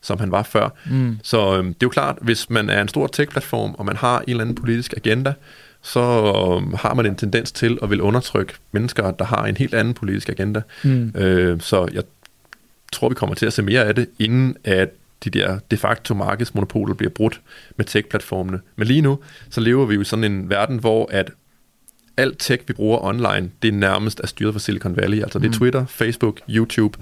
som 0.00 0.18
han 0.18 0.30
var 0.30 0.42
før. 0.42 0.68
Mm. 0.90 1.18
Så 1.22 1.58
øh, 1.58 1.64
det 1.64 1.70
er 1.70 1.74
jo 1.82 1.88
klart, 1.88 2.16
hvis 2.20 2.50
man 2.50 2.70
er 2.70 2.82
en 2.82 2.88
stor 2.88 3.06
tech-platform, 3.06 3.74
og 3.78 3.86
man 3.86 3.96
har 3.96 4.18
en 4.18 4.24
eller 4.30 4.40
anden 4.40 4.54
politisk 4.54 4.94
agenda, 4.96 5.32
så 5.82 6.00
um, 6.00 6.74
har 6.78 6.94
man 6.94 7.06
en 7.06 7.16
tendens 7.16 7.52
til 7.52 7.78
at 7.82 7.90
vil 7.90 8.00
undertrykke 8.00 8.54
mennesker, 8.72 9.10
der 9.10 9.24
har 9.24 9.46
en 9.46 9.56
helt 9.56 9.74
anden 9.74 9.94
politisk 9.94 10.28
agenda. 10.28 10.62
Mm. 10.84 11.12
Øh, 11.14 11.60
så 11.60 11.88
jeg 11.92 12.02
tror, 12.92 13.08
vi 13.08 13.14
kommer 13.14 13.34
til 13.34 13.46
at 13.46 13.52
se 13.52 13.62
mere 13.62 13.84
af 13.84 13.94
det, 13.94 14.08
inden 14.18 14.56
at 14.64 14.88
de 15.24 15.30
der 15.30 15.58
de 15.70 15.76
facto 15.76 16.14
markedsmonopoler 16.14 16.94
bliver 16.94 17.10
brudt 17.10 17.40
med 17.76 17.84
tech-platformene. 17.84 18.60
Men 18.76 18.86
lige 18.86 19.00
nu, 19.00 19.18
så 19.50 19.60
lever 19.60 19.86
vi 19.86 19.94
jo 19.94 20.00
i 20.00 20.04
sådan 20.04 20.24
en 20.24 20.50
verden, 20.50 20.78
hvor 20.78 21.08
at 21.12 21.30
alt 22.16 22.38
tech, 22.38 22.62
vi 22.66 22.72
bruger 22.72 23.04
online, 23.04 23.50
det 23.62 23.68
er 23.68 23.72
nærmest 23.72 24.20
er 24.20 24.26
styret 24.26 24.54
fra 24.54 24.58
Silicon 24.58 24.96
Valley. 24.96 25.22
Altså 25.22 25.38
det 25.38 25.44
er 25.44 25.48
mm. 25.48 25.54
Twitter, 25.58 25.86
Facebook, 25.86 26.40
YouTube, 26.50 26.98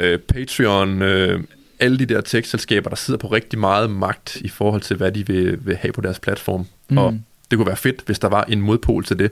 øh, 0.00 0.18
Patreon, 0.18 1.02
øh, 1.02 1.40
alle 1.80 1.98
de 1.98 2.06
der 2.06 2.20
tech-selskaber, 2.20 2.88
der 2.88 2.96
sidder 2.96 3.18
på 3.18 3.26
rigtig 3.26 3.58
meget 3.58 3.90
magt 3.90 4.36
i 4.36 4.48
forhold 4.48 4.80
til, 4.80 4.96
hvad 4.96 5.12
de 5.12 5.26
vil, 5.26 5.66
vil 5.66 5.76
have 5.76 5.92
på 5.92 6.00
deres 6.00 6.20
platform. 6.20 6.66
Mm. 6.88 6.98
Og 6.98 7.18
det 7.50 7.58
kunne 7.58 7.66
være 7.66 7.76
fedt, 7.76 8.02
hvis 8.06 8.18
der 8.18 8.28
var 8.28 8.44
en 8.48 8.60
modpol 8.60 9.04
til 9.04 9.18
det. 9.18 9.30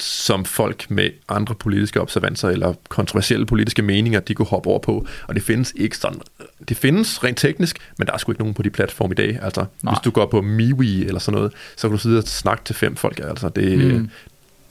som 0.00 0.44
folk 0.44 0.90
med 0.90 1.10
andre 1.28 1.54
politiske 1.54 2.00
observanser 2.00 2.48
eller 2.48 2.74
kontroversielle 2.88 3.46
politiske 3.46 3.82
meninger, 3.82 4.20
de 4.20 4.34
kunne 4.34 4.46
hoppe 4.46 4.68
over 4.68 4.78
på. 4.78 5.06
Og 5.28 5.34
det 5.34 5.42
findes 5.42 5.72
ikke 5.76 5.96
sådan. 5.96 6.20
Det 6.68 6.76
findes 6.76 7.24
rent 7.24 7.38
teknisk, 7.38 7.78
men 7.98 8.06
der 8.06 8.12
er 8.12 8.18
sgu 8.18 8.32
ikke 8.32 8.40
nogen 8.40 8.54
på 8.54 8.62
de 8.62 8.70
platforme 8.70 9.12
i 9.12 9.14
dag. 9.14 9.38
Altså, 9.42 9.64
Nej. 9.82 9.94
hvis 9.94 10.00
du 10.04 10.10
går 10.10 10.26
på 10.26 10.42
MeWe 10.42 11.04
eller 11.06 11.18
sådan 11.18 11.38
noget, 11.38 11.52
så 11.76 11.88
kan 11.88 11.96
du 11.96 12.02
sidde 12.02 12.18
og 12.18 12.24
snakke 12.24 12.64
til 12.64 12.74
fem 12.74 12.96
folk. 12.96 13.20
Altså, 13.24 13.48
det, 13.48 13.78
mm. 13.78 14.10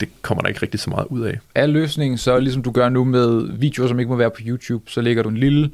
det 0.00 0.08
kommer 0.22 0.42
der 0.42 0.48
ikke 0.48 0.62
rigtig 0.62 0.80
så 0.80 0.90
meget 0.90 1.06
ud 1.10 1.20
af. 1.20 1.38
Er 1.54 1.66
løsningen 1.66 2.18
så, 2.18 2.38
ligesom 2.38 2.62
du 2.62 2.70
gør 2.70 2.88
nu 2.88 3.04
med 3.04 3.58
videoer, 3.58 3.88
som 3.88 3.98
ikke 3.98 4.10
må 4.10 4.16
være 4.16 4.30
på 4.30 4.40
YouTube, 4.46 4.90
så 4.90 5.00
lægger 5.00 5.22
du 5.22 5.28
en 5.28 5.36
lille 5.36 5.70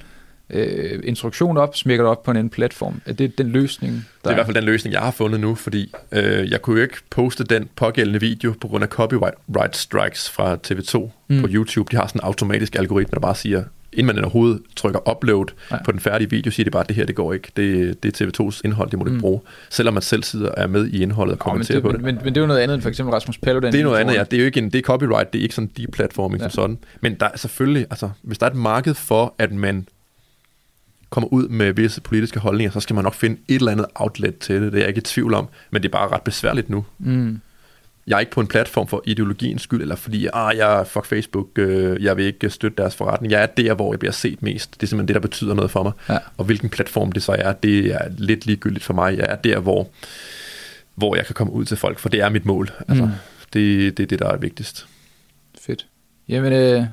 øh, 0.51 1.01
instruktion 1.05 1.57
op, 1.57 1.77
smækker 1.77 2.05
det 2.05 2.11
op 2.11 2.23
på 2.23 2.31
en 2.31 2.37
anden 2.37 2.51
platform. 2.51 3.01
Er 3.07 3.13
det 3.13 3.39
den 3.39 3.51
løsning? 3.51 3.93
Der 3.93 4.01
det 4.23 4.27
er 4.27 4.31
i 4.31 4.35
hvert 4.35 4.47
fald 4.47 4.57
den 4.57 4.65
løsning, 4.65 4.93
jeg 4.93 5.03
har 5.03 5.11
fundet 5.11 5.41
nu, 5.41 5.55
fordi 5.55 5.95
øh, 6.13 6.51
jeg 6.51 6.63
kunne 6.63 6.77
jo 6.77 6.83
ikke 6.83 6.97
poste 7.11 7.45
den 7.45 7.69
pågældende 7.77 8.21
video 8.21 8.55
på 8.61 8.69
grund 8.69 8.85
af 8.85 8.89
copyright 8.89 9.77
strikes 9.77 10.31
fra 10.31 10.59
TV2 10.67 11.11
mm. 11.29 11.41
på 11.41 11.49
YouTube. 11.51 11.91
De 11.91 11.97
har 11.97 12.07
sådan 12.07 12.21
en 12.21 12.25
automatisk 12.25 12.77
algoritme, 12.77 13.15
der 13.15 13.21
bare 13.21 13.35
siger, 13.35 13.65
inden 13.97 14.17
man 14.17 14.25
overhovedet 14.25 14.63
trykker 14.77 15.11
upload 15.11 15.47
ja. 15.71 15.77
på 15.85 15.93
den 15.93 16.01
færdige 16.01 16.31
video, 16.31 16.51
siger 16.51 16.65
de 16.65 16.71
bare, 16.71 16.83
at 16.83 16.89
det 16.89 16.97
her 16.97 17.07
det 17.07 17.15
går 17.15 17.33
ikke. 17.33 17.49
Det, 17.57 18.03
det 18.03 18.21
er 18.21 18.27
TV2's 18.27 18.61
indhold, 18.65 18.91
det 18.91 18.99
må 18.99 19.05
du 19.05 19.11
mm. 19.11 19.21
bruge. 19.21 19.41
Selvom 19.71 19.95
man 19.95 20.03
selv 20.03 20.23
sidder 20.23 20.51
er 20.57 20.67
med 20.67 20.87
i 20.87 21.03
indholdet 21.03 21.33
og 21.33 21.39
kommenterer 21.39 21.81
på 21.81 21.93
det. 21.93 22.01
Men, 22.01 22.19
men, 22.25 22.25
det 22.25 22.37
er 22.37 22.41
jo 22.41 22.47
noget 22.47 22.61
andet 22.61 22.75
end 22.75 22.83
for 22.83 22.89
eksempel 22.89 23.13
Rasmus 23.13 23.39
Paludan. 23.39 23.73
Det 23.73 23.81
er 23.81 23.85
noget 23.85 24.01
andet, 24.01 24.15
ja. 24.15 24.25
Det 24.25 24.33
er 24.33 24.41
jo 24.41 24.47
ikke 24.47 24.59
en, 24.59 24.71
det 24.71 24.79
er 24.79 24.83
copyright, 24.83 25.33
det 25.33 25.39
er 25.39 25.43
ikke 25.43 25.55
sådan 25.55 25.71
deplatforming 25.77 26.43
ja. 26.43 26.49
som 26.49 26.55
sådan. 26.55 26.79
Men 27.01 27.15
der 27.15 27.27
er 27.27 27.37
selvfølgelig, 27.37 27.87
altså, 27.91 28.11
hvis 28.23 28.39
der 28.39 28.47
er 28.47 28.51
et 28.51 28.57
marked 28.57 28.95
for, 28.95 29.35
at 29.39 29.53
man 29.53 29.87
kommer 31.15 31.33
ud 31.33 31.49
med 31.49 31.73
visse 31.73 32.01
politiske 32.01 32.41
holdninger, 32.41 32.73
så 32.73 32.81
skal 32.81 32.95
man 32.95 33.05
nok 33.05 33.15
finde 33.15 33.41
et 33.49 33.55
eller 33.55 33.73
andet 33.73 33.87
outlet 33.95 34.39
til 34.39 34.63
det. 34.63 34.73
Det 34.73 34.79
er 34.79 34.83
jeg 34.83 34.89
ikke 34.89 34.99
i 34.99 35.03
tvivl 35.03 35.35
om, 35.35 35.49
men 35.71 35.83
det 35.83 35.89
er 35.89 35.93
bare 35.93 36.09
ret 36.09 36.23
besværligt 36.23 36.71
nu. 36.71 36.85
Mm. 36.99 37.41
Jeg 38.07 38.17
er 38.17 38.21
ikke 38.21 38.33
på 38.33 38.41
en 38.41 38.47
platform 38.47 38.89
for 38.89 39.03
ideologiens 39.07 39.63
skyld, 39.63 39.83
eller 39.83 39.97
fordi, 39.97 40.29
ah, 40.33 40.57
jeg 40.57 40.87
fuck 40.87 41.07
Facebook, 41.07 41.59
øh, 41.59 42.03
jeg 42.03 42.17
vil 42.17 42.25
ikke 42.25 42.51
støtte 42.51 42.83
deres 42.83 42.97
forretning. 42.97 43.31
Jeg 43.31 43.43
er 43.43 43.47
der, 43.47 43.75
hvor 43.75 43.93
jeg 43.93 43.99
bliver 43.99 44.13
set 44.13 44.43
mest. 44.43 44.75
Det 44.75 44.83
er 44.83 44.87
simpelthen 44.87 45.09
det, 45.09 45.15
der 45.15 45.29
betyder 45.29 45.55
noget 45.55 45.71
for 45.71 45.83
mig. 45.83 45.93
Ja. 46.09 46.19
Og 46.37 46.45
hvilken 46.45 46.71
platform 46.71 47.13
det 47.13 47.23
så 47.23 47.33
er, 47.33 47.53
det 47.53 47.95
er 47.95 48.09
lidt 48.19 48.47
ligegyldigt 48.47 48.85
for 48.85 48.95
mig. 48.95 49.17
Jeg 49.17 49.27
er 49.29 49.37
der, 49.37 49.59
hvor, 49.61 49.89
hvor 50.95 51.17
jeg 51.17 51.27
kan 51.27 51.35
komme 51.35 51.53
ud 51.53 51.65
til 51.65 51.77
folk, 51.77 51.99
for 51.99 52.09
det 52.09 52.21
er 52.21 52.29
mit 52.29 52.47
mål. 52.47 52.71
Altså, 52.89 53.05
mm. 53.05 53.11
det, 53.53 53.97
det 53.97 54.03
er 54.03 54.07
det, 54.07 54.19
der 54.19 54.29
er 54.29 54.37
vigtigst. 54.37 54.87
Fedt. 55.61 55.87
Jamen, 56.29 56.53
øh, 56.53 56.85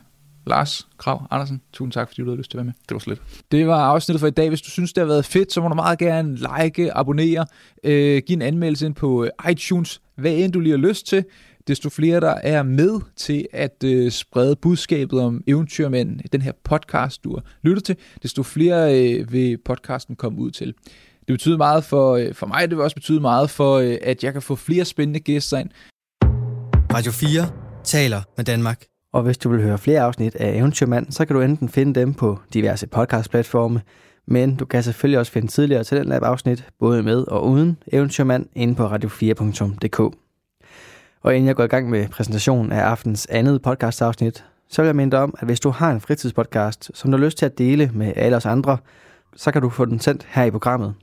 Lars 0.47 0.88
Krav 0.97 1.27
Andersen, 1.32 1.62
tusind 1.73 1.91
tak, 1.91 2.08
fordi 2.08 2.21
du 2.21 2.25
havde 2.25 2.38
lyst 2.38 2.51
til 2.51 2.58
at 2.58 2.60
være 2.60 2.65
med. 2.65 2.73
Det 2.89 2.95
var 2.95 2.99
slet. 2.99 3.21
Det 3.51 3.67
var 3.67 3.86
afsnittet 3.86 4.19
for 4.19 4.27
i 4.27 4.32
dag. 4.32 4.49
Hvis 4.49 4.62
du 4.62 4.69
synes, 4.69 4.93
det 4.93 5.01
har 5.01 5.08
været 5.08 5.25
fedt, 5.25 5.54
så 5.54 5.62
må 5.62 5.67
du 5.67 5.75
meget 5.75 5.99
gerne 5.99 6.38
like, 6.60 6.97
abonnere, 6.97 7.45
øh, 7.84 8.21
give 8.25 8.34
en 8.34 8.41
anmeldelse 8.41 8.86
ind 8.86 8.95
på 8.95 9.23
øh, 9.23 9.51
iTunes, 9.51 10.01
hvad 10.15 10.32
end 10.32 10.54
du 10.54 10.60
lige 10.60 10.71
har 10.71 10.88
lyst 10.88 11.08
til. 11.08 11.25
Desto 11.67 11.89
flere, 11.89 12.19
der 12.19 12.36
er 12.43 12.63
med 12.63 12.99
til 13.15 13.47
at 13.54 13.84
øh, 13.86 14.12
sprede 14.12 14.56
budskabet 14.56 15.19
om 15.19 15.43
eventyrmænd, 15.47 16.19
den 16.32 16.41
her 16.41 16.51
podcast, 16.63 17.23
du 17.23 17.34
har 17.34 17.43
lyttet 17.62 17.84
til, 17.84 17.95
desto 18.23 18.43
flere 18.43 18.99
øh, 18.99 19.32
vil 19.32 19.58
podcasten 19.65 20.15
komme 20.15 20.39
ud 20.39 20.51
til. 20.51 20.67
Det 21.27 21.27
betyder 21.27 21.58
meget 21.58 21.84
for, 21.84 22.15
øh, 22.15 22.34
for 22.34 22.47
mig, 22.47 22.69
det 22.69 22.77
vil 22.77 22.84
også 22.84 22.95
betyde 22.95 23.19
meget 23.19 23.49
for, 23.49 23.77
øh, 23.77 23.97
at 24.01 24.23
jeg 24.23 24.34
kan 24.34 24.41
få 24.41 24.56
flere 24.56 24.86
spændende 24.86 25.19
gæster 25.19 25.58
ind. 25.58 25.69
Radio 26.93 27.12
4 27.12 27.49
taler 27.84 28.21
med 28.38 28.45
Danmark. 28.45 28.90
Og 29.13 29.24
hvis 29.24 29.38
du 29.38 29.50
vil 29.50 29.62
høre 29.62 29.78
flere 29.78 30.02
afsnit 30.02 30.36
af 30.36 30.58
Eventyrmand, 30.58 31.12
så 31.12 31.26
kan 31.26 31.36
du 31.36 31.41
enten 31.41 31.69
finde 31.69 32.00
dem 32.00 32.13
på 32.13 32.39
diverse 32.54 32.88
podcastplatforme, 32.88 33.82
men 34.26 34.56
du 34.56 34.65
kan 34.65 34.84
selvfølgelig 34.84 35.19
også 35.19 35.32
finde 35.32 35.47
tidligere 35.47 35.84
Talentlab 35.84 36.24
afsnit, 36.24 36.67
både 36.80 37.04
med 37.04 37.28
og 37.28 37.47
uden 37.47 37.78
Eventyrmand, 37.93 38.45
inde 38.56 38.76
på 38.76 38.88
radio4.dk. 38.88 40.00
Og 41.21 41.36
inden 41.36 41.47
jeg 41.47 41.56
går 41.56 41.63
i 41.63 41.67
gang 41.67 41.89
med 41.89 42.08
præsentationen 42.08 42.71
af 42.71 42.82
aftens 42.82 43.28
andet 43.30 43.62
podcastafsnit, 43.62 44.45
så 44.69 44.82
vil 44.82 44.88
jeg 44.88 44.95
minde 44.95 45.12
dig 45.12 45.19
om, 45.19 45.36
at 45.39 45.45
hvis 45.45 45.60
du 45.60 45.69
har 45.69 45.91
en 45.91 46.02
fritidspodcast, 46.02 46.91
som 46.93 47.12
du 47.12 47.17
har 47.17 47.26
lyst 47.26 47.38
til 47.38 47.45
at 47.45 47.58
dele 47.58 47.91
med 47.93 48.13
alle 48.15 48.38
os 48.38 48.45
andre, 48.45 48.78
så 49.36 49.52
kan 49.52 49.62
du 49.62 49.69
få 49.69 49.86
den 49.86 50.00
sendt 50.00 50.28
her 50.30 50.43
i 50.43 50.52
programmet. 50.52 50.93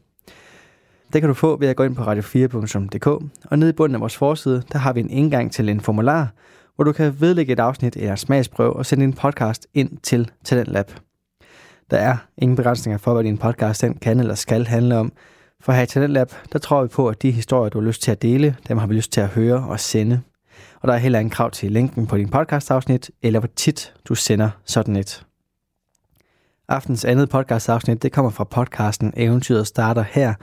Det 1.12 1.22
kan 1.22 1.28
du 1.28 1.34
få 1.34 1.56
ved 1.56 1.68
at 1.68 1.76
gå 1.76 1.82
ind 1.82 1.96
på 1.96 2.02
radio4.dk, 2.02 3.06
og 3.44 3.58
nede 3.58 3.70
i 3.70 3.72
bunden 3.72 3.94
af 3.94 4.00
vores 4.00 4.16
forside, 4.16 4.62
der 4.72 4.78
har 4.78 4.92
vi 4.92 5.00
en 5.00 5.10
indgang 5.10 5.52
til 5.52 5.68
en 5.68 5.80
formular, 5.80 6.28
hvor 6.78 6.84
du 6.84 6.92
kan 6.92 7.20
vedlægge 7.20 7.52
et 7.52 7.60
afsnit 7.60 7.96
eller 7.96 8.10
en 8.10 8.16
smagsprøve 8.16 8.72
og 8.72 8.86
sende 8.86 9.04
din 9.04 9.12
podcast 9.12 9.66
ind 9.74 9.98
til 10.02 10.30
Talentlab. 10.44 10.92
Der 11.90 11.96
er 11.96 12.16
ingen 12.36 12.56
begrænsninger 12.56 12.98
for, 12.98 13.14
hvad 13.14 13.24
din 13.24 13.38
podcast 13.38 13.82
den 13.82 13.94
kan 13.94 14.20
eller 14.20 14.34
skal 14.34 14.66
handle 14.66 14.96
om, 14.96 15.12
for 15.60 15.72
her 15.72 15.82
i 15.82 15.86
Talentlab, 15.86 16.32
der 16.52 16.58
tror 16.58 16.82
vi 16.82 16.88
på, 16.88 17.08
at 17.08 17.22
de 17.22 17.30
historier, 17.30 17.70
du 17.70 17.80
har 17.80 17.86
lyst 17.86 18.02
til 18.02 18.10
at 18.10 18.22
dele, 18.22 18.56
dem 18.68 18.78
har 18.78 18.86
vi 18.86 18.94
lyst 18.94 19.12
til 19.12 19.20
at 19.20 19.28
høre 19.28 19.68
og 19.68 19.80
sende. 19.80 20.20
Og 20.80 20.88
der 20.88 20.94
er 20.94 20.98
heller 20.98 21.18
ingen 21.18 21.30
krav 21.30 21.50
til 21.50 21.72
linken 21.72 22.06
på 22.06 22.16
din 22.16 22.28
podcastafsnit, 22.28 23.10
eller 23.22 23.40
hvor 23.40 23.50
tit 23.56 23.94
du 24.08 24.14
sender 24.14 24.50
sådan 24.64 24.96
et. 24.96 25.26
Aftens 26.68 27.04
andet 27.04 27.28
podcastafsnit, 27.28 28.02
det 28.02 28.12
kommer 28.12 28.30
fra 28.30 28.44
podcasten 28.44 29.12
Eventyret 29.16 29.66
starter 29.66 30.04
her, 30.10 30.34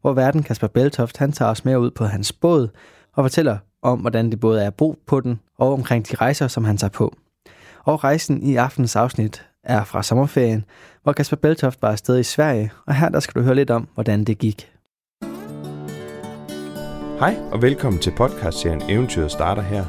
hvor 0.00 0.12
verden 0.12 0.42
Kasper 0.42 0.66
Beltoft, 0.66 1.16
han 1.16 1.32
tager 1.32 1.50
os 1.50 1.64
med 1.64 1.76
ud 1.76 1.90
på 1.90 2.04
hans 2.04 2.32
båd 2.32 2.68
og 3.12 3.24
fortæller 3.24 3.58
om, 3.82 3.98
hvordan 3.98 4.30
det 4.30 4.40
både 4.40 4.62
er 4.62 4.66
at 4.66 4.74
bo 4.74 4.98
på 5.06 5.20
den, 5.20 5.40
og 5.58 5.72
omkring 5.72 6.08
de 6.08 6.16
rejser, 6.16 6.48
som 6.48 6.64
han 6.64 6.76
tager 6.76 6.90
på. 6.90 7.14
Og 7.84 8.04
rejsen 8.04 8.42
i 8.42 8.56
aftens 8.56 8.96
afsnit 8.96 9.46
er 9.64 9.84
fra 9.84 10.02
sommerferien, 10.02 10.64
hvor 11.02 11.12
Kasper 11.12 11.36
Beltoft 11.36 11.82
var 11.82 11.90
afsted 11.90 12.18
i 12.18 12.22
Sverige, 12.22 12.72
og 12.86 12.94
her 12.94 13.08
der 13.08 13.20
skal 13.20 13.40
du 13.40 13.44
høre 13.44 13.54
lidt 13.54 13.70
om, 13.70 13.88
hvordan 13.94 14.24
det 14.24 14.38
gik. 14.38 14.72
Hej 17.18 17.36
og 17.52 17.62
velkommen 17.62 18.02
til 18.02 18.12
podcastserien 18.16 18.82
Eventyret 18.88 19.32
starter 19.32 19.62
her. 19.62 19.84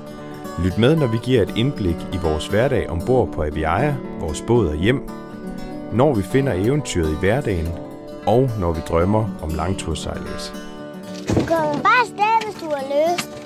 Lyt 0.64 0.78
med, 0.78 0.96
når 0.96 1.08
vi 1.08 1.18
giver 1.24 1.42
et 1.42 1.58
indblik 1.58 1.96
i 2.14 2.18
vores 2.24 2.48
hverdag 2.48 2.90
ombord 2.90 3.34
på 3.34 3.44
Aviaja, 3.44 3.96
vores 4.20 4.44
båd 4.48 4.68
og 4.68 4.76
hjem, 4.76 5.10
når 5.94 6.14
vi 6.14 6.22
finder 6.22 6.54
eventyret 6.54 7.12
i 7.12 7.20
hverdagen, 7.20 7.68
og 8.26 8.50
når 8.60 8.72
vi 8.72 8.82
drømmer 8.88 9.40
om 9.42 9.50
langtursejlæs. 9.50 10.54
Kom 11.28 11.82
bare 11.84 12.02
afsted, 12.02 12.46
hvis 12.46 12.62
du 12.62 12.70
har 12.70 12.84
lyst. 12.96 13.41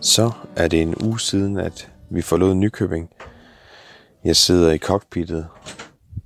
Så 0.00 0.30
er 0.56 0.68
det 0.68 0.82
en 0.82 0.94
uge 1.04 1.20
siden, 1.20 1.56
at 1.56 1.92
vi 2.10 2.22
forlod 2.22 2.54
Nykøbing. 2.54 3.10
Jeg 4.24 4.36
sidder 4.36 4.72
i 4.72 4.78
cockpittet 4.78 5.46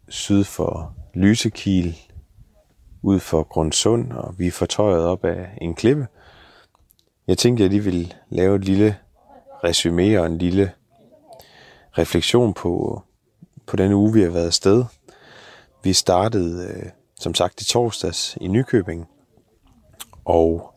syd 0.08 0.44
for 0.44 0.94
Lysekil, 1.14 1.96
ud 3.02 3.20
for 3.20 3.42
Grundsund, 3.42 4.12
og 4.12 4.34
vi 4.38 4.46
er 4.46 4.52
fortøjet 4.52 5.04
op 5.04 5.24
af 5.24 5.58
en 5.60 5.74
klippe. 5.74 6.06
Jeg 7.26 7.38
tænkte, 7.38 7.64
at 7.64 7.64
jeg 7.64 7.70
lige 7.70 7.84
ville 7.84 8.12
lave 8.30 8.56
et 8.56 8.64
lille 8.64 8.96
resume 9.64 10.20
og 10.20 10.26
en 10.26 10.38
lille 10.38 10.72
refleksion 11.98 12.54
på, 12.54 13.02
på 13.66 13.76
den 13.76 13.92
uge, 13.92 14.12
vi 14.12 14.22
har 14.22 14.30
været 14.30 14.46
afsted. 14.46 14.84
Vi 15.84 15.92
startede, 15.92 16.68
øh, 16.68 16.90
som 17.20 17.34
sagt, 17.34 17.60
i 17.60 17.64
torsdags 17.64 18.38
i 18.40 18.48
Nykøbing, 18.48 19.08
og 20.24 20.71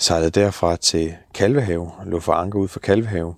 sejlede 0.00 0.30
derfra 0.30 0.76
til 0.76 1.16
Kalvehave, 1.34 1.90
lå 2.06 2.20
for 2.20 2.32
anker 2.32 2.58
ud 2.58 2.68
for 2.68 2.80
Kalvehave, 2.80 3.34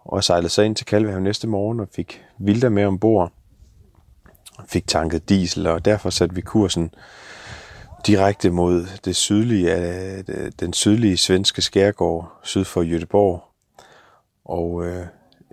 og 0.00 0.24
sejlede 0.24 0.48
så 0.48 0.62
ind 0.62 0.76
til 0.76 0.86
Kalvehave 0.86 1.20
næste 1.20 1.46
morgen 1.46 1.80
og 1.80 1.88
fik 1.94 2.24
vilder 2.38 2.68
med 2.68 2.84
ombord. 2.84 3.32
Fik 4.66 4.86
tanket 4.86 5.28
diesel, 5.28 5.66
og 5.66 5.84
derfor 5.84 6.10
satte 6.10 6.34
vi 6.34 6.40
kursen 6.40 6.90
direkte 8.06 8.50
mod 8.50 8.86
det 9.04 9.16
sydlige, 9.16 10.22
den 10.60 10.72
sydlige 10.72 11.16
svenske 11.16 11.62
skærgård 11.62 12.32
syd 12.42 12.64
for 12.64 12.82
Göteborg. 12.96 13.40
Og 14.44 14.86
øh, 14.86 15.06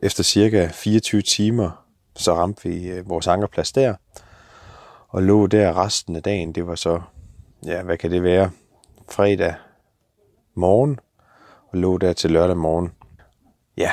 efter 0.03 0.23
cirka 0.23 0.69
24 0.73 1.21
timer, 1.21 1.85
så 2.15 2.33
ramte 2.33 2.69
vi 2.69 2.87
øh, 2.87 3.09
vores 3.09 3.27
ankerplads 3.27 3.71
der, 3.71 3.95
og 5.07 5.23
lå 5.23 5.47
der 5.47 5.85
resten 5.85 6.15
af 6.15 6.23
dagen. 6.23 6.51
Det 6.55 6.67
var 6.67 6.75
så, 6.75 7.01
ja, 7.65 7.83
hvad 7.83 7.97
kan 7.97 8.11
det 8.11 8.23
være, 8.23 8.49
fredag 9.09 9.55
morgen, 10.55 10.99
og 11.71 11.77
lå 11.77 11.97
der 11.97 12.13
til 12.13 12.31
lørdag 12.31 12.57
morgen. 12.57 12.91
Ja, 13.77 13.91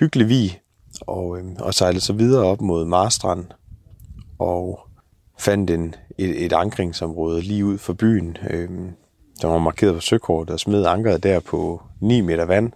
hyggelig 0.00 0.28
vi, 0.28 0.58
og, 1.00 1.38
øh, 1.38 1.44
og 1.58 1.74
sejlede 1.74 2.00
så 2.00 2.12
videre 2.12 2.44
op 2.44 2.60
mod 2.60 2.84
Marstrand, 2.84 3.44
og 4.38 4.80
fandt 5.38 5.70
en, 5.70 5.94
et, 6.18 6.44
et 6.44 6.52
ankringsområde 6.52 7.42
lige 7.42 7.64
ud 7.64 7.78
for 7.78 7.92
byen, 7.92 8.36
øh, 8.50 8.68
der 9.42 9.48
var 9.48 9.58
markeret 9.58 9.94
på 9.94 10.00
søkortet, 10.00 10.54
og 10.54 10.60
smed 10.60 10.86
ankeret 10.86 11.22
der 11.22 11.40
på 11.40 11.82
9 12.00 12.20
meter 12.20 12.44
vand. 12.44 12.72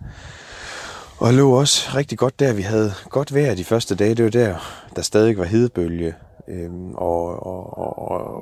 Og 1.19 1.35
lå 1.35 1.51
også 1.51 1.91
rigtig 1.95 2.19
godt 2.19 2.41
der. 2.41 2.53
Vi 2.53 2.63
havde 2.63 2.93
godt 3.11 3.35
vejr 3.35 3.55
de 3.55 3.65
første 3.65 3.95
dage. 3.95 4.15
Det 4.15 4.25
var 4.25 4.31
der, 4.31 4.57
der 4.97 5.03
stadig 5.03 5.39
var 5.39 5.45
hedebølge 5.45 6.15
øh, 6.49 6.71
og, 6.95 7.47
og, 7.47 7.79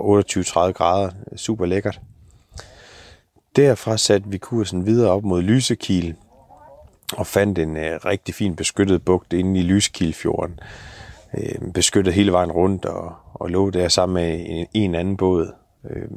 og 0.07 0.21
28-30 0.21 0.73
grader. 0.73 1.11
Super 1.37 1.67
lækkert. 1.67 2.01
Derfra 3.57 3.97
satte 3.97 4.31
vi 4.31 4.39
kursen 4.39 4.87
videre 4.87 5.11
op 5.11 5.25
mod 5.25 5.43
Lysekil 5.43 6.15
og 7.13 7.27
fandt 7.27 7.59
en 7.59 7.77
øh, 7.77 8.01
rigtig 8.05 8.35
fin 8.35 8.57
beskyttet 8.57 9.05
bugt 9.05 9.33
inde 9.33 9.61
i 9.61 9.63
Lysekilfjorden. 9.63 10.61
Øh, 11.39 11.73
beskyttet 11.73 12.15
hele 12.15 12.33
vejen 12.33 12.53
rundt 12.53 12.85
og, 12.85 13.15
og 13.35 13.51
lå 13.51 13.71
der 13.71 13.89
sammen 13.89 14.15
med 14.15 14.45
en, 14.47 14.67
en 14.75 14.95
anden 14.95 15.17
båd 15.17 15.53
Øh, 15.91 16.09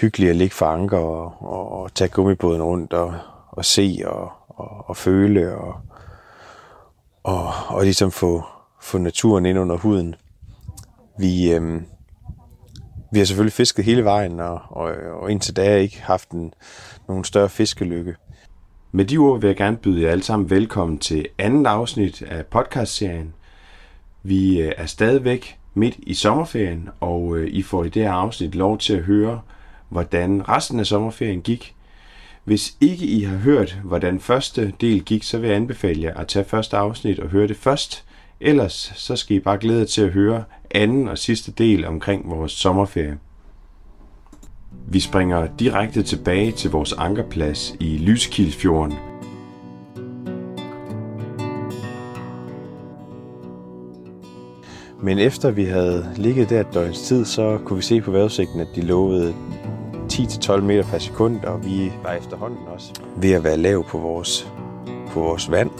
hyggeligt 0.00 0.30
at 0.30 0.36
ligge 0.36 0.54
for 0.54 0.66
anker 0.66 0.98
og, 0.98 1.32
og, 1.40 1.72
og 1.72 1.94
tage 1.94 2.08
gummibåden 2.08 2.62
rundt 2.62 2.92
og, 2.92 3.14
og 3.48 3.64
se 3.64 4.02
og, 4.04 4.30
og, 4.48 4.88
og 4.88 4.96
føle 4.96 5.56
og, 5.56 5.74
og, 7.22 7.52
og 7.68 7.82
ligesom 7.82 8.10
få, 8.10 8.44
få 8.82 8.98
naturen 8.98 9.46
ind 9.46 9.58
under 9.58 9.76
huden. 9.76 10.14
Vi, 11.18 11.52
øh, 11.52 11.82
vi 13.12 13.18
har 13.18 13.26
selvfølgelig 13.26 13.52
fisket 13.52 13.84
hele 13.84 14.04
vejen, 14.04 14.40
og, 14.40 14.60
og, 14.68 14.92
og 15.20 15.30
indtil 15.30 15.56
da 15.56 15.76
ikke 15.76 16.02
haft 16.02 16.30
en, 16.30 16.52
nogen 17.08 17.24
større 17.24 17.48
fiskelykke. 17.48 18.14
Med 18.92 19.04
de 19.04 19.16
ord 19.16 19.40
vil 19.40 19.48
jeg 19.48 19.56
gerne 19.56 19.76
byde 19.76 20.02
jer 20.02 20.10
alle 20.10 20.24
sammen 20.24 20.50
velkommen 20.50 20.98
til 20.98 21.28
andet 21.38 21.66
afsnit 21.66 22.22
af 22.22 22.46
podcastserien. 22.46 23.34
Vi 24.22 24.60
øh, 24.60 24.72
er 24.76 24.86
stadigvæk 24.86 25.58
midt 25.74 25.94
i 25.98 26.14
sommerferien, 26.14 26.88
og 27.00 27.36
øh, 27.36 27.48
I 27.48 27.62
får 27.62 27.84
i 27.84 27.88
det 27.88 28.02
her 28.02 28.12
afsnit 28.12 28.54
lov 28.54 28.78
til 28.78 28.96
at 28.96 29.02
høre, 29.02 29.40
hvordan 29.88 30.48
resten 30.48 30.80
af 30.80 30.86
sommerferien 30.86 31.42
gik. 31.42 31.74
Hvis 32.44 32.76
ikke 32.80 33.06
I 33.06 33.22
har 33.22 33.36
hørt, 33.36 33.78
hvordan 33.84 34.20
første 34.20 34.72
del 34.80 35.04
gik, 35.04 35.22
så 35.22 35.38
vil 35.38 35.48
jeg 35.48 35.56
anbefale 35.56 36.02
jer 36.02 36.14
at 36.14 36.28
tage 36.28 36.44
første 36.44 36.76
afsnit 36.76 37.18
og 37.18 37.28
høre 37.28 37.48
det 37.48 37.56
først. 37.56 38.04
Ellers 38.40 38.92
så 38.96 39.16
skal 39.16 39.36
I 39.36 39.40
bare 39.40 39.58
glæde 39.58 39.78
jer 39.78 39.86
til 39.86 40.02
at 40.02 40.10
høre 40.10 40.44
anden 40.70 41.08
og 41.08 41.18
sidste 41.18 41.52
del 41.52 41.84
omkring 41.84 42.30
vores 42.30 42.52
sommerferie. 42.52 43.18
Vi 44.88 45.00
springer 45.00 45.48
direkte 45.58 46.02
tilbage 46.02 46.52
til 46.52 46.70
vores 46.70 46.92
ankerplads 46.92 47.74
i 47.80 47.98
Lyskildfjorden. 47.98 48.94
Men 55.02 55.18
efter 55.18 55.50
vi 55.50 55.64
havde 55.64 56.14
ligget 56.16 56.50
der 56.50 56.60
et 56.60 56.74
døgns 56.74 57.02
tid, 57.02 57.24
så 57.24 57.58
kunne 57.64 57.76
vi 57.76 57.82
se 57.82 58.00
på 58.00 58.10
vejrudsigten, 58.10 58.60
at 58.60 58.68
de 58.74 58.80
lovede 58.80 59.34
10-12 60.12 60.60
meter 60.60 60.82
per 60.82 60.98
sekund, 60.98 61.44
og 61.44 61.64
vi 61.64 61.92
var 62.02 62.12
efterhånden 62.12 62.58
også 62.66 62.92
ved 63.16 63.32
at 63.32 63.44
være 63.44 63.56
lav 63.56 63.84
på 63.84 63.98
vores, 63.98 64.52
på 65.08 65.20
vores 65.20 65.50
vand. 65.50 65.70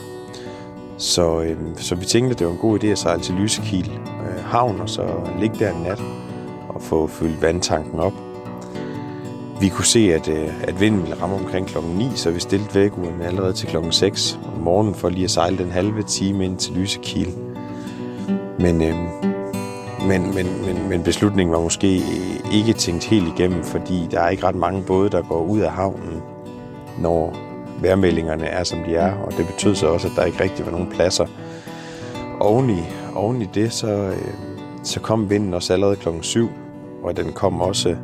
Så, 0.99 1.41
øh, 1.41 1.57
så 1.77 1.95
vi 1.95 2.05
tænkte, 2.05 2.33
at 2.33 2.39
det 2.39 2.47
var 2.47 2.53
en 2.53 2.59
god 2.59 2.85
idé 2.85 2.87
at 2.87 2.99
sejle 2.99 3.23
til 3.23 3.35
Lysekil 3.35 3.91
øh, 4.07 4.45
havn, 4.45 4.81
og 4.81 4.89
så 4.89 5.03
ligge 5.41 5.57
der 5.59 5.73
en 5.73 5.83
nat 5.83 6.03
og 6.69 6.83
få 6.83 7.07
fyldt 7.07 7.43
vandtanken 7.43 8.01
op. 8.01 8.13
Vi 9.61 9.69
kunne 9.69 9.85
se, 9.85 10.15
at, 10.15 10.29
øh, 10.29 10.69
at 10.69 10.81
vinden 10.81 11.03
ville 11.03 11.23
ramme 11.23 11.37
omkring 11.37 11.67
klokken 11.67 11.93
9, 11.93 12.09
så 12.15 12.31
vi 12.31 12.41
stillede 12.41 12.75
væguren 12.75 13.23
allerede 13.23 13.53
til 13.53 13.69
klokken 13.69 13.93
6 13.93 14.39
om 14.57 14.63
morgenen 14.63 14.95
for 14.95 15.09
lige 15.09 15.25
at 15.25 15.31
sejle 15.31 15.59
den 15.59 15.71
halve 15.71 16.03
time 16.03 16.45
ind 16.45 16.57
til 16.57 16.75
Lysekil. 16.75 17.35
Men, 18.59 18.83
øh, 18.83 18.95
men, 20.09 20.35
men, 20.35 20.47
men, 20.67 20.89
men 20.89 21.03
beslutningen 21.03 21.53
var 21.53 21.61
måske 21.61 22.03
ikke 22.53 22.73
tænkt 22.73 23.05
helt 23.05 23.29
igennem, 23.39 23.65
fordi 23.65 24.09
der 24.11 24.21
er 24.21 24.29
ikke 24.29 24.47
ret 24.47 24.55
mange 24.55 24.83
både, 24.83 25.11
der 25.11 25.23
går 25.23 25.43
ud 25.43 25.61
af 25.61 25.71
havnen, 25.71 26.23
når 26.99 27.46
vejrmeldingerne 27.81 28.47
er, 28.47 28.65
som 28.65 28.79
de 28.85 28.95
er. 28.95 29.12
Og 29.12 29.33
det 29.33 29.47
betød 29.47 29.75
så 29.75 29.87
også, 29.87 30.09
at 30.09 30.12
der 30.17 30.25
ikke 30.25 30.43
rigtig 30.43 30.67
var 30.67 30.73
nogen 30.73 30.91
pladser. 30.91 31.27
Oveni, 32.41 32.83
oveni 33.15 33.49
det, 33.55 33.73
så, 33.73 33.89
øh, 33.89 34.35
så 34.83 35.01
kom 35.01 35.31
vinden 35.31 35.55
også 35.55 35.73
allerede 35.73 35.97
klokken 35.97 36.23
7, 36.23 36.49
og 37.03 37.17
den 37.17 37.33
kom 37.33 37.61
også 37.61 37.97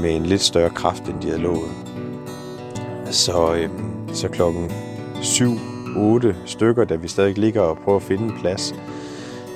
med 0.00 0.16
en 0.16 0.22
lidt 0.22 0.40
større 0.40 0.70
kraft, 0.70 1.08
end 1.08 1.20
de 1.20 1.26
havde 1.26 1.42
lovet. 1.42 1.70
Så, 3.10 3.54
øh, 3.54 3.70
så 4.12 4.28
klokken 4.28 4.70
7-8 5.22 6.34
stykker, 6.46 6.84
da 6.84 6.94
vi 6.94 7.08
stadig 7.08 7.38
ligger 7.38 7.60
og 7.60 7.78
prøver 7.78 7.98
at 7.98 8.02
finde 8.02 8.24
en 8.24 8.38
plads, 8.40 8.74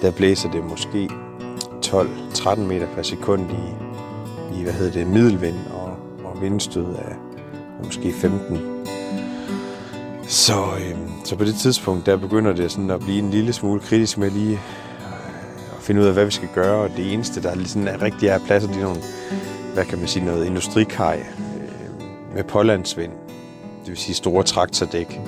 der 0.03 0.11
blæser 0.11 0.51
det 0.51 0.65
måske 0.65 1.11
12-13 1.87 2.61
meter 2.61 2.87
per 2.95 3.03
sekund 3.03 3.43
i, 3.51 3.75
i 4.61 4.63
hvad 4.63 4.73
hedder 4.73 4.93
det, 4.93 5.07
middelvind 5.07 5.57
og, 5.75 5.91
og 6.25 6.43
vindstød 6.43 6.87
af 6.95 7.17
måske 7.85 8.13
15. 8.13 8.78
Så, 10.29 10.55
øh, 10.55 10.97
så 11.25 11.37
på 11.37 11.45
det 11.45 11.55
tidspunkt, 11.55 12.07
der 12.07 12.17
begynder 12.17 12.53
det 12.53 12.71
sådan 12.71 12.91
at 12.91 13.01
blive 13.01 13.19
en 13.19 13.31
lille 13.31 13.53
smule 13.53 13.81
kritisk 13.81 14.19
med 14.19 14.31
lige 14.31 14.53
øh, 14.53 15.77
at 15.77 15.83
finde 15.83 16.01
ud 16.01 16.07
af, 16.07 16.13
hvad 16.13 16.25
vi 16.25 16.31
skal 16.31 16.49
gøre. 16.55 16.83
Og 16.83 16.91
det 16.97 17.13
eneste, 17.13 17.43
der 17.43 17.65
sådan 17.67 17.89
er 17.89 18.03
rigtig 18.03 18.29
er 18.29 18.39
pladser, 18.47 18.69
det 18.69 18.77
er 18.77 18.83
nogle, 18.83 19.01
hvad 19.75 19.85
kan 19.85 19.99
man 19.99 20.09
sige, 20.09 20.25
noget 20.25 20.47
industrikaj 20.47 21.19
øh, 21.19 22.35
med 22.35 22.45
pålandsvind. 22.45 23.13
Det 23.81 23.89
vil 23.89 23.97
sige 23.97 24.15
store 24.15 24.43
traktordæk. 24.43 25.21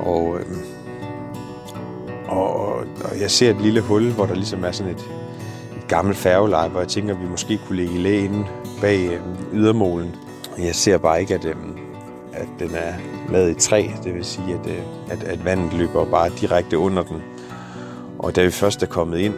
Og, 0.00 0.38
øh, 0.38 0.56
og, 2.28 2.74
og 2.78 3.20
jeg 3.20 3.30
ser 3.30 3.50
et 3.50 3.60
lille 3.60 3.80
hul, 3.80 4.10
hvor 4.10 4.26
der 4.26 4.34
ligesom 4.34 4.64
er 4.64 4.72
sådan 4.72 4.92
et, 4.92 5.00
et 5.76 5.88
gammelt 5.88 6.18
færgeleje, 6.18 6.68
hvor 6.68 6.80
jeg 6.80 6.88
tænker, 6.88 7.14
at 7.14 7.20
vi 7.20 7.26
måske 7.26 7.60
kunne 7.66 7.76
ligge 7.76 7.94
i 7.94 7.98
læ 7.98 8.24
inde 8.24 8.46
bag 8.80 9.06
øh, 9.06 9.20
ydermålen. 9.52 10.16
Jeg 10.58 10.74
ser 10.74 10.98
bare 10.98 11.20
ikke, 11.20 11.34
at, 11.34 11.44
øh, 11.44 11.56
at 12.40 12.48
den 12.58 12.70
er 12.74 12.92
lavet 13.32 13.50
i 13.50 13.54
træ. 13.54 13.86
Det 14.04 14.14
vil 14.14 14.24
sige, 14.24 14.54
at, 14.54 14.70
øh, 14.70 14.82
at, 15.10 15.22
at 15.22 15.44
vandet 15.44 15.72
løber 15.72 16.04
bare 16.04 16.30
direkte 16.40 16.78
under 16.78 17.02
den. 17.02 17.22
Og 18.18 18.36
da 18.36 18.44
vi 18.44 18.50
først 18.50 18.82
er 18.82 18.86
kommet 18.86 19.18
ind, 19.18 19.34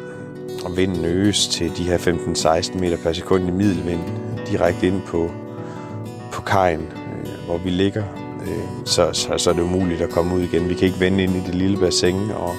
og 0.65 0.77
vinden 0.77 1.05
øges 1.05 1.49
til 1.49 1.77
de 1.77 1.83
her 1.83 1.99
15-16 1.99 2.79
meter 2.79 2.97
per 2.97 3.13
sekund 3.13 3.49
i 3.49 3.51
middelvind, 3.51 4.01
direkte 4.47 4.87
ind 4.87 5.03
på, 5.07 5.31
på 6.33 6.43
kajen, 6.43 6.81
øh, 6.81 7.47
hvor 7.47 7.59
vi 7.59 7.71
ligger, 7.71 8.05
øh, 8.43 8.87
så, 8.87 9.13
så, 9.13 9.39
så 9.39 9.51
er 9.51 9.55
det 9.55 9.63
umuligt 9.63 10.01
at 10.01 10.11
komme 10.11 10.35
ud 10.35 10.41
igen. 10.41 10.69
Vi 10.69 10.75
kan 10.75 10.87
ikke 10.87 11.01
vende 11.01 11.23
ind 11.23 11.37
i 11.37 11.41
det 11.41 11.55
lille 11.55 11.79
bassin, 11.79 12.31
og, 12.31 12.55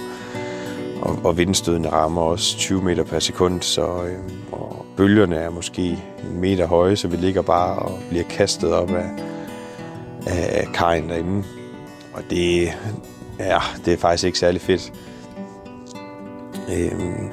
og, 1.02 1.20
og 1.24 1.38
vindstødene 1.38 1.90
rammer 1.90 2.22
også 2.22 2.58
20 2.58 2.82
meter 2.82 3.04
per 3.04 3.20
sekund, 3.20 3.62
så 3.62 3.82
øh, 3.82 4.18
og 4.52 4.86
bølgerne 4.98 5.36
er 5.36 5.50
måske 5.50 5.90
en 5.92 6.42
meter 6.42 6.68
høje, 6.68 6.96
så 6.96 7.08
vi 7.08 7.18
ligger 7.18 7.42
bare 7.42 7.80
og 7.80 8.00
bliver 8.10 8.24
kastet 8.24 8.74
op 8.74 8.92
af, 8.92 9.10
af 10.28 10.68
kajen 10.74 11.10
derinde. 11.10 11.44
Og 12.14 12.22
det, 12.30 12.64
ja, 13.40 13.60
det 13.86 13.94
er 13.94 13.98
faktisk 13.98 14.24
ikke 14.24 14.40
særlig 14.40 14.62
fedt. 14.62 14.94
Øhm, 16.74 17.30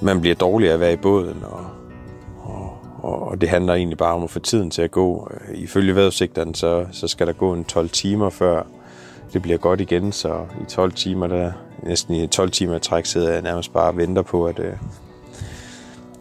man 0.00 0.20
bliver 0.20 0.34
dårlig 0.34 0.68
af 0.68 0.74
at 0.74 0.80
være 0.80 0.92
i 0.92 0.96
båden, 0.96 1.44
og, 1.44 1.66
og, 3.02 3.28
og 3.28 3.40
det 3.40 3.48
handler 3.48 3.74
egentlig 3.74 3.98
bare 3.98 4.14
om 4.14 4.22
at 4.22 4.30
få 4.30 4.38
tiden 4.38 4.70
til 4.70 4.82
at 4.82 4.90
gå. 4.90 5.30
Øh, 5.30 5.58
ifølge 5.58 5.96
vejrudsigterne, 5.96 6.54
så, 6.54 6.86
så 6.92 7.08
skal 7.08 7.26
der 7.26 7.32
gå 7.32 7.52
en 7.52 7.64
12 7.64 7.88
timer, 7.88 8.30
før 8.30 8.62
det 9.32 9.42
bliver 9.42 9.58
godt 9.58 9.80
igen, 9.80 10.12
så 10.12 10.46
i 10.62 10.64
12 10.64 10.92
timer, 10.92 11.26
der 11.26 11.52
næsten 11.82 12.14
i 12.14 12.26
12 12.26 12.50
timer 12.50 12.78
træk, 12.78 13.06
sidder 13.06 13.32
jeg 13.32 13.42
nærmest 13.42 13.72
bare 13.72 13.88
og 13.88 13.96
venter 13.96 14.22
på, 14.22 14.46
at, 14.46 14.58
øh, 14.58 14.72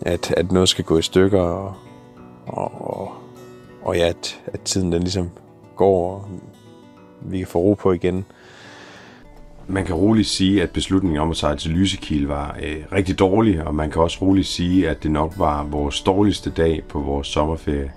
at, 0.01 0.33
at 0.37 0.51
noget 0.51 0.69
skal 0.69 0.85
gå 0.85 0.97
i 0.97 1.01
stykker, 1.01 1.41
og, 1.41 1.73
og, 2.47 2.71
og, 2.81 3.11
og 3.89 3.97
ja, 3.97 4.07
at, 4.07 4.41
at 4.45 4.61
tiden 4.61 4.91
den 4.91 5.01
ligesom 5.01 5.29
går, 5.75 6.13
og 6.13 6.25
vi 7.21 7.37
kan 7.37 7.47
få 7.47 7.59
ro 7.59 7.73
på 7.73 7.91
igen. 7.91 8.25
Man 9.67 9.85
kan 9.85 9.95
roligt 9.95 10.27
sige, 10.27 10.63
at 10.63 10.69
beslutningen 10.69 11.19
om 11.19 11.31
at 11.31 11.37
sejle 11.37 11.57
til 11.57 11.71
Lysekil 11.71 12.27
var 12.27 12.57
øh, 12.63 12.77
rigtig 12.91 13.19
dårlig, 13.19 13.63
og 13.63 13.75
man 13.75 13.91
kan 13.91 14.01
også 14.01 14.17
roligt 14.21 14.47
sige, 14.47 14.89
at 14.89 15.03
det 15.03 15.11
nok 15.11 15.33
var 15.37 15.63
vores 15.63 16.01
dårligste 16.01 16.49
dag 16.49 16.83
på 16.89 16.99
vores 16.99 17.27
sommerferie. 17.27 17.91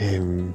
Øhm, 0.00 0.52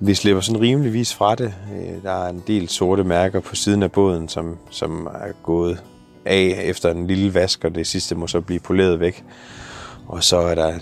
vi 0.00 0.14
slipper 0.14 0.40
sådan 0.40 0.60
rimeligvis 0.60 1.14
fra 1.14 1.34
det. 1.34 1.54
Øh, 1.74 2.02
der 2.02 2.24
er 2.24 2.28
en 2.28 2.42
del 2.46 2.68
sorte 2.68 3.04
mærker 3.04 3.40
på 3.40 3.54
siden 3.54 3.82
af 3.82 3.92
båden, 3.92 4.28
som, 4.28 4.58
som 4.70 5.06
er 5.06 5.32
gået 5.42 5.82
af 6.24 6.62
efter 6.64 6.90
en 6.90 7.06
lille 7.06 7.34
vask, 7.34 7.64
og 7.64 7.74
det 7.74 7.86
sidste 7.86 8.14
må 8.14 8.26
så 8.26 8.40
blive 8.40 8.60
poleret 8.60 9.00
væk. 9.00 9.24
Og 10.08 10.24
så 10.24 10.36
er 10.36 10.54
der 10.54 10.72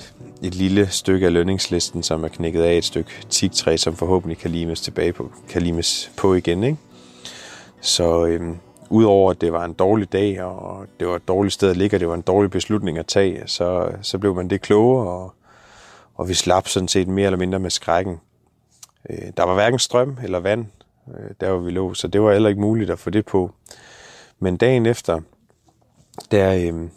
et 0.47 0.55
lille 0.55 0.89
stykke 0.91 1.27
af 1.27 1.33
lønningslisten, 1.33 2.03
som 2.03 2.25
er 2.25 2.29
knækket 2.29 2.63
af 2.63 2.77
et 2.77 2.85
stykke 2.85 3.11
tigtræ, 3.31 3.77
som 3.77 3.97
forhåbentlig 3.97 4.39
kan 4.39 4.51
limes 4.51 4.81
tilbage 4.81 5.13
på, 5.13 5.33
kan 5.49 5.63
limes 5.63 6.13
på 6.17 6.35
igen. 6.35 6.65
Ikke? 6.65 6.79
Så 7.81 8.27
øhm, 8.27 8.59
udover 8.91 9.31
at 9.31 9.41
det 9.41 9.53
var 9.53 9.65
en 9.65 9.73
dårlig 9.73 10.13
dag, 10.13 10.43
og 10.43 10.87
det 11.01 11.09
var 11.09 11.17
et 11.17 11.29
dårligt 11.29 11.55
sted 11.55 11.71
at 11.71 11.77
ligge, 11.77 11.97
og 11.97 12.01
det 12.01 12.09
var 12.09 12.15
en 12.15 12.23
dårlig 12.23 12.51
beslutning 12.51 12.99
at 12.99 13.07
tage, 13.07 13.43
så, 13.47 13.91
så 14.03 14.19
blev 14.19 14.35
man 14.35 14.51
det 14.51 14.61
klogere, 14.61 15.09
og, 15.09 15.35
og 16.15 16.29
vi 16.29 16.35
slap 16.35 16.69
sådan 16.69 16.89
set 16.89 17.09
mere 17.09 17.27
eller 17.27 17.39
mindre 17.39 17.59
med 17.59 17.71
skrækken. 17.71 18.21
Øh, 19.11 19.33
der 19.37 19.43
var 19.43 19.55
hverken 19.55 19.79
strøm 19.79 20.19
eller 20.23 20.41
vand, 20.41 20.67
øh, 21.09 21.31
der 21.41 21.51
hvor 21.51 21.61
vi 21.61 21.71
lå, 21.71 21.95
så 21.95 22.09
det 22.09 22.23
var 22.23 22.33
heller 22.33 22.49
ikke 22.49 22.61
muligt 22.61 22.91
at 22.91 22.99
få 22.99 23.11
det 23.11 23.27
på. 23.27 23.51
Men 24.39 24.57
dagen 24.57 24.87
efter, 24.87 25.21
der, 26.31 26.55
øh, 26.55 26.89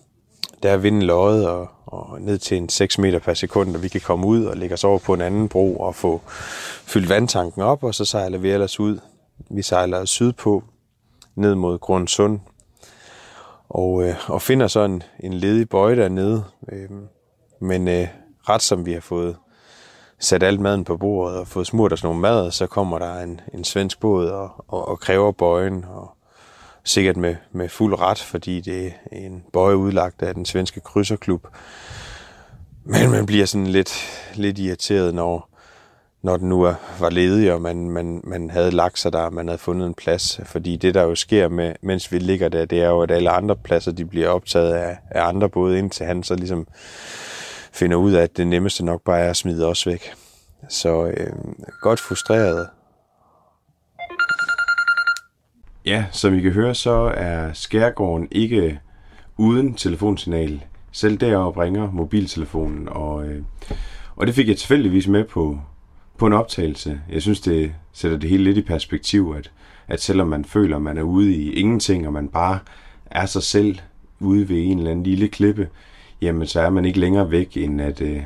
der 0.64 0.72
er 0.72 0.78
vinden 0.78 1.02
løjet 1.02 1.48
og, 1.48 1.68
og 1.86 2.22
ned 2.22 2.38
til 2.38 2.58
en 2.58 2.70
6 2.70 2.98
meter 2.98 3.20
per 3.20 3.34
sekund, 3.34 3.76
og 3.76 3.84
vi 3.84 3.88
kan 3.88 4.02
komme 4.02 4.28
ud 4.28 4.46
og 4.46 4.58
lægge 4.58 4.74
os 4.74 4.84
over 4.84 5.00
på 5.00 5.14
en 5.14 5.22
anden 5.22 5.50
bro 5.50 5.78
og 5.78 5.96
få 5.96 6.22
fyldt 6.86 7.10
vandtanken 7.10 7.62
op, 7.62 7.84
og 7.84 7.96
så 7.96 8.06
sejler 8.06 8.38
vi 8.38 8.52
ellers 8.52 8.80
ud. 8.80 9.00
Vi 9.50 9.62
sejler 9.62 10.06
sydpå, 10.06 10.64
ned 11.36 11.56
mod 11.56 11.80
Grundsund, 11.80 12.40
og, 13.70 14.04
øh, 14.04 14.16
og 14.28 14.42
finder 14.42 14.68
så 14.68 14.80
en, 14.80 15.04
en 15.20 15.34
ledig 15.34 15.70
bøje 15.70 15.96
dernede. 15.96 16.44
Øh, 16.72 16.90
men 17.62 17.88
øh, 17.88 18.08
ret 18.50 18.62
som 18.62 18.86
vi 18.86 18.94
har 18.94 19.00
fået 19.00 19.36
sat 20.20 20.44
alt 20.44 20.60
maden 20.60 20.84
på 20.84 20.98
bordet 20.98 21.40
og 21.40 21.48
fået 21.48 21.68
smurt 21.68 21.94
os 21.94 22.04
nogle 22.04 22.20
mad, 22.20 22.52
så 22.52 22.68
kommer 22.68 23.00
der 23.00 23.20
en, 23.20 23.42
en 23.54 23.64
svensk 23.64 24.00
båd 24.00 24.28
og, 24.28 24.66
og, 24.68 24.88
og 24.88 25.00
kræver 25.00 25.32
bøjen, 25.32 25.86
og 25.90 26.17
sikkert 26.88 27.18
med, 27.18 27.36
med 27.52 27.70
fuld 27.70 28.00
ret, 28.00 28.20
fordi 28.20 28.62
det 28.62 28.86
er 28.86 28.92
en 29.12 29.44
bøje 29.54 29.78
udlagt 29.78 30.22
af 30.22 30.34
den 30.34 30.46
svenske 30.46 30.80
krydserklub. 30.80 31.48
men 32.84 33.12
man 33.12 33.26
bliver 33.26 33.46
sådan 33.46 33.68
lidt, 33.68 33.94
lidt 34.36 34.60
irriteret, 34.60 35.16
når, 35.16 35.50
når 36.22 36.38
den 36.38 36.50
nu 36.50 36.64
er, 36.64 36.74
var 37.00 37.10
ledig, 37.10 37.54
og 37.54 37.62
man, 37.62 37.92
man, 37.92 38.22
man 38.24 38.50
havde 38.50 38.72
lagt 38.72 39.00
sig 39.00 39.14
der, 39.14 39.30
man 39.30 39.48
havde 39.48 39.58
fundet 39.58 39.88
en 39.88 39.94
plads. 39.94 40.40
Fordi 40.46 40.76
det, 40.76 40.94
der 40.94 41.04
jo 41.04 41.16
sker, 41.16 41.48
med, 41.48 41.74
mens 41.82 42.12
vi 42.12 42.20
ligger 42.20 42.50
der, 42.50 42.66
det 42.66 42.82
er 42.82 42.90
jo, 42.90 43.02
at 43.02 43.12
alle 43.12 43.30
andre 43.30 43.56
pladser, 43.56 43.92
de 43.92 44.06
bliver 44.06 44.30
optaget 44.30 44.74
af, 44.74 44.98
af 45.12 45.28
andre 45.28 45.50
både, 45.50 45.80
indtil 45.80 46.06
han 46.06 46.24
så 46.24 46.36
ligesom 46.36 46.68
finder 47.72 47.98
ud 47.98 48.12
af, 48.12 48.24
at 48.24 48.38
det 48.38 48.48
nemmeste 48.48 48.86
nok 48.86 49.02
bare 49.02 49.20
er 49.20 49.30
at 49.30 49.38
smide 49.38 49.66
os 49.66 49.88
væk. 49.88 50.14
Så 50.70 51.06
øh, 51.06 51.34
godt 51.82 52.00
frustreret. 52.00 52.68
Ja, 55.88 56.06
som 56.12 56.34
I 56.34 56.42
kan 56.42 56.52
høre, 56.52 56.76
så 56.76 57.14
er 57.18 57.54
Skærgården 57.54 58.28
ikke 58.32 58.80
uden 59.38 59.74
telefonsignal. 59.74 60.64
Selv 60.92 61.18
deroppe 61.18 61.64
ringer 61.64 61.92
mobiltelefonen, 61.92 62.90
og, 62.90 63.28
øh, 63.28 63.44
og 64.16 64.28
det 64.28 64.36
fik 64.36 64.48
jeg 64.48 64.58
tilfældigvis 64.58 65.08
med 65.08 65.24
på, 65.24 65.60
på 66.18 66.28
en 66.28 66.34
optagelse. 66.34 67.02
Jeg 67.10 67.22
synes, 67.22 67.42
det 67.42 67.74
sætter 67.94 68.18
det 68.18 68.30
hele 68.30 68.44
lidt 68.44 68.58
i 68.58 68.62
perspektiv, 68.62 69.36
at, 69.38 69.52
at 69.88 70.02
selvom 70.02 70.28
man 70.28 70.46
føler, 70.46 70.80
man 70.80 70.98
er 70.98 71.02
ude 71.02 71.36
i 71.36 71.54
ingenting, 71.54 72.08
og 72.08 72.14
man 72.14 72.28
bare 72.28 72.60
er 73.06 73.26
sig 73.26 73.44
selv 73.44 73.80
ude 74.20 74.50
ved 74.50 74.58
en 74.58 74.78
eller 74.78 74.92
anden 74.92 75.06
lille 75.06 75.28
klippe, 75.28 75.70
jamen 76.22 76.48
så 76.48 76.62
er 76.62 76.70
man 76.70 76.86
ikke 76.86 77.00
længere 77.00 77.32
væk, 77.32 77.58
end 77.58 77.82
at, 77.82 78.02
øh, 78.02 78.24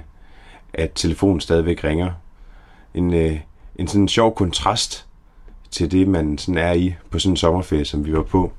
at 0.73 0.91
telefonen 0.95 1.41
stadigvæk 1.41 1.83
ringer. 1.83 2.11
En, 2.93 3.13
øh, 3.13 3.39
en 3.75 3.87
sådan 3.87 4.07
sjov 4.07 4.35
kontrast 4.35 5.07
til 5.71 5.91
det, 5.91 6.07
man 6.07 6.37
sådan 6.37 6.57
er 6.57 6.73
i 6.73 6.95
på 7.11 7.19
sådan 7.19 7.33
en 7.33 7.37
sommerferie, 7.37 7.85
som 7.85 8.05
vi 8.05 8.13
var 8.13 8.23
på. 8.23 8.51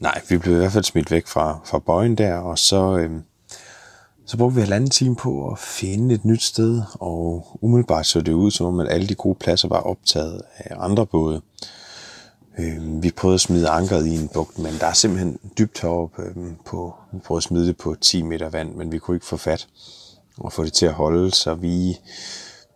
Nej, 0.00 0.20
vi 0.28 0.38
blev 0.38 0.54
i 0.54 0.58
hvert 0.58 0.72
fald 0.72 0.84
smidt 0.84 1.10
væk 1.10 1.26
fra, 1.26 1.60
fra 1.64 1.78
bøjen 1.78 2.18
der, 2.18 2.38
og 2.38 2.58
så, 2.58 2.96
øh, 2.96 3.10
så 4.26 4.36
brugte 4.36 4.54
vi 4.54 4.60
halvanden 4.60 4.90
time 4.90 5.16
på 5.16 5.48
at 5.48 5.58
finde 5.58 6.14
et 6.14 6.24
nyt 6.24 6.42
sted, 6.42 6.82
og 6.94 7.46
umiddelbart 7.60 8.06
så 8.06 8.20
det 8.20 8.32
ud 8.32 8.50
som 8.50 8.66
om, 8.66 8.80
at 8.80 8.92
alle 8.92 9.06
de 9.06 9.14
gode 9.14 9.34
pladser 9.34 9.68
var 9.68 9.80
optaget 9.80 10.42
af 10.58 10.76
andre 10.78 11.06
både. 11.06 11.42
Øh, 12.58 13.02
vi 13.02 13.10
prøvede 13.10 13.34
at 13.34 13.40
smide 13.40 13.68
ankeret 13.68 14.06
i 14.06 14.14
en 14.14 14.28
bugt, 14.28 14.58
men 14.58 14.72
der 14.80 14.86
er 14.86 14.92
simpelthen 14.92 15.38
dybt 15.58 15.80
heroppe 15.80 16.22
øh, 16.22 16.52
på, 16.64 16.94
vi 17.12 17.18
prøvede 17.18 17.38
at 17.38 17.42
smide 17.42 17.66
det 17.66 17.76
på 17.76 17.94
10 18.00 18.22
meter 18.22 18.48
vand, 18.48 18.74
men 18.74 18.92
vi 18.92 18.98
kunne 18.98 19.16
ikke 19.16 19.26
få 19.26 19.36
fat 19.36 19.68
og 20.36 20.52
få 20.52 20.64
det 20.64 20.72
til 20.72 20.86
at 20.86 20.92
holde, 20.92 21.30
så 21.34 21.54
vi, 21.54 21.98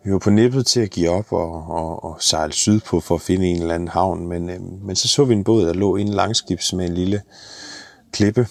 vi 0.05 0.13
var 0.13 0.19
på 0.19 0.31
nippet 0.31 0.67
til 0.67 0.81
at 0.81 0.91
give 0.91 1.11
op 1.11 1.33
og, 1.33 1.67
og, 1.69 2.05
og 2.05 2.17
sejle 2.21 2.53
sydpå 2.53 3.01
for 3.01 3.15
at 3.15 3.21
finde 3.21 3.47
en 3.47 3.61
eller 3.61 3.75
anden 3.75 3.89
havn, 3.89 4.29
men, 4.29 4.51
øh, 4.51 4.61
men 4.61 4.97
så 4.97 5.09
så 5.09 5.25
vi 5.25 5.35
en 5.35 5.45
båd, 5.45 5.67
der 5.67 5.73
lå 5.73 5.97
en 5.97 6.09
langskibs 6.09 6.73
med 6.73 6.87
en 6.87 6.95
lille 6.95 7.23
klippe, 8.13 8.47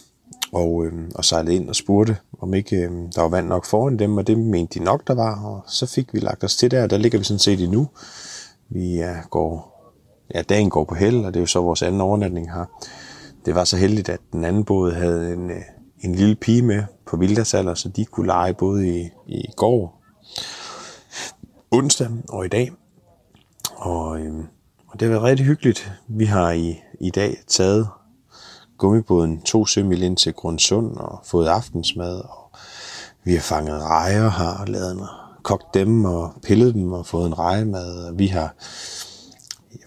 og, 0.53 0.85
øh, 0.85 0.93
og 1.15 1.25
sejlede 1.25 1.55
ind 1.55 1.69
og 1.69 1.75
spurgte, 1.75 2.17
om 2.39 2.53
ikke 2.53 2.75
øh, 2.75 2.91
der 3.15 3.21
var 3.21 3.29
vand 3.29 3.47
nok 3.47 3.65
foran 3.65 3.99
dem, 3.99 4.17
og 4.17 4.27
det 4.27 4.37
mente 4.37 4.79
de 4.79 4.83
nok, 4.83 5.07
der 5.07 5.13
var, 5.13 5.45
og 5.45 5.63
så 5.67 5.85
fik 5.85 6.13
vi 6.13 6.19
lagt 6.19 6.43
os 6.43 6.55
til 6.55 6.71
der, 6.71 6.83
og 6.83 6.89
der 6.89 6.97
ligger 6.97 7.17
vi 7.17 7.23
sådan 7.23 7.39
set 7.39 7.63
endnu. 7.63 7.87
Vi 8.69 8.95
ja, 8.95 9.15
går, 9.29 9.81
ja, 10.35 10.41
dagen 10.41 10.69
går 10.69 10.83
på 10.83 10.95
held, 10.95 11.25
og 11.25 11.33
det 11.33 11.39
er 11.39 11.41
jo 11.41 11.47
så 11.47 11.61
vores 11.61 11.81
anden 11.81 12.01
overnatning 12.01 12.53
her. 12.53 12.65
Det 13.45 13.55
var 13.55 13.63
så 13.63 13.77
heldigt, 13.77 14.09
at 14.09 14.19
den 14.33 14.45
anden 14.45 14.65
båd 14.65 14.91
havde 14.91 15.33
en, 15.33 15.51
øh, 15.51 15.61
en 15.99 16.15
lille 16.15 16.35
pige 16.35 16.61
med 16.61 16.83
på 17.05 17.17
vildagsalder, 17.17 17.73
så 17.73 17.89
de 17.89 18.05
kunne 18.05 18.27
lege 18.27 18.53
både 18.53 18.99
i, 18.99 19.09
i 19.27 19.45
går, 19.55 20.00
onsdag 21.71 22.09
og 22.29 22.45
i 22.45 22.49
dag. 22.49 22.71
Og, 23.75 24.19
øh, 24.19 24.33
og 24.87 24.99
det 24.99 25.01
har 25.01 25.09
været 25.09 25.23
rigtig 25.23 25.45
hyggeligt. 25.45 25.91
Vi 26.07 26.25
har 26.25 26.51
i, 26.51 26.79
i 26.99 27.09
dag 27.09 27.37
taget 27.47 27.87
gummibåden 28.77 29.41
to 29.41 29.65
sømil 29.65 30.03
ind 30.03 30.17
til 30.17 30.33
Grundsund 30.33 30.97
og 30.97 31.21
fået 31.25 31.47
aftensmad. 31.47 32.15
Og 32.15 32.51
vi 33.23 33.33
har 33.33 33.41
fanget 33.41 33.81
rejer 33.81 34.29
her 34.29 34.61
og 34.61 34.67
lavet 34.67 34.91
en, 34.91 35.01
kogt 35.43 35.73
dem 35.73 36.05
og 36.05 36.33
pillet 36.43 36.73
dem 36.73 36.93
og 36.93 37.05
fået 37.05 37.27
en 37.27 37.39
rejemad. 37.39 38.05
Og 38.05 38.19
vi 38.19 38.27
har 38.27 38.55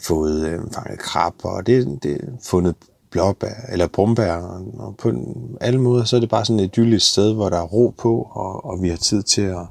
fået 0.03 0.47
øh, 0.47 0.61
fanget 0.75 0.99
krabber 0.99 1.49
og 1.49 1.67
det, 1.67 1.99
det 2.03 2.21
fundet 2.43 2.75
blåbær 3.11 3.55
eller 3.73 3.87
brumbær. 3.87 4.37
Og 4.79 4.97
på 4.97 5.13
alle 5.61 5.81
måder 5.81 6.05
så 6.05 6.17
er 6.17 6.21
det 6.21 6.29
bare 6.29 6.45
sådan 6.45 6.61
et 6.61 6.65
idyllisk 6.65 7.11
sted, 7.11 7.35
hvor 7.35 7.49
der 7.49 7.59
er 7.59 7.67
ro 7.67 7.95
på, 7.99 8.31
og, 8.33 8.65
og 8.65 8.83
vi 8.83 8.89
har 8.89 8.97
tid 8.97 9.23
til 9.23 9.43
at 9.43 9.67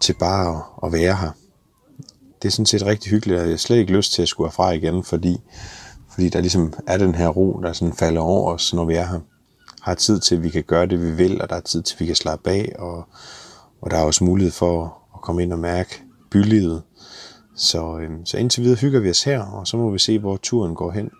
til 0.00 0.12
bare 0.12 0.56
at, 0.56 0.62
at 0.86 0.92
være 0.92 1.16
her. 1.16 1.30
Det 2.42 2.48
er 2.48 2.52
sådan 2.52 2.66
set 2.66 2.86
rigtig 2.86 3.10
hyggeligt, 3.10 3.40
og 3.40 3.44
jeg 3.44 3.52
har 3.52 3.56
slet 3.56 3.76
ikke 3.76 3.92
lyst 3.92 4.12
til 4.12 4.22
at 4.22 4.28
skulle 4.28 4.48
herfra 4.48 4.70
igen, 4.70 5.04
fordi 5.04 5.40
fordi 6.10 6.28
der 6.28 6.40
ligesom 6.40 6.72
er 6.86 6.98
den 6.98 7.14
her 7.14 7.28
ro, 7.28 7.60
der 7.62 7.72
sådan 7.72 7.94
falder 7.94 8.20
over 8.20 8.52
os, 8.52 8.74
når 8.74 8.84
vi 8.84 8.94
er 8.94 9.06
her. 9.06 9.20
Har 9.82 9.94
tid 9.94 10.20
til, 10.20 10.34
at 10.36 10.42
vi 10.42 10.50
kan 10.50 10.62
gøre 10.62 10.86
det, 10.86 11.02
vi 11.02 11.10
vil, 11.10 11.42
og 11.42 11.50
der 11.50 11.56
er 11.56 11.60
tid 11.60 11.82
til, 11.82 11.94
at 11.94 12.00
vi 12.00 12.06
kan 12.06 12.14
slappe 12.14 12.50
af, 12.50 12.72
og, 12.78 13.04
og 13.80 13.90
der 13.90 13.96
er 13.96 14.02
også 14.02 14.24
mulighed 14.24 14.52
for 14.52 14.84
at 15.14 15.20
komme 15.20 15.42
ind 15.42 15.52
og 15.52 15.58
mærke 15.58 16.02
bylivet. 16.30 16.82
Så, 17.56 17.98
øhm, 17.98 18.26
så 18.26 18.36
indtil 18.36 18.62
videre 18.62 18.78
hygger 18.78 19.00
vi 19.00 19.10
os 19.10 19.22
her, 19.22 19.42
og 19.42 19.66
så 19.66 19.76
må 19.76 19.90
vi 19.90 19.98
se, 19.98 20.18
hvor 20.18 20.36
turen 20.36 20.74
går 20.74 20.90
hen 20.90 21.10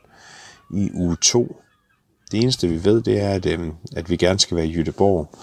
i 0.75 0.91
uge 0.95 1.17
2. 1.23 1.57
Det 2.33 2.41
eneste, 2.43 2.69
vi 2.69 2.85
ved, 2.85 3.03
det 3.03 3.21
er, 3.21 3.31
at, 3.31 3.47
øhm, 3.47 3.73
at 3.97 4.11
vi 4.11 4.17
gerne 4.17 4.39
skal 4.39 4.57
være 4.57 4.67
i 4.67 4.77
Jødeborg 4.77 5.35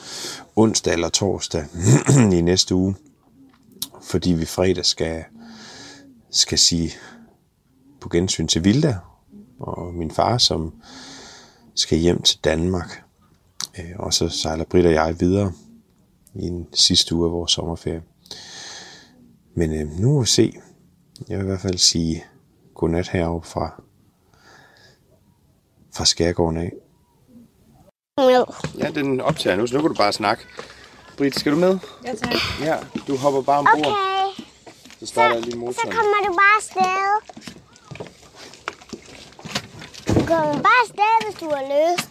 onsdag 0.55 0.93
eller 0.93 1.09
torsdag 1.09 1.65
i 2.37 2.41
næste 2.41 2.75
uge, 2.75 2.95
fordi 4.07 4.33
vi 4.33 4.45
fredag 4.45 4.85
skal, 4.85 5.23
skal 6.31 6.57
sige 6.57 6.91
på 8.01 8.09
gensyn 8.09 8.47
til 8.47 8.63
Vilda, 8.63 8.97
og 9.59 9.93
min 9.93 10.11
far, 10.11 10.37
som 10.37 10.73
skal 11.75 11.97
hjem 11.97 12.21
til 12.21 12.39
Danmark. 12.43 13.03
Øh, 13.79 13.91
og 13.95 14.13
så 14.13 14.29
sejler 14.29 14.65
Britt 14.65 14.85
og 14.85 14.93
jeg 14.93 15.19
videre 15.19 15.51
i 16.35 16.41
en 16.41 16.67
sidste 16.73 17.15
uge 17.15 17.25
af 17.25 17.31
vores 17.31 17.51
sommerferie. 17.51 18.03
Men 19.55 19.73
øh, 19.73 19.99
nu 19.99 20.11
må 20.11 20.19
vi 20.19 20.27
se. 20.27 20.53
Jeg 21.29 21.37
vil 21.37 21.43
i 21.43 21.47
hvert 21.47 21.61
fald 21.61 21.77
sige 21.77 22.23
godnat 22.75 23.07
heroppe 23.07 23.47
fra, 23.47 23.81
fra 25.95 26.05
Skærgården 26.05 26.57
af. 26.57 26.73
Ja, 28.77 28.91
den 28.91 29.21
optager 29.21 29.55
nu, 29.55 29.67
så 29.67 29.75
nu 29.75 29.81
kan 29.81 29.89
du 29.89 29.95
bare 29.95 30.13
snakke. 30.13 30.43
Britt, 31.17 31.39
skal 31.39 31.51
du 31.51 31.57
med? 31.57 31.79
Ja, 32.05 32.15
tak. 32.15 32.33
Ja, 32.61 32.75
du 33.07 33.17
hopper 33.17 33.41
bare 33.41 33.59
ombord. 33.59 33.77
Okay, 33.77 34.43
Så 34.99 35.05
starter 35.05 35.33
jeg 35.35 35.41
lige 35.43 35.51
så 35.51 35.57
motoren. 35.57 35.91
kommer 35.97 36.17
du 36.27 36.33
bare 36.41 36.55
afsted. 36.57 37.07
Du 40.07 40.25
kommer 40.27 40.53
bare 40.53 40.79
afsted, 40.83 41.25
hvis 41.25 41.35
du 41.39 41.45
har 41.49 41.63
lyst. 41.75 42.09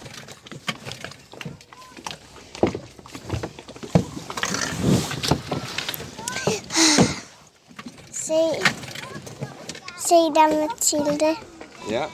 Se. 8.12 8.40
Se 9.98 10.14
der, 10.34 10.48
Mathilde. 10.60 11.36
Ja. 11.90 12.00
Ja. 12.00 12.04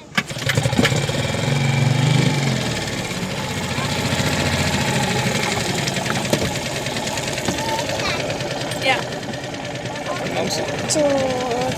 Du, 10.53 11.01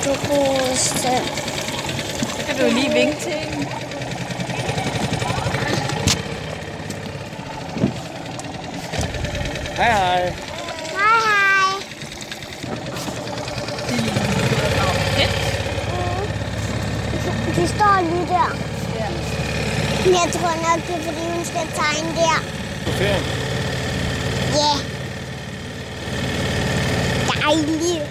du 0.05 0.13
roste. 0.31 1.15
Så 2.37 2.45
kan 2.47 2.57
du 2.57 2.75
lige 2.75 2.93
vinke 2.93 3.21
til 3.21 3.33
hende. 3.33 3.67
Hej 9.77 9.91
hej. 9.93 10.23
Hej, 10.97 11.19
hej. 11.27 11.73
De 17.57 17.69
står 17.69 18.01
lige 18.11 18.27
der. 18.29 18.51
Ja. 19.01 19.09
Men 20.05 20.13
jeg 20.15 20.29
tror 20.33 20.55
nok, 20.67 20.87
det 20.87 20.95
er, 20.97 21.03
fordi 21.03 21.23
hun 21.35 21.45
skal 21.45 21.67
tegne 21.81 22.09
der. 22.17 22.39
På 22.85 22.91
ferien. 22.93 23.25
Ja. 24.55 24.75
Dejligt. 27.41 28.03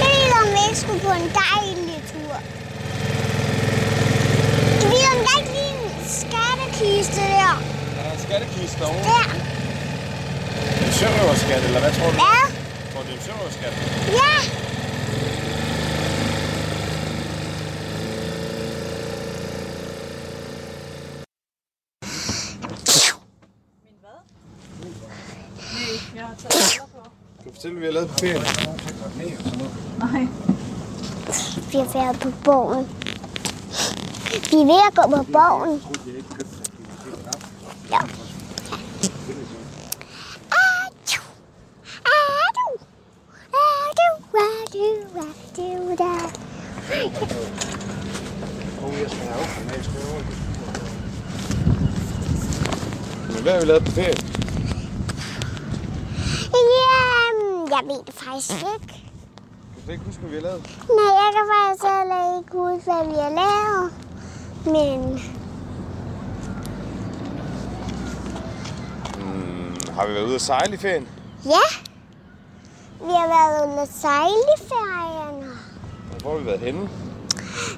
Det 0.00 0.12
er 0.26 0.42
om 0.42 0.48
vi 0.52 0.58
ikke 0.68 0.80
skulle 0.80 1.00
på 1.00 1.05
en 1.22 1.30
dejlig 1.44 2.02
tur. 2.12 2.34
Du 4.80 4.86
vil 4.92 5.04
om 5.14 5.18
der 5.26 5.34
ikke 5.40 5.52
lige 5.58 5.74
en 5.84 5.90
skattekiste 6.20 7.20
der. 7.20 7.54
Der 7.96 8.02
er 8.08 8.12
en 8.12 8.18
skattekiste 8.26 8.78
derovre. 8.80 9.02
Der. 9.10 9.26
En 10.86 10.92
sørøverskat, 10.92 11.64
eller 11.64 11.80
hvad 11.80 11.92
tror 11.92 12.06
du? 12.06 12.12
Hvad? 12.12 12.44
Tror 12.92 13.00
du, 13.02 13.06
det 13.06 13.14
er 13.14 13.18
en 13.18 13.24
sørøverskat? 13.26 13.72
Ja. 14.20 14.34
Jeg 26.16 26.24
har 26.24 26.34
taget 26.34 26.52
briller 26.52 26.86
på. 26.94 27.10
Kan 27.42 27.44
du 27.46 27.52
fortælle, 27.54 27.78
hvad 27.78 27.80
vi 27.80 27.86
har 27.86 27.92
lavet 27.92 28.08
på 28.08 28.18
ferien? 28.18 28.42
Nej 29.98 30.55
vi 31.72 31.78
har 31.78 31.92
været 31.92 32.20
på 32.20 32.30
borgen. 32.44 32.88
Vi 34.50 34.56
er 34.60 34.66
ved 34.66 34.80
at 34.88 34.94
gå 34.96 35.16
på 35.16 35.22
borgen. 35.32 35.82
Ja. 37.90 37.98
Men 53.28 53.42
hvad 53.42 53.52
har 53.52 53.60
vi 53.60 53.66
lavet 53.66 53.84
på 53.84 53.90
ferien? 53.90 54.18
Jamen, 56.80 57.70
jeg 57.70 57.82
ved 57.84 58.04
det 58.06 58.14
faktisk 58.14 58.52
ikke. 58.52 58.94
Du 59.76 59.80
kan 59.84 59.92
ikke 59.92 60.04
huske, 60.04 60.20
hvad 60.20 60.30
vi 60.30 60.36
har 60.36 60.42
lavet? 60.42 60.62
Nej, 60.88 61.15
jeg 61.26 61.32
kan 61.36 61.44
faktisk 61.52 61.84
heller 61.98 62.38
ikke 62.38 62.52
huske, 62.52 62.92
hvad 62.92 63.06
vi 63.10 63.14
har 63.24 63.30
lavet. 63.40 63.92
Men 64.66 65.20
Hmm, 69.14 69.76
har 69.94 70.06
vi 70.06 70.14
været 70.14 70.26
ude 70.26 70.34
at 70.34 70.40
sejle 70.40 70.74
i 70.74 70.76
ferien? 70.76 71.08
ja, 71.44 71.66
vi 73.00 73.12
har 73.12 73.26
været 73.28 73.68
ude 73.72 73.80
at 73.80 73.88
sejle 73.88 74.46
i 74.58 74.60
ferien. 74.68 75.44
Hvor 76.22 76.30
har 76.32 76.38
vi 76.38 76.46
været 76.46 76.60
henne? 76.60 76.88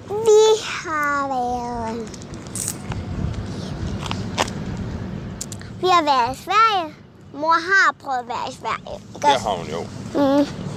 Vi 0.09 0.43
har 0.65 1.29
været... 1.29 2.09
Vi 5.81 5.87
har 5.87 6.03
været 6.05 6.37
i 6.37 6.43
Sverige. 6.43 6.95
Mor 7.35 7.53
har 7.53 7.95
prøvet 8.05 8.19
at 8.19 8.29
være 8.29 8.51
i 8.51 8.55
Sverige. 8.55 9.01
Ikke 9.15 9.27
også? 9.27 9.49
har 9.49 9.55
hun 9.57 9.67
jo. 9.67 9.81
Mm. 10.15 10.68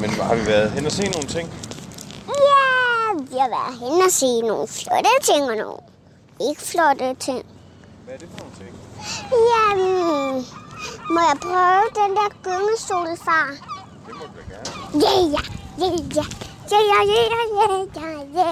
Men 0.00 0.10
har 0.10 0.34
vi 0.34 0.46
været 0.46 0.70
hen 0.70 0.86
og 0.86 0.92
se 0.92 1.02
nogle 1.02 1.28
ting? 1.28 1.52
Ja, 2.28 2.64
vi 3.30 3.36
har 3.38 3.50
været 3.58 3.74
hen 3.80 4.02
og 4.06 4.10
se 4.10 4.40
nogle 4.40 4.68
flotte 4.68 5.10
ting 5.22 5.42
og 5.50 5.56
nogle 5.56 5.80
ikke 6.48 6.62
flotte 6.62 7.14
ting. 7.14 7.44
Hvad 8.04 8.14
er 8.14 8.18
det 8.18 8.28
for 8.32 8.38
nogle 8.38 8.54
ting? 8.60 8.70
Jamen, 9.52 10.46
må 11.14 11.20
jeg 11.30 11.36
prøve 11.48 11.84
den 12.00 12.10
der 12.18 12.28
gyngestol, 12.44 13.08
far? 13.26 13.48
Det 14.06 14.14
må 14.18 14.24
du 14.24 14.32
da 14.38 14.42
gerne. 14.52 14.70
Ja, 15.04 15.12
ja, 15.36 15.42
ja, 15.80 15.88
ja. 16.18 16.24
Ja, 16.72 16.80
ja, 16.92 17.00
ja, 17.12 17.20
ja, 17.30 17.40
ja, 17.58 17.66
ja, 17.96 18.10
ja, 18.36 18.46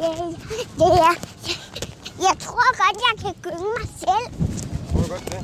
ja, 0.00 0.10
ja, 0.80 0.88
ja. 1.02 1.12
Jeg 2.26 2.34
tror 2.44 2.68
godt, 2.82 2.96
jeg 3.06 3.14
kan 3.22 3.34
gynge 3.42 3.70
mig 3.78 3.88
selv. 4.04 4.26
Må 4.94 5.00
du 5.00 5.08
godt 5.08 5.24
det? 5.30 5.40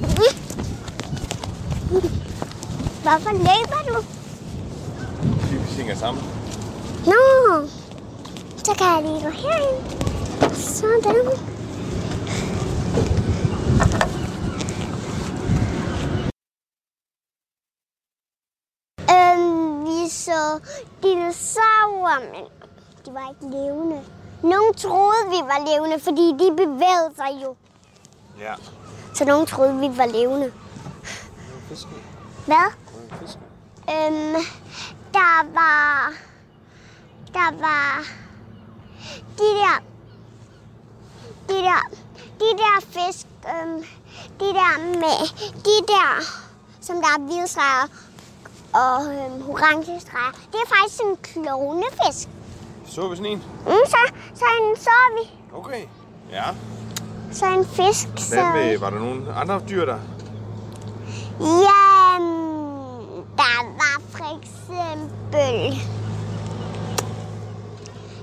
Hvorfor 3.03 3.33
løber 3.33 3.83
du? 3.89 4.24
Synger 5.75 5.95
sammen. 5.95 6.25
Nå, 7.07 7.67
så 8.57 8.75
kan 8.79 8.87
jeg 8.87 9.03
lige 9.03 9.25
gå 9.25 9.31
herind. 9.31 10.55
Sådan. 10.55 11.27
Øhm, 19.11 19.85
vi 19.85 20.09
så 20.09 20.61
dinosaurer, 21.03 22.21
men 22.33 22.45
de 23.07 23.15
var 23.15 23.29
ikke 23.31 23.57
levende. 23.57 24.01
Nogen 24.43 24.75
troede, 24.75 25.25
vi 25.31 25.41
var 25.43 25.75
levende, 25.75 26.01
fordi 26.01 26.33
de 26.33 26.51
bevægede 26.57 27.11
sig 27.17 27.43
jo. 27.43 27.57
Ja. 28.41 28.55
Så 29.15 29.25
nogen 29.25 29.47
troede, 29.47 29.79
vi 29.79 29.99
var 29.99 30.07
levende. 30.07 30.53
Hvad? 32.47 32.73
Øhm, 33.91 34.35
der 35.19 35.53
var... 35.55 36.13
Der 37.33 37.51
var... 37.61 38.05
De 39.39 39.49
der... 39.61 39.77
De 41.49 41.55
der... 41.55 41.83
De 42.41 42.49
der 42.63 42.77
fisk... 42.81 43.27
Øhm, 43.49 43.85
de 44.41 44.45
der 44.45 44.79
med... 44.79 45.19
De 45.55 45.87
der... 45.93 46.23
Som 46.81 46.97
der 46.97 47.09
er 47.09 47.19
hvide 47.19 47.49
streger 47.49 47.89
og 48.73 49.15
øhm, 49.15 49.51
orange 49.51 50.01
streger. 50.01 50.33
Det 50.53 50.59
er 50.65 50.75
faktisk 50.77 51.01
en 51.03 51.17
klovnefisk. 51.17 52.29
Så 52.87 53.09
vi 53.09 53.17
sådan 53.17 53.33
en? 53.33 53.43
Mm, 53.67 53.87
så, 53.87 54.13
så 54.35 54.45
en 54.61 54.77
så 54.77 54.91
vi. 55.17 55.57
Okay. 55.57 55.83
Ja. 56.31 56.45
Så 57.33 57.47
en 57.47 57.67
fisk. 57.67 58.09
Så... 58.17 58.35
Hvad 58.35 58.53
med, 58.53 58.79
var 58.79 58.91
der 58.91 58.99
nogle 58.99 59.35
andre 59.35 59.61
dyr 59.69 59.85
der? 59.85 59.99
Ja, 61.41 62.19
der 63.37 63.57
var 63.81 64.01
for 64.11 64.39
eksempel... 64.39 65.81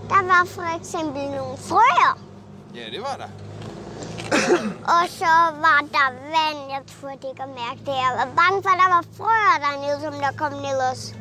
Der 0.10 0.24
var 0.28 0.46
for 0.48 0.78
eksempel 0.80 1.24
nogle 1.24 1.58
frøer, 1.58 2.18
Ja, 2.76 2.86
det 2.92 3.02
var 3.02 3.16
der. 3.18 3.30
og 4.96 5.04
så 5.10 5.34
var 5.66 5.80
der 5.92 6.08
vand. 6.36 6.70
Jeg 6.70 6.82
turde 7.02 7.14
ikke 7.30 7.44
at 7.44 7.50
mærke 7.50 7.80
det. 7.80 7.88
Jeg 8.06 8.12
var 8.18 8.28
bange 8.42 8.64
for, 8.64 8.70
at 8.70 8.80
der 8.84 8.90
var 8.96 9.04
frøer 9.18 9.56
dernede, 9.66 10.02
som 10.02 10.14
der 10.14 10.32
kom 10.38 10.52
ned 10.62 10.78
også. 10.92 11.14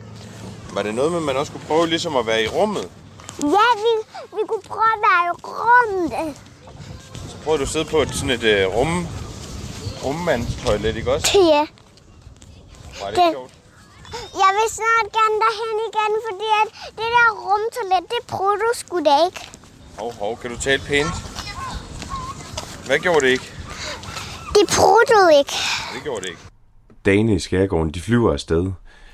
Var 0.74 0.82
det 0.82 0.94
noget 0.94 1.10
med, 1.12 1.18
at 1.18 1.24
man 1.24 1.36
også 1.36 1.52
kunne 1.52 1.64
prøve 1.68 1.86
ligesom 1.86 2.16
at 2.16 2.26
være 2.26 2.42
i 2.42 2.48
rummet? 2.48 2.90
Ja, 3.42 3.68
vi, 3.84 3.92
vi 4.36 4.42
kunne 4.48 4.62
prøve 4.68 4.92
at 4.96 5.00
være 5.08 5.22
i 5.26 5.32
rummet. 5.44 6.36
Så 7.28 7.36
prøvede 7.44 7.58
du 7.58 7.62
at 7.62 7.68
sidde 7.68 7.84
på 7.84 7.96
et, 8.02 8.14
sådan 8.14 8.30
et 8.30 8.66
uh, 8.66 8.76
rum, 8.76 9.06
rummandstoilet, 10.04 10.96
ikke 10.96 11.12
også? 11.14 11.38
Ja. 11.38 11.66
Var 13.00 13.06
det 13.10 13.16
Det- 13.16 13.32
sjovt? 13.32 13.52
Jeg 14.42 14.50
vil 14.56 14.68
snart 14.78 15.06
gerne 15.18 15.36
derhen 15.44 15.76
igen, 15.88 16.12
fordi 16.28 16.48
at 16.62 16.68
det 16.98 17.08
der 17.16 17.28
rumtoilet, 17.46 18.04
det 18.14 18.20
prøver 18.32 18.56
du 18.64 18.70
sgu 18.74 18.96
da 19.08 19.14
ikke. 19.26 19.40
Hov, 19.98 20.12
hov, 20.12 20.38
kan 20.40 20.50
du 20.50 20.58
tale 20.58 20.82
pænt? 20.90 21.14
Hvad 22.86 22.98
gjorde 22.98 23.20
det 23.20 23.32
ikke? 23.32 23.48
Det 24.54 24.64
prøvede 24.76 25.38
ikke. 25.38 25.56
Det 25.94 26.02
gjorde 26.02 26.20
det 26.20 26.28
ikke. 26.28 26.40
Dagene 27.04 27.34
i 27.34 27.38
skærgården, 27.38 27.90
de 27.90 28.00
flyver 28.00 28.32
afsted. 28.32 28.72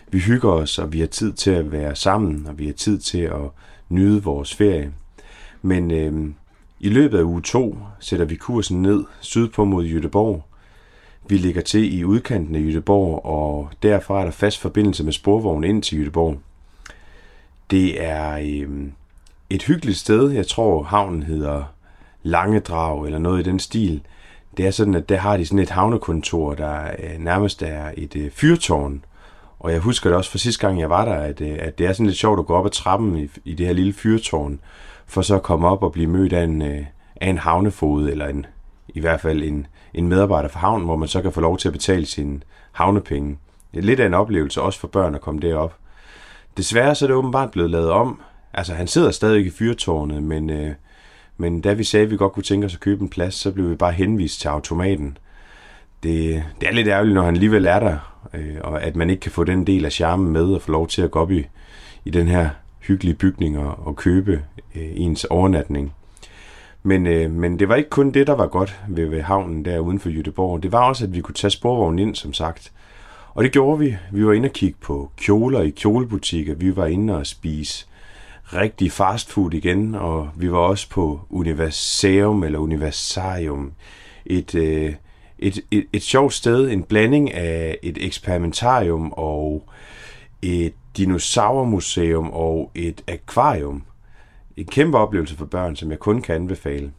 Vi 0.08 0.18
hygger 0.18 0.50
os, 0.50 0.78
og 0.78 0.92
vi 0.92 1.00
har 1.00 1.06
tid 1.06 1.32
til 1.32 1.50
at 1.50 1.72
være 1.72 1.96
sammen, 1.96 2.46
og 2.46 2.58
vi 2.58 2.66
har 2.66 2.72
tid 2.72 2.98
til 2.98 3.20
at 3.20 3.50
nyde 3.88 4.22
vores 4.22 4.54
ferie. 4.54 4.92
Men 5.62 5.90
øh, 5.90 6.34
i 6.80 6.88
løbet 6.88 7.18
af 7.18 7.22
uge 7.22 7.42
to 7.42 7.78
sætter 8.00 8.26
vi 8.26 8.36
kursen 8.36 8.82
ned 8.82 9.04
sydpå 9.20 9.64
mod 9.64 9.84
Jødeborg. 9.84 10.44
Vi 11.28 11.36
ligger 11.36 11.62
til 11.62 11.98
i 11.98 12.04
udkanten 12.04 12.54
af 12.54 12.60
Jødeborg, 12.60 13.24
og 13.24 13.70
derfra 13.82 14.20
er 14.20 14.24
der 14.24 14.30
fast 14.30 14.60
forbindelse 14.60 15.04
med 15.04 15.12
sporvogn 15.12 15.64
ind 15.64 15.82
til 15.82 15.98
Jødeborg. 15.98 16.38
Det 17.70 18.04
er 18.04 18.36
øh, 18.36 18.88
et 19.50 19.62
hyggeligt 19.62 19.98
sted. 19.98 20.30
Jeg 20.30 20.46
tror, 20.46 20.82
havnen 20.82 21.22
hedder 21.22 21.62
Langedrag 22.22 23.04
eller 23.06 23.18
noget 23.18 23.40
i 23.46 23.50
den 23.50 23.58
stil. 23.58 24.00
Det 24.56 24.66
er 24.66 24.70
sådan, 24.70 24.94
at 24.94 25.08
der 25.08 25.16
har 25.16 25.36
de 25.36 25.46
sådan 25.46 25.58
et 25.58 25.70
havnekontor, 25.70 26.54
der 26.54 26.82
øh, 26.98 27.18
nærmest 27.18 27.62
er 27.62 27.90
et 27.96 28.16
øh, 28.16 28.30
fyrtårn. 28.30 29.04
Og 29.58 29.72
jeg 29.72 29.80
husker 29.80 30.10
det 30.10 30.16
også 30.16 30.30
fra 30.30 30.38
sidste 30.38 30.66
gang, 30.66 30.80
jeg 30.80 30.90
var 30.90 31.04
der, 31.04 31.14
at, 31.14 31.40
øh, 31.40 31.56
at 31.60 31.78
det 31.78 31.86
er 31.86 31.92
sådan 31.92 32.06
lidt 32.06 32.18
sjovt 32.18 32.38
at 32.38 32.46
gå 32.46 32.54
op 32.54 32.66
ad 32.66 32.70
trappen 32.70 33.16
i, 33.16 33.28
i 33.44 33.54
det 33.54 33.66
her 33.66 33.72
lille 33.72 33.92
fyrtårn, 33.92 34.60
for 35.06 35.22
så 35.22 35.34
at 35.34 35.42
komme 35.42 35.68
op 35.68 35.82
og 35.82 35.92
blive 35.92 36.06
mødt 36.06 36.32
af 36.32 36.44
en, 36.44 36.62
øh, 36.62 36.84
af 37.20 37.28
en 37.28 37.38
havnefod, 37.38 38.08
eller 38.08 38.26
en, 38.26 38.46
i 38.96 39.00
hvert 39.00 39.20
fald 39.20 39.42
en, 39.42 39.66
en 39.94 40.08
medarbejder 40.08 40.48
fra 40.48 40.60
havnen, 40.60 40.84
hvor 40.84 40.96
man 40.96 41.08
så 41.08 41.22
kan 41.22 41.32
få 41.32 41.40
lov 41.40 41.58
til 41.58 41.68
at 41.68 41.72
betale 41.72 42.06
sine 42.06 42.40
havnepenge. 42.72 43.38
Det 43.74 43.78
er 43.78 43.82
lidt 43.82 44.00
af 44.00 44.06
en 44.06 44.14
oplevelse 44.14 44.62
også 44.62 44.80
for 44.80 44.88
børn 44.88 45.14
at 45.14 45.20
komme 45.20 45.40
derop. 45.40 45.76
Desværre 46.56 46.94
så 46.94 47.04
er 47.04 47.06
det 47.06 47.16
åbenbart 47.16 47.50
blevet 47.50 47.70
lavet 47.70 47.90
om. 47.90 48.20
Altså, 48.54 48.74
han 48.74 48.86
sidder 48.86 49.10
stadig 49.10 49.46
i 49.46 49.50
fyrtårnet, 49.50 50.22
men, 50.22 50.50
øh, 50.50 50.70
men 51.36 51.60
da 51.60 51.72
vi 51.72 51.84
sagde, 51.84 52.04
at 52.04 52.10
vi 52.10 52.16
godt 52.16 52.32
kunne 52.32 52.42
tænke 52.42 52.64
os 52.64 52.74
at 52.74 52.80
købe 52.80 53.02
en 53.02 53.08
plads, 53.08 53.34
så 53.34 53.52
blev 53.52 53.70
vi 53.70 53.74
bare 53.74 53.92
henvist 53.92 54.40
til 54.40 54.48
automaten. 54.48 55.18
Det, 56.02 56.44
det 56.60 56.68
er 56.68 56.72
lidt 56.72 56.88
ærgerligt, 56.88 57.14
når 57.14 57.22
han 57.22 57.34
alligevel 57.34 57.66
er 57.66 57.80
der, 57.80 58.26
øh, 58.34 58.56
og 58.60 58.82
at 58.82 58.96
man 58.96 59.10
ikke 59.10 59.20
kan 59.20 59.32
få 59.32 59.44
den 59.44 59.66
del 59.66 59.84
af 59.84 59.92
charmen 59.92 60.32
med 60.32 60.44
og 60.44 60.62
få 60.62 60.72
lov 60.72 60.88
til 60.88 61.02
at 61.02 61.10
gå 61.10 61.20
op 61.20 61.30
i, 61.30 61.46
i 62.04 62.10
den 62.10 62.28
her 62.28 62.48
hyggelige 62.80 63.14
bygning 63.14 63.58
og, 63.58 63.86
og 63.86 63.96
købe 63.96 64.32
øh, 64.74 64.88
ens 64.94 65.24
overnatning. 65.24 65.92
Men, 66.86 67.06
øh, 67.06 67.30
men 67.30 67.58
det 67.58 67.68
var 67.68 67.74
ikke 67.74 67.90
kun 67.90 68.10
det, 68.10 68.26
der 68.26 68.32
var 68.32 68.46
godt 68.46 68.80
ved, 68.88 69.06
ved 69.06 69.22
havnen 69.22 69.64
der 69.64 69.78
uden 69.78 70.00
for 70.00 70.08
Jødeborg. 70.08 70.62
Det 70.62 70.72
var 70.72 70.88
også, 70.88 71.04
at 71.04 71.14
vi 71.14 71.20
kunne 71.20 71.34
tage 71.34 71.50
sporvognen 71.50 71.98
ind, 72.08 72.14
som 72.14 72.32
sagt. 72.32 72.72
Og 73.34 73.44
det 73.44 73.52
gjorde 73.52 73.78
vi. 73.78 73.96
Vi 74.12 74.26
var 74.26 74.32
inde 74.32 74.46
og 74.46 74.52
kigge 74.52 74.76
på 74.80 75.10
kjoler 75.16 75.62
i 75.62 75.70
kjolebutikker. 75.70 76.54
Vi 76.54 76.76
var 76.76 76.86
inde 76.86 77.16
og 77.16 77.26
spise 77.26 77.86
rigtig 78.44 78.92
fastfood 78.92 79.54
igen, 79.54 79.94
og 79.94 80.28
vi 80.36 80.52
var 80.52 80.58
også 80.58 80.90
på 80.90 81.20
Universum 81.30 82.44
eller 82.44 82.58
Universarium. 82.58 83.72
Et, 84.26 84.54
øh, 84.54 84.94
et, 85.38 85.58
et, 85.70 85.86
et 85.92 86.02
sjovt 86.02 86.34
sted, 86.34 86.70
en 86.70 86.82
blanding 86.82 87.34
af 87.34 87.78
et 87.82 87.98
eksperimentarium 88.00 89.12
og 89.12 89.68
et 90.42 90.74
dinosaurmuseum 90.96 92.30
og 92.32 92.70
et 92.74 93.02
akvarium. 93.08 93.82
En 94.56 94.66
kæmpe 94.66 94.98
oplevelse 94.98 95.36
for 95.36 95.44
børn, 95.44 95.76
som 95.76 95.90
jeg 95.90 95.98
kun 95.98 96.22
kan 96.22 96.34
anbefale. 96.34 96.92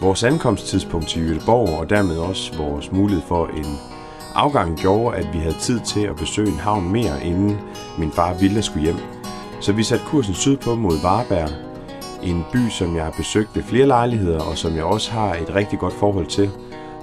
Vores 0.00 0.24
ankomsttidspunkt 0.24 1.08
til 1.08 1.28
Jødeborg 1.28 1.78
og 1.78 1.90
dermed 1.90 2.16
også 2.16 2.56
vores 2.56 2.92
mulighed 2.92 3.22
for 3.22 3.46
en 3.46 3.66
afgang 4.34 4.78
gjorde, 4.78 5.16
at 5.16 5.26
vi 5.32 5.38
havde 5.38 5.58
tid 5.60 5.80
til 5.80 6.00
at 6.00 6.16
besøge 6.16 6.48
en 6.48 6.58
havn 6.58 6.92
mere, 6.92 7.24
inden 7.24 7.58
min 7.98 8.12
far 8.12 8.34
ville 8.34 8.62
skulle 8.62 8.84
hjem. 8.84 8.96
Så 9.60 9.72
vi 9.72 9.82
satte 9.82 10.04
kursen 10.06 10.34
sydpå 10.34 10.74
mod 10.74 11.02
Varberg, 11.02 11.50
en 12.22 12.44
by, 12.52 12.68
som 12.68 12.96
jeg 12.96 13.04
har 13.04 13.14
besøgt 13.16 13.56
ved 13.56 13.62
flere 13.62 13.86
lejligheder, 13.86 14.40
og 14.40 14.58
som 14.58 14.76
jeg 14.76 14.84
også 14.84 15.10
har 15.10 15.34
et 15.34 15.54
rigtig 15.54 15.78
godt 15.78 15.94
forhold 15.94 16.26
til. 16.26 16.50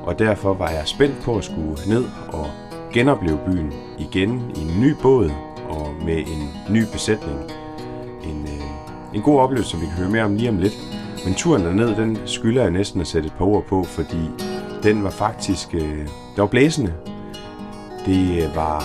Og 0.03 0.19
derfor 0.19 0.53
var 0.53 0.69
jeg 0.69 0.87
spændt 0.87 1.21
på 1.23 1.37
at 1.37 1.43
skulle 1.43 1.75
ned 1.87 2.05
og 2.27 2.64
genopleve 2.95 3.39
byen 3.45 3.73
igen 3.99 4.51
i 4.55 4.61
en 4.61 4.81
ny 4.81 4.95
båd 5.01 5.31
og 5.69 5.93
med 6.05 6.17
en 6.17 6.49
ny 6.69 6.83
besætning. 6.93 7.39
En, 8.23 8.43
øh, 8.43 9.15
en 9.15 9.21
god 9.21 9.39
oplevelse, 9.39 9.71
som 9.71 9.81
vi 9.81 9.85
kan 9.85 9.95
høre 9.95 10.09
mere 10.09 10.23
om 10.23 10.35
lige 10.35 10.49
om 10.49 10.57
lidt. 10.57 10.73
Men 11.25 11.33
turen 11.33 11.65
derned, 11.65 11.95
den 11.95 12.17
skylder 12.25 12.61
jeg 12.61 12.71
næsten 12.71 13.01
at 13.01 13.07
sætte 13.07 13.27
et 13.27 13.33
par 13.33 13.45
ord 13.45 13.65
på, 13.65 13.83
fordi 13.83 14.29
den 14.83 15.03
var 15.03 15.09
faktisk... 15.09 15.73
Øh, 15.73 15.99
det 15.99 16.37
var 16.37 16.45
blæsende. 16.45 16.93
Det 18.05 18.43
øh, 18.43 18.55
var 18.55 18.83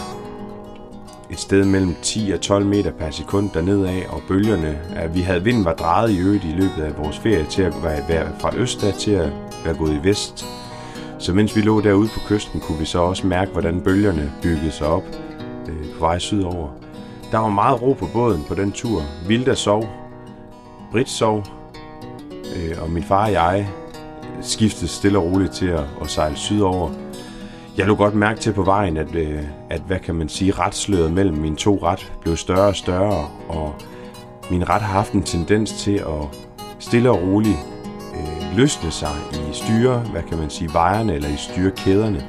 et 1.30 1.38
sted 1.38 1.64
mellem 1.64 1.94
10 2.02 2.30
og 2.34 2.40
12 2.40 2.66
meter 2.66 2.90
per 2.90 3.10
sekund 3.10 3.50
dernede 3.54 3.88
af, 3.88 4.06
og 4.08 4.22
bølgerne, 4.28 4.78
at 4.96 5.14
vi 5.14 5.20
havde 5.20 5.44
vinden 5.44 5.64
var 5.64 5.74
drejet 5.74 6.10
i 6.10 6.18
øvrigt 6.18 6.44
i 6.44 6.52
løbet 6.52 6.82
af 6.82 6.98
vores 6.98 7.18
ferie 7.18 7.44
til 7.44 7.62
at 7.62 7.74
være, 7.82 8.08
være 8.08 8.28
fra 8.38 8.56
øst 8.56 8.84
af 8.84 8.94
til 8.94 9.10
at 9.10 9.32
være 9.64 9.74
gået 9.74 9.94
i 9.94 10.08
vest. 10.08 10.46
Så 11.20 11.32
mens 11.32 11.56
vi 11.56 11.60
lå 11.60 11.80
derude 11.80 12.08
på 12.08 12.20
kysten, 12.28 12.60
kunne 12.60 12.78
vi 12.78 12.84
så 12.84 12.98
også 12.98 13.26
mærke, 13.26 13.52
hvordan 13.52 13.80
bølgerne 13.80 14.32
byggede 14.42 14.70
sig 14.70 14.86
op 14.86 15.04
øh, 15.68 15.92
på 15.94 16.00
vej 16.00 16.18
sydover. 16.18 16.68
Der 17.32 17.38
var 17.38 17.48
meget 17.48 17.82
ro 17.82 17.92
på 17.92 18.06
båden 18.12 18.44
på 18.48 18.54
den 18.54 18.72
tur. 18.72 19.02
Vilda 19.26 19.54
sov, 19.54 19.84
Britt 20.92 21.08
sov, 21.10 21.44
øh, 22.56 22.82
og 22.82 22.90
min 22.90 23.02
far 23.02 23.24
og 23.24 23.32
jeg 23.32 23.68
skiftede 24.42 24.88
stille 24.88 25.18
og 25.18 25.24
roligt 25.24 25.52
til 25.52 25.66
at, 25.66 25.84
at 26.00 26.10
sejle 26.10 26.36
sydover. 26.36 26.90
Jeg 27.76 27.86
lå 27.86 27.94
godt 27.94 28.14
mærke 28.14 28.40
til 28.40 28.52
på 28.52 28.62
vejen, 28.62 28.96
at, 28.96 29.14
øh, 29.14 29.42
at 29.70 29.80
hvad 29.86 29.98
kan 29.98 30.14
man 30.14 30.28
sige, 30.28 30.52
retsløret 30.52 31.12
mellem 31.12 31.36
mine 31.36 31.56
to 31.56 31.78
ret 31.82 32.12
blev 32.20 32.36
større 32.36 32.68
og 32.68 32.76
større, 32.76 33.28
og 33.48 33.74
min 34.50 34.68
ret 34.68 34.82
har 34.82 34.92
haft 34.92 35.12
en 35.12 35.22
tendens 35.22 35.72
til 35.72 35.94
at 35.94 36.38
stille 36.78 37.10
og 37.10 37.22
roligt 37.22 37.58
øh, 38.14 38.56
løsne 38.56 38.90
sig 38.90 39.16
i 39.32 39.39
styre, 39.54 39.98
hvad 39.98 40.22
kan 40.22 40.38
man 40.38 40.50
sige, 40.50 40.72
vejerne 40.72 41.14
eller 41.14 41.28
i 41.28 41.36
styrekæderne. 41.36 42.26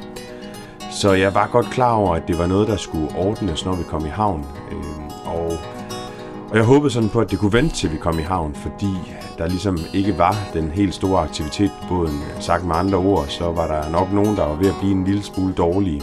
Så 0.91 1.11
jeg 1.11 1.33
var 1.33 1.49
godt 1.51 1.65
klar 1.65 1.93
over, 1.93 2.15
at 2.15 2.27
det 2.27 2.37
var 2.39 2.47
noget, 2.47 2.67
der 2.67 2.77
skulle 2.77 3.15
ordnes, 3.15 3.65
når 3.65 3.75
vi 3.75 3.83
kom 3.83 4.05
i 4.05 4.09
havn. 4.09 4.45
Øh, 4.71 5.33
og, 5.33 5.51
og 6.49 6.57
jeg 6.57 6.63
håbede 6.63 6.93
sådan 6.93 7.09
på, 7.09 7.19
at 7.19 7.31
det 7.31 7.39
kunne 7.39 7.53
vente 7.53 7.75
til 7.75 7.91
vi 7.91 7.97
kom 7.97 8.19
i 8.19 8.21
havn, 8.21 8.55
fordi 8.55 8.93
der 9.37 9.47
ligesom 9.47 9.77
ikke 9.93 10.17
var 10.17 10.35
den 10.53 10.71
helt 10.71 10.93
store 10.93 11.21
aktivitet 11.21 11.71
på 11.81 11.87
båden. 11.87 12.21
Sagt 12.39 12.65
med 12.65 12.75
andre 12.75 12.97
ord, 12.97 13.25
så 13.27 13.51
var 13.51 13.67
der 13.67 13.89
nok 13.89 14.13
nogen, 14.13 14.35
der 14.35 14.45
var 14.45 14.55
ved 14.55 14.69
at 14.69 14.75
blive 14.79 14.91
en 14.91 15.03
lille 15.03 15.23
smule 15.23 15.53
dårlige. 15.53 16.01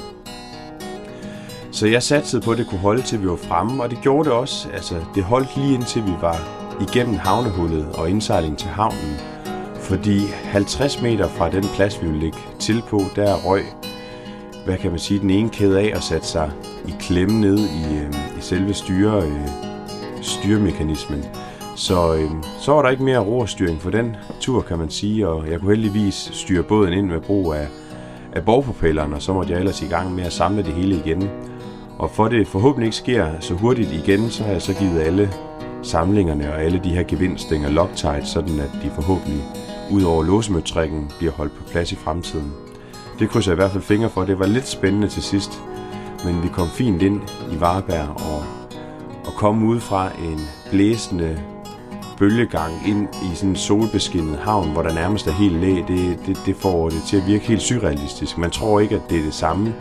Så 1.70 1.86
jeg 1.86 2.02
satsede 2.02 2.42
på, 2.42 2.50
at 2.50 2.58
det 2.58 2.66
kunne 2.66 2.80
holde 2.80 3.02
til 3.02 3.22
vi 3.22 3.28
var 3.28 3.36
fremme, 3.36 3.82
og 3.82 3.90
det 3.90 3.98
gjorde 4.02 4.28
det 4.28 4.32
også. 4.38 4.68
Altså, 4.74 4.94
det 5.14 5.24
holdt 5.24 5.56
lige 5.56 5.74
indtil 5.74 6.06
vi 6.06 6.12
var 6.20 6.36
igennem 6.80 7.16
havnehullet 7.16 7.86
og 7.94 8.10
indsejling 8.10 8.58
til 8.58 8.68
havnen. 8.68 9.37
Fordi 9.88 10.18
50 10.44 11.02
meter 11.02 11.28
fra 11.28 11.50
den 11.50 11.64
plads, 11.74 12.02
vi 12.02 12.06
ville 12.06 12.20
ligge 12.20 12.38
til 12.58 12.82
på, 12.88 13.00
der 13.16 13.36
røg, 13.36 13.62
hvad 14.64 14.76
kan 14.76 14.90
man 14.90 15.00
sige, 15.00 15.20
den 15.20 15.30
ene 15.30 15.48
kæde 15.48 15.80
af 15.80 15.96
og 15.96 16.02
satte 16.02 16.26
sig 16.26 16.50
i 16.88 16.94
klemme 17.00 17.40
ned 17.40 17.58
i, 17.58 17.96
øh, 17.96 18.38
i 18.38 18.40
selve 18.40 18.74
styre, 18.74 19.22
øh, 19.22 19.48
styremekanismen. 20.22 21.24
Så, 21.76 22.14
øh, 22.14 22.30
så 22.60 22.72
var 22.72 22.82
der 22.82 22.88
ikke 22.88 23.02
mere 23.02 23.18
rorstyring 23.18 23.80
for 23.80 23.90
den 23.90 24.16
tur, 24.40 24.62
kan 24.62 24.78
man 24.78 24.90
sige, 24.90 25.28
og 25.28 25.50
jeg 25.50 25.60
kunne 25.60 25.76
heldigvis 25.76 26.30
styre 26.32 26.62
båden 26.62 26.92
ind 26.92 27.06
med 27.06 27.20
brug 27.20 27.54
af, 27.54 27.68
af 28.32 28.44
borgpropelleren, 28.44 29.12
og 29.12 29.22
så 29.22 29.32
måtte 29.32 29.52
jeg 29.52 29.58
ellers 29.58 29.82
i 29.82 29.86
gang 29.86 30.14
med 30.14 30.24
at 30.24 30.32
samle 30.32 30.62
det 30.62 30.72
hele 30.72 30.96
igen. 30.96 31.30
Og 31.98 32.10
for 32.10 32.28
det 32.28 32.48
forhåbentlig 32.48 32.86
ikke 32.86 32.96
sker 32.96 33.26
så 33.40 33.54
hurtigt 33.54 33.92
igen, 33.92 34.30
så 34.30 34.44
har 34.44 34.52
jeg 34.52 34.62
så 34.62 34.74
givet 34.74 35.00
alle 35.00 35.30
samlingerne 35.82 36.52
og 36.52 36.62
alle 36.62 36.80
de 36.84 36.90
her 36.90 37.02
gevinstinger 37.02 37.70
Loctite, 37.70 38.26
sådan 38.26 38.60
at 38.60 38.70
de 38.82 38.90
forhåbentlig 38.94 39.42
ud 39.90 40.02
over 40.02 40.22
låsemøtrikken 40.24 41.10
bliver 41.18 41.32
holdt 41.32 41.56
på 41.56 41.64
plads 41.70 41.92
i 41.92 41.96
fremtiden. 41.96 42.52
Det 43.18 43.30
krydser 43.30 43.52
jeg 43.52 43.54
i 43.56 43.60
hvert 43.60 43.70
fald 43.70 43.82
fingre 43.82 44.10
for. 44.10 44.24
Det 44.24 44.38
var 44.38 44.46
lidt 44.46 44.68
spændende 44.68 45.08
til 45.08 45.22
sidst, 45.22 45.62
men 46.24 46.42
vi 46.42 46.48
kom 46.48 46.68
fint 46.68 47.02
ind 47.02 47.20
i 47.52 47.60
Varberg 47.60 48.08
og, 48.08 48.44
og 49.26 49.32
kom 49.36 49.64
ud 49.64 49.80
fra 49.80 50.10
en 50.18 50.40
blæsende 50.70 51.40
bølgegang 52.18 52.72
ind 52.86 53.08
i 53.14 53.34
sådan 53.34 53.50
en 53.50 53.56
solbeskinnet 53.56 54.38
havn, 54.38 54.70
hvor 54.72 54.82
der 54.82 54.94
nærmest 54.94 55.26
er 55.26 55.32
helt 55.32 55.56
læ, 55.56 55.74
det, 55.88 56.18
det, 56.26 56.38
det 56.46 56.56
får 56.56 56.88
det 56.88 57.02
til 57.06 57.16
at 57.16 57.26
virke 57.26 57.44
helt 57.44 57.62
surrealistisk. 57.62 58.38
Man 58.38 58.50
tror 58.50 58.80
ikke, 58.80 58.94
at 58.94 59.02
det 59.10 59.18
er 59.18 59.22
det 59.22 59.34
samme, 59.34 59.74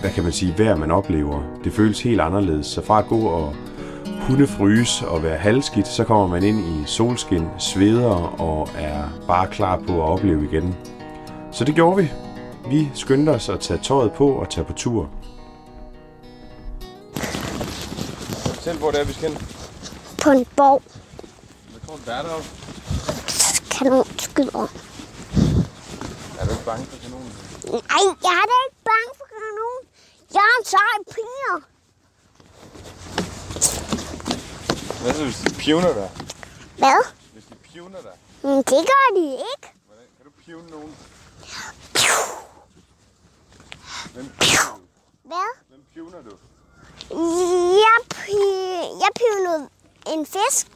hvad 0.00 0.10
kan 0.10 0.22
man 0.22 0.32
sige, 0.32 0.54
vejr 0.58 0.76
man 0.76 0.90
oplever. 0.90 1.42
Det 1.64 1.72
føles 1.72 2.02
helt 2.02 2.20
anderledes. 2.20 2.66
Så 2.66 2.84
fra 2.84 2.98
at 2.98 3.06
gå 3.06 3.18
og 3.18 3.54
hundefryse 4.06 5.08
og 5.08 5.22
være 5.22 5.36
halvskidt, 5.36 5.88
så 5.88 6.04
kommer 6.04 6.26
man 6.26 6.42
ind 6.42 6.58
i 6.60 6.86
solskin, 6.86 7.46
sveder 7.58 8.40
og 8.40 8.68
er 8.78 9.08
bare 9.26 9.46
klar 9.46 9.76
på 9.86 10.02
at 10.02 10.08
opleve 10.08 10.44
igen. 10.44 10.76
Så 11.52 11.64
det 11.64 11.74
gjorde 11.74 11.96
vi. 12.02 12.10
Vi 12.68 12.90
skyndte 12.94 13.30
os 13.30 13.48
at 13.48 13.60
tage 13.60 13.80
tøjet 13.82 14.12
på 14.12 14.28
og 14.28 14.50
tage 14.50 14.64
på 14.64 14.72
tur. 14.72 15.10
Selv 18.60 18.78
hvor 18.78 18.90
det 18.90 19.00
er, 19.00 19.04
vi 19.04 19.12
skal 19.12 19.28
hen. 19.30 19.38
På 20.22 20.30
en 20.30 20.46
borg. 20.56 20.82
Hvad 21.70 21.80
tror 21.86 21.96
du, 21.96 22.02
der 22.06 22.14
er 22.14 22.22
deroppe? 22.22 22.48
Kanonskyder. 23.70 24.66
Er 26.40 26.44
du 26.44 26.50
ikke 26.50 26.64
bange 26.66 26.84
for 26.86 26.98
kanonen? 27.02 27.32
Nej, 27.64 28.02
jeg 28.26 28.34
er 28.42 28.46
da 28.52 28.56
ikke 28.66 28.80
bange 28.92 29.12
for 29.18 29.26
kanon. 29.32 29.80
Jeg 30.34 30.44
er 30.50 30.56
en 30.60 30.66
sej 30.74 30.94
piger. 31.14 31.56
Hvad 35.02 35.14
så, 35.14 35.24
hvis 35.24 35.36
de 35.36 35.54
pivner 35.54 35.94
dig? 35.94 36.10
Hvad? 36.78 37.04
Hvis 37.32 37.44
de 37.44 37.54
pivner 37.54 38.00
dig, 38.02 38.12
Men 38.42 38.56
det 38.56 38.66
gør 38.90 39.06
de 39.16 39.24
ikke. 39.32 39.68
hvordan 39.86 40.06
kan 40.16 40.24
du 40.24 40.30
pivne 40.46 40.70
nogen? 40.70 40.96
Hvem, 44.14 44.32
Hvad? 45.24 45.48
hvem 45.68 45.82
pivner 45.94 46.22
du? 46.22 46.36
Jeg, 47.86 47.98
pi- 48.14 48.92
jeg 49.02 49.10
pivnede 49.22 49.68
en 50.06 50.26
fisk. 50.26 50.66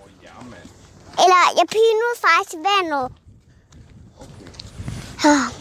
Åh, 0.00 0.04
oh, 0.04 0.10
ja, 0.22 0.32
mand. 0.50 0.68
Eller 1.24 1.42
jeg 1.58 1.66
pivnede 1.70 2.14
faktisk 2.26 2.54
vandet. 2.68 3.12
Ah. 5.24 5.52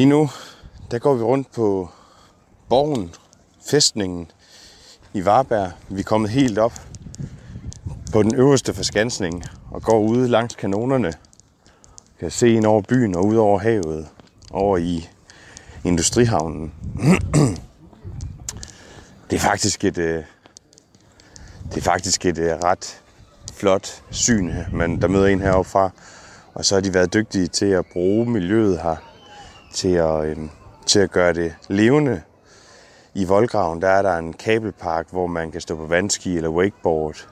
Lige 0.00 0.08
nu, 0.08 0.30
der 0.90 0.98
går 0.98 1.14
vi 1.14 1.22
rundt 1.22 1.52
på 1.52 1.88
borgen, 2.68 3.14
fæstningen 3.70 4.30
i 5.14 5.24
Varberg. 5.24 5.72
Vi 5.88 6.00
er 6.00 6.04
kommet 6.04 6.30
helt 6.30 6.58
op 6.58 6.72
på 8.12 8.22
den 8.22 8.34
øverste 8.34 8.74
forskansning 8.74 9.44
og 9.70 9.82
går 9.82 9.98
ude 9.98 10.28
langs 10.28 10.54
kanonerne. 10.54 11.12
Kan 12.20 12.30
se 12.30 12.52
ind 12.52 12.66
over 12.66 12.82
byen 12.82 13.14
og 13.14 13.26
ud 13.26 13.36
over 13.36 13.58
havet, 13.58 14.08
over 14.50 14.76
i 14.76 15.08
industrihavnen. 15.84 16.72
Det 19.30 19.36
er 19.36 19.40
faktisk 19.40 19.84
et, 19.84 19.98
øh, 19.98 20.24
det 21.68 21.76
er 21.76 21.80
faktisk 21.80 22.26
et 22.26 22.38
øh, 22.38 22.58
ret 22.64 23.02
flot 23.52 24.02
syn, 24.10 24.52
men 24.72 25.02
der 25.02 25.08
møder 25.08 25.26
en 25.26 25.40
heroppe 25.40 25.70
fra. 25.70 25.90
Og 26.54 26.64
så 26.64 26.74
har 26.74 26.80
de 26.80 26.94
været 26.94 27.14
dygtige 27.14 27.46
til 27.46 27.66
at 27.66 27.86
bruge 27.92 28.30
miljøet 28.30 28.82
her 28.82 29.09
til 29.72 29.94
at, 29.94 30.24
øh, 30.24 30.36
til 30.86 30.98
at 30.98 31.10
gøre 31.10 31.32
det 31.32 31.54
levende. 31.68 32.22
I 33.14 33.24
voldgraven 33.24 33.82
der 33.82 33.88
er 33.88 34.02
der 34.02 34.16
en 34.16 34.32
kabelpark, 34.32 35.06
hvor 35.10 35.26
man 35.26 35.50
kan 35.50 35.60
stå 35.60 35.76
på 35.76 35.86
vandski 35.86 36.36
eller 36.36 36.50
wakeboard. 36.50 37.28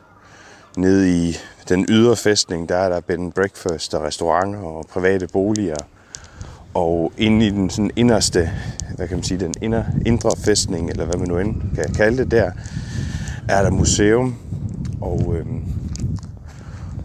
Nede 0.77 1.11
i 1.11 1.37
den 1.69 1.87
ydre 1.89 2.17
fæstning, 2.17 2.69
der 2.69 2.77
er 2.77 2.89
der 2.89 3.01
bed 3.01 3.19
and 3.19 3.33
breakfast 3.33 3.95
og 3.95 4.03
restauranter 4.03 4.61
og 4.61 4.85
private 4.91 5.29
boliger. 5.33 5.77
Og 6.75 7.13
inde 7.17 7.47
i 7.47 7.51
den 7.51 7.71
sådan 7.71 7.91
inderste, 7.97 8.51
hvad 8.97 9.09
kan 9.09 9.17
man 9.17 9.25
sige, 9.25 9.41
den 9.41 9.55
indre, 9.63 9.87
indre 10.07 10.31
fæstning, 10.45 10.91
eller 10.91 11.05
hvad 11.05 11.19
man 11.19 11.29
nu 11.29 11.39
end 11.39 11.75
kan 11.75 11.95
kalde 11.95 12.19
det 12.19 12.31
der, 12.31 12.51
er 13.49 13.63
der 13.63 13.71
museum. 13.71 14.37
Og, 15.01 15.35
øhm, 15.37 15.65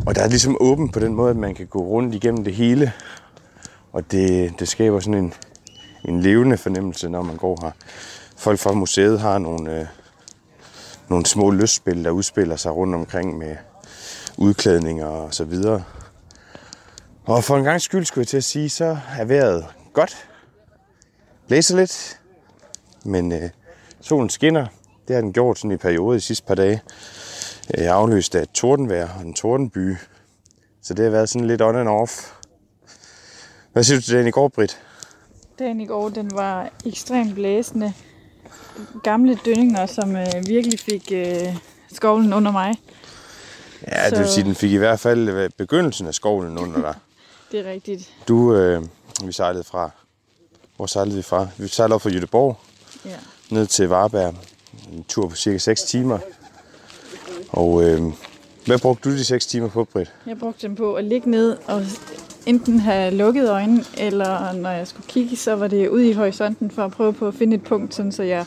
og 0.06 0.16
der 0.16 0.22
er 0.22 0.28
ligesom 0.28 0.58
åbent 0.60 0.94
på 0.94 1.00
den 1.00 1.14
måde, 1.14 1.30
at 1.30 1.38
man 1.38 1.56
kan 1.56 1.68
gå 1.68 1.80
rundt 1.80 2.16
igennem 2.16 2.44
det 2.44 2.54
hele. 2.54 2.92
Og 3.94 4.12
det, 4.12 4.54
det 4.60 4.68
skaber 4.68 5.00
sådan 5.00 5.24
en, 5.24 5.34
en 6.06 6.22
levende 6.22 6.58
fornemmelse, 6.58 7.10
når 7.10 7.22
man 7.22 7.38
går 7.38 7.60
her. 7.62 7.72
Folk 8.38 8.60
fra 8.60 8.74
museet 8.74 9.20
har 9.20 9.38
nogle, 9.38 9.80
øh, 9.80 9.86
nogle 11.10 11.26
små 11.26 11.52
lystspil, 11.52 12.04
der 12.04 12.12
udspiller 12.12 12.56
sig 12.56 12.76
rundt 12.76 12.96
omkring 12.96 13.38
med 13.38 13.56
udklædninger 14.38 15.06
og 15.06 15.34
så 15.34 15.44
videre. 15.44 15.84
Og 17.26 17.44
for 17.44 17.58
en 17.58 17.64
gang 17.64 17.82
skyld 17.82 18.06
skulle 18.06 18.22
jeg 18.22 18.28
til 18.28 18.38
at 18.38 18.44
sige, 18.44 18.70
så 18.70 18.98
er 19.20 19.26
vejret 19.26 19.66
godt. 19.94 20.28
Blæser 21.48 21.78
lidt, 21.78 22.20
men 23.06 23.32
øh, 23.32 23.50
solen 24.02 24.30
skinner. 24.30 24.68
Det 25.08 25.16
har 25.16 25.22
den 25.22 25.34
gjort 25.34 25.58
sådan 25.58 25.72
i 25.72 25.78
periode 25.78 26.16
de 26.16 26.22
sidste 26.22 26.46
par 26.48 26.56
dage. 26.56 26.82
Jeg 27.70 27.86
er 27.86 27.94
afløst 27.94 28.36
af 28.36 28.42
et 28.42 28.52
tordenvejr 28.52 29.10
og 29.20 29.22
en 29.22 29.34
tordenby. 29.34 29.96
Så 30.82 30.94
det 30.94 31.04
har 31.04 31.12
været 31.12 31.30
sådan 31.30 31.48
lidt 31.48 31.62
on 31.62 31.76
and 31.76 31.90
off. 31.90 32.34
Hvad 33.74 33.84
siger 33.84 33.98
du 34.00 34.04
til 34.04 34.18
den 34.18 34.28
i 34.28 34.32
går, 34.32 34.48
Britt? 34.48 34.80
Dagen 35.60 35.80
i 35.82 35.86
går, 35.86 36.10
den 36.10 36.32
var 36.34 36.70
ekstremt 36.86 37.36
blæsende. 37.36 37.94
Gamle 39.04 39.40
dønninger, 39.46 39.86
som 39.86 40.16
øh, 40.16 40.26
virkelig 40.48 40.80
fik 40.80 41.12
øh, 41.12 41.56
skovlen 41.94 42.34
under 42.34 42.52
mig. 42.52 42.76
Ja, 43.92 44.10
det 44.10 44.20
vil 44.20 44.28
sige, 44.28 44.44
den 44.44 44.56
fik 44.56 44.72
i 44.72 44.78
hvert 44.78 45.00
fald 45.00 45.30
øh, 45.30 45.50
begyndelsen 45.58 46.08
af 46.08 46.14
skovlen 46.14 46.58
under 46.58 46.82
dig. 46.82 46.96
Det 47.52 47.60
er 47.68 47.72
rigtigt. 47.72 48.14
Du, 48.28 48.56
øh, 48.56 48.84
vi 49.26 49.32
sejlede 49.32 49.64
fra, 49.64 49.90
hvor 50.76 50.86
sejlede 50.86 51.16
vi 51.16 51.22
fra? 51.22 51.48
Vi 51.58 51.68
sejlede 51.68 51.96
op 51.96 52.02
fra 52.02 52.10
Jødeborg, 52.10 52.58
Ja. 53.06 53.16
ned 53.50 53.68
til 53.68 53.88
Varberg. 53.90 54.36
En 54.94 55.04
tur 55.08 55.28
på 55.30 55.36
cirka 55.36 55.58
6 55.58 55.84
timer. 55.84 56.20
Og 57.50 57.84
øh, 57.84 58.02
hvad 58.66 58.80
brugte 58.80 59.10
du 59.10 59.16
de 59.16 59.24
6 59.26 59.46
timer 59.46 59.68
på, 59.70 59.84
Britt? 59.84 60.14
Jeg 60.26 60.38
brugte 60.40 60.68
dem 60.68 60.76
på 60.76 60.94
at 60.94 61.04
ligge 61.04 61.30
ned 61.30 61.58
og 61.68 61.86
enten 62.46 62.80
have 62.80 63.14
lukket 63.14 63.50
øjnene, 63.50 63.84
eller 63.98 64.54
når 64.54 64.70
jeg 64.70 64.88
skulle 64.88 65.08
kigge, 65.08 65.36
så 65.36 65.56
var 65.56 65.68
det 65.68 65.88
ud 65.88 66.02
i 66.02 66.14
horisonten 66.14 66.72
for 66.72 66.86
at 66.86 66.92
prøve 66.92 67.14
på 67.14 67.28
at 67.28 67.34
finde 67.34 67.56
et 67.56 67.64
punkt, 67.64 67.96
sådan 67.96 68.12
så 68.12 68.24
jeg 68.24 68.46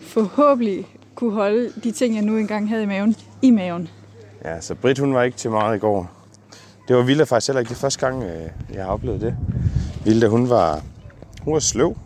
forhåbentlig 0.00 0.86
kunne 1.14 1.32
holde 1.32 1.72
de 1.84 1.92
ting, 1.92 2.14
jeg 2.14 2.24
nu 2.24 2.36
engang 2.36 2.68
havde 2.68 2.82
i 2.82 2.86
maven, 2.86 3.16
i 3.42 3.50
maven. 3.50 3.88
Ja, 4.44 4.60
så 4.60 4.74
Britt, 4.74 4.98
hun 4.98 5.14
var 5.14 5.22
ikke 5.22 5.36
til 5.36 5.50
meget 5.50 5.76
i 5.76 5.78
går. 5.78 6.10
Det 6.88 6.96
var 6.96 7.02
Vilda 7.02 7.24
faktisk 7.24 7.48
heller 7.48 7.60
ikke 7.60 7.70
det 7.70 7.76
første 7.76 8.06
gang, 8.06 8.22
øh, 8.22 8.50
jeg 8.74 8.84
har 8.84 8.92
oplevet 8.92 9.20
det. 9.20 9.36
Vilda, 10.04 10.26
hun 10.26 10.50
var, 10.50 10.80
hun 11.42 11.54
var 11.54 11.60
sløv. 11.60 11.96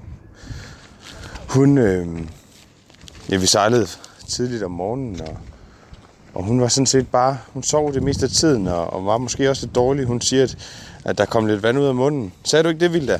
Hun, 1.48 1.78
øh, 1.78 2.06
ja, 3.30 3.36
vi 3.36 3.46
sejlede 3.46 3.86
tidligt 4.28 4.62
om 4.62 4.70
morgenen, 4.70 5.20
og, 5.20 5.36
og 6.34 6.44
hun 6.44 6.60
var 6.60 6.68
sådan 6.68 6.86
set 6.86 7.08
bare, 7.08 7.38
hun 7.52 7.62
sov 7.62 7.92
det 7.92 8.02
meste 8.02 8.24
af 8.24 8.30
tiden, 8.30 8.66
og, 8.68 8.92
og 8.92 9.06
var 9.06 9.18
måske 9.18 9.50
også 9.50 9.66
lidt 9.66 9.74
dårlig. 9.74 10.06
Hun 10.06 10.20
siger, 10.20 10.42
at, 10.42 10.56
at 11.04 11.18
der 11.18 11.24
kom 11.24 11.46
lidt 11.46 11.62
vand 11.62 11.78
ud 11.78 11.84
af 11.84 11.94
munden. 11.94 12.32
Sagde 12.44 12.62
du 12.62 12.68
ikke 12.68 12.80
det, 12.80 12.92
Vilda? 12.92 13.18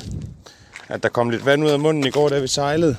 At 0.89 1.03
der 1.03 1.09
kom 1.09 1.29
lidt 1.29 1.45
vand 1.45 1.63
ud 1.63 1.69
af 1.69 1.79
munden 1.79 2.07
i 2.07 2.09
går, 2.09 2.29
da 2.29 2.39
vi 2.39 2.47
sejlede. 2.47 2.95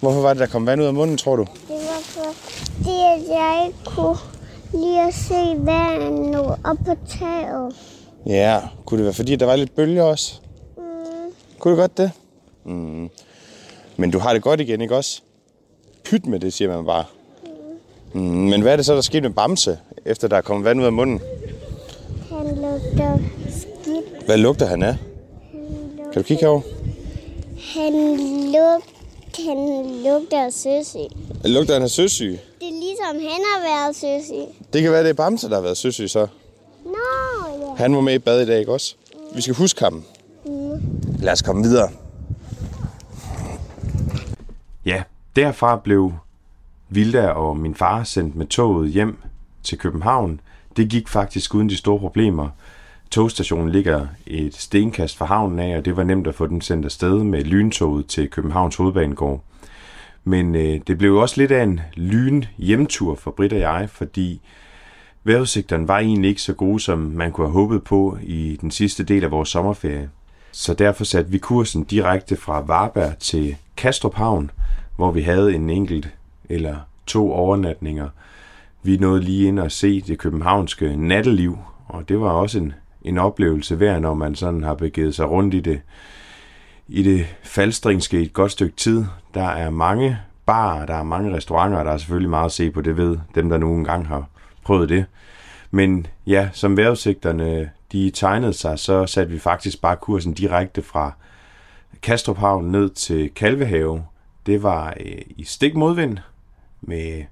Hvorfor 0.00 0.20
var 0.20 0.28
det, 0.34 0.40
der 0.40 0.46
kom 0.46 0.66
vand 0.66 0.80
ud 0.80 0.86
af 0.86 0.94
munden, 0.94 1.16
tror 1.16 1.36
du? 1.36 1.42
Det 1.68 1.76
var 1.76 2.00
fordi, 2.04 2.90
at 2.90 3.28
jeg 3.28 3.64
ikke 3.66 3.78
kunne 3.84 4.16
lige 4.72 5.00
at 5.06 5.14
se 5.14 5.56
vandet 5.58 6.40
op 6.64 6.76
på 6.86 6.94
taget. 7.18 7.74
Ja, 8.26 8.60
kunne 8.86 8.98
det 8.98 9.04
være 9.04 9.14
fordi, 9.14 9.36
der 9.36 9.46
var 9.46 9.56
lidt 9.56 9.74
bølger 9.76 10.02
også? 10.02 10.34
Mm, 10.76 10.82
Kunne 11.58 11.74
du 11.76 11.80
godt 11.80 11.98
det? 11.98 12.10
Mm. 12.64 13.10
Men 13.96 14.10
du 14.10 14.18
har 14.18 14.32
det 14.32 14.42
godt 14.42 14.60
igen, 14.60 14.80
ikke 14.80 14.96
også? 14.96 15.22
Pyt 16.04 16.26
med 16.26 16.40
det, 16.40 16.52
siger 16.52 16.76
man 16.76 16.86
bare. 16.86 17.04
Mm. 18.12 18.20
Men 18.20 18.60
hvad 18.62 18.72
er 18.72 18.76
det 18.76 18.86
så, 18.86 18.94
der 18.94 19.00
skete 19.00 19.20
med 19.20 19.30
Bamse, 19.30 19.78
efter 20.04 20.28
der 20.28 20.36
er 20.36 20.40
kommet 20.40 20.64
vand 20.64 20.80
ud 20.80 20.84
af 20.84 20.92
munden? 20.92 21.20
Han 22.96 22.98
lugter 22.98 23.18
skidt. 23.50 24.26
Hvad 24.26 24.36
lugter 24.38 24.66
han 24.66 24.82
af? 24.82 24.96
Kan 26.12 26.22
du 26.22 26.22
kigge 26.22 26.40
herover? 26.40 26.60
Han, 27.74 27.92
lug, 28.52 28.82
han 29.46 29.86
lugter 30.04 30.44
af 30.44 30.52
søsyg. 30.52 31.16
Lugter 31.44 31.74
han 31.74 31.82
af 31.82 31.90
søsyg? 31.90 32.38
Det 32.60 32.68
er 32.68 32.80
ligesom, 32.80 33.30
han 33.30 33.40
har 33.44 33.60
været 33.62 33.96
søsyg. 33.96 34.72
Det 34.72 34.82
kan 34.82 34.92
være, 34.92 35.02
det 35.02 35.10
er 35.10 35.14
Bamse, 35.14 35.48
der 35.48 35.54
har 35.54 35.62
været 35.62 35.76
søsyg 35.76 36.10
så. 36.10 36.26
Nå, 36.84 36.92
ja. 37.60 37.74
Han 37.76 37.94
var 37.94 38.00
med 38.00 38.14
i 38.14 38.18
bad 38.18 38.40
i 38.40 38.46
dag, 38.46 38.58
ikke 38.58 38.72
også? 38.72 38.94
Vi 39.34 39.42
skal 39.42 39.54
huske 39.54 39.84
ham. 39.84 40.04
Lad 41.18 41.32
os 41.32 41.42
komme 41.42 41.62
videre. 41.62 41.88
Ja, 44.86 45.02
derfra 45.36 45.76
blev 45.76 46.12
Vilda 46.88 47.28
og 47.28 47.56
min 47.56 47.74
far 47.74 48.04
sendt 48.04 48.36
med 48.36 48.46
toget 48.46 48.90
hjem 48.90 49.18
til 49.62 49.78
København. 49.78 50.40
Det 50.76 50.88
gik 50.88 51.08
faktisk 51.08 51.54
uden 51.54 51.68
de 51.68 51.76
store 51.76 51.98
problemer. 51.98 52.48
Togstationen 53.10 53.70
ligger 53.70 54.06
et 54.26 54.54
stenkast 54.54 55.16
fra 55.16 55.26
havnen 55.26 55.58
af, 55.58 55.76
og 55.76 55.84
det 55.84 55.96
var 55.96 56.04
nemt 56.04 56.26
at 56.26 56.34
få 56.34 56.46
den 56.46 56.60
sendt 56.60 56.84
afsted 56.84 57.24
med 57.24 57.44
lyntoget 57.44 58.06
til 58.06 58.30
Københavns 58.30 58.76
Hovedbanegård. 58.76 59.44
Men 60.24 60.54
øh, 60.54 60.80
det 60.86 60.98
blev 60.98 61.16
også 61.16 61.40
lidt 61.40 61.52
af 61.52 61.62
en 61.62 61.80
lyn 61.94 62.44
hjemtur 62.58 63.14
for 63.14 63.30
Britt 63.30 63.52
og 63.52 63.58
jeg, 63.58 63.88
fordi 63.92 64.40
vejrudsigterne 65.24 65.88
var 65.88 65.98
egentlig 65.98 66.28
ikke 66.28 66.42
så 66.42 66.52
gode, 66.52 66.80
som 66.80 66.98
man 66.98 67.32
kunne 67.32 67.46
have 67.46 67.52
håbet 67.52 67.84
på 67.84 68.18
i 68.22 68.58
den 68.60 68.70
sidste 68.70 69.04
del 69.04 69.24
af 69.24 69.30
vores 69.30 69.48
sommerferie. 69.48 70.10
Så 70.52 70.74
derfor 70.74 71.04
satte 71.04 71.30
vi 71.30 71.38
kursen 71.38 71.84
direkte 71.84 72.36
fra 72.36 72.60
Varberg 72.60 73.18
til 73.18 73.56
Kastrup 73.76 74.14
Havn, 74.14 74.50
hvor 74.96 75.10
vi 75.10 75.20
havde 75.20 75.54
en 75.54 75.70
enkelt 75.70 76.08
eller 76.48 76.76
to 77.06 77.32
overnatninger. 77.32 78.08
Vi 78.82 78.96
nåede 78.96 79.20
lige 79.20 79.48
ind 79.48 79.58
og 79.58 79.72
se 79.72 80.00
det 80.00 80.18
københavnske 80.18 80.96
natteliv, 80.96 81.58
og 81.88 82.08
det 82.08 82.20
var 82.20 82.30
også 82.30 82.58
en, 82.58 82.72
en 83.02 83.18
oplevelse 83.18 83.80
værd, 83.80 84.00
når 84.00 84.14
man 84.14 84.34
sådan 84.34 84.62
har 84.62 84.74
begivet 84.74 85.14
sig 85.14 85.30
rundt 85.30 85.54
i 85.54 85.60
det, 85.60 85.80
i 86.88 87.02
det 87.02 87.26
faldstringske 87.42 88.20
et 88.20 88.32
godt 88.32 88.52
stykke 88.52 88.76
tid. 88.76 89.04
Der 89.34 89.48
er 89.48 89.70
mange 89.70 90.18
barer, 90.46 90.86
der 90.86 90.94
er 90.94 91.02
mange 91.02 91.36
restauranter, 91.36 91.78
og 91.78 91.84
der 91.84 91.92
er 91.92 91.98
selvfølgelig 91.98 92.30
meget 92.30 92.46
at 92.46 92.52
se 92.52 92.70
på, 92.70 92.80
det 92.80 92.96
ved 92.96 93.18
dem, 93.34 93.48
der 93.48 93.58
nogle 93.58 93.84
gange 93.84 94.06
har 94.06 94.28
prøvet 94.64 94.88
det. 94.88 95.04
Men 95.70 96.06
ja, 96.26 96.48
som 96.52 96.76
vejrudsigterne 96.76 97.70
de 97.92 98.10
tegnede 98.10 98.52
sig, 98.52 98.78
så 98.78 99.06
satte 99.06 99.32
vi 99.32 99.38
faktisk 99.38 99.80
bare 99.80 99.96
kursen 99.96 100.32
direkte 100.32 100.82
fra 100.82 101.12
Kastrup 102.02 102.36
Havn 102.36 102.64
ned 102.64 102.90
til 102.90 103.30
Kalvehave. 103.34 104.04
Det 104.46 104.62
var 104.62 104.94
øh, 105.00 105.22
i 105.36 105.44
stik 105.44 105.74
modvind 105.74 106.18
med 106.80 107.24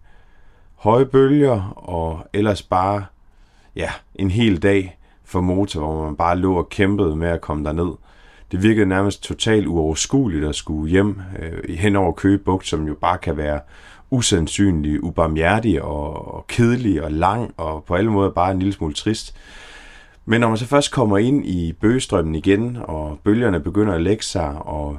høje 0.75 1.07
bølger 1.07 1.63
og 1.77 2.29
ellers 2.33 2.63
bare 2.63 3.05
ja, 3.77 3.91
en 4.15 4.31
hel 4.31 4.63
dag 4.63 4.98
for 5.29 5.41
motor, 5.41 5.81
hvor 5.81 6.05
man 6.05 6.17
bare 6.17 6.39
lå 6.39 6.55
og 6.55 6.69
kæmpede 6.69 7.17
med 7.17 7.29
at 7.29 7.41
komme 7.41 7.65
derned. 7.65 7.93
Det 8.53 8.63
virkede 8.63 8.87
nærmest 8.87 9.23
totalt 9.23 9.67
uoverskueligt 9.67 10.45
at 10.45 10.55
skulle 10.55 10.91
hjem 10.91 11.21
øh, 11.39 11.77
hen 11.77 11.97
over 11.97 12.13
Køge 12.13 12.39
Bugt, 12.39 12.67
som 12.67 12.87
jo 12.87 12.95
bare 12.95 13.19
kan 13.19 13.37
være 13.37 13.61
usandsynlig, 14.11 15.05
ubarmhjertig 15.05 15.83
og, 15.83 16.35
og 16.35 16.47
kedelig 16.47 17.03
og 17.03 17.13
lang 17.13 17.55
og 17.57 17.85
på 17.85 17.95
alle 17.95 18.11
måder 18.11 18.31
bare 18.31 18.51
en 18.51 18.59
lille 18.59 18.73
smule 18.73 18.95
trist. 18.95 19.37
Men 20.27 20.41
når 20.41 20.49
man 20.49 20.59
så 20.59 20.67
først 20.67 20.93
kommer 20.93 21.19
ind 21.19 21.47
i 21.47 21.73
bøgestrømmen 21.73 22.35
igen, 22.35 22.79
og 22.83 23.19
bølgerne 23.25 23.61
begynder 23.61 23.95
at 23.95 24.03
lægge 24.03 24.25
sig, 24.25 24.49
og 24.49 24.99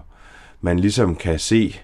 man 0.62 0.80
ligesom 0.80 1.16
kan 1.16 1.40
se 1.40 1.76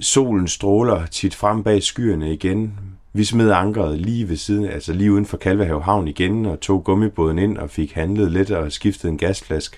solen 0.00 0.48
stråler 0.48 1.06
tit 1.06 1.34
frem 1.34 1.62
bag 1.62 1.82
skyerne 1.82 2.32
igen. 2.32 2.78
Vi 3.16 3.24
smed 3.24 3.50
ankeret 3.50 3.98
lige 3.98 4.28
ved 4.28 4.36
siden, 4.36 4.64
altså 4.64 4.92
lige 4.92 5.12
uden 5.12 5.26
for 5.26 5.36
Kalvehave 5.36 5.82
Havn 5.82 6.08
igen, 6.08 6.46
og 6.46 6.60
tog 6.60 6.84
gummibåden 6.84 7.38
ind 7.38 7.58
og 7.58 7.70
fik 7.70 7.92
handlet 7.92 8.32
lidt 8.32 8.50
og 8.50 8.72
skiftet 8.72 9.08
en 9.08 9.18
gasflaske. 9.18 9.76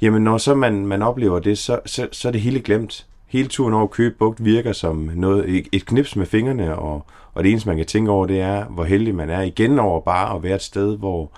Jamen, 0.00 0.24
når 0.24 0.38
så 0.38 0.54
man, 0.54 0.86
man 0.86 1.02
oplever 1.02 1.38
det, 1.38 1.58
så, 1.58 1.80
så, 1.86 2.08
så 2.12 2.28
er 2.28 2.32
det 2.32 2.40
hele 2.40 2.60
glemt. 2.60 3.06
Hele 3.26 3.48
turen 3.48 3.74
over 3.74 3.86
Køge 3.86 4.10
Bugt 4.10 4.44
virker 4.44 4.72
som 4.72 5.10
noget, 5.14 5.48
et, 5.48 5.68
et 5.72 5.86
knips 5.86 6.16
med 6.16 6.26
fingrene, 6.26 6.76
og, 6.78 7.06
og 7.34 7.44
det 7.44 7.50
eneste, 7.50 7.68
man 7.68 7.76
kan 7.76 7.86
tænke 7.86 8.10
over, 8.10 8.26
det 8.26 8.40
er, 8.40 8.64
hvor 8.64 8.84
heldig 8.84 9.14
man 9.14 9.30
er 9.30 9.40
igen 9.40 9.78
over 9.78 10.00
bare 10.00 10.36
at 10.36 10.42
være 10.42 10.54
et 10.54 10.62
sted, 10.62 10.98
hvor 10.98 11.30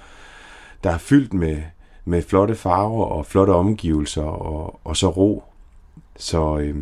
der 0.85 0.91
er 0.91 0.99
fyldt 0.99 1.33
med, 1.33 1.57
med 2.05 2.23
flotte 2.23 2.55
farver 2.55 3.05
og 3.05 3.27
flotte 3.27 3.51
omgivelser, 3.51 4.23
og, 4.23 4.81
og 4.85 4.97
så 4.97 5.09
ro. 5.09 5.43
Så, 6.17 6.59
øh, 6.59 6.77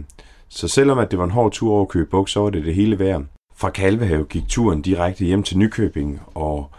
så 0.49 0.69
selvom 0.69 0.99
at 0.99 1.11
det 1.11 1.19
var 1.19 1.25
en 1.25 1.31
hård 1.31 1.53
tur 1.53 1.73
over 1.73 1.87
Køge 1.87 2.07
Bugt, 2.07 2.31
så 2.31 2.41
var 2.41 2.51
det 2.51 2.65
det 2.65 2.75
hele 2.75 2.99
værd. 2.99 3.23
Fra 3.55 3.71
Kalvehave 3.71 4.25
gik 4.25 4.49
turen 4.49 4.83
direkte 4.83 5.25
hjem 5.25 5.43
til 5.43 5.59
Nykøbing, 5.59 6.21
og 6.35 6.71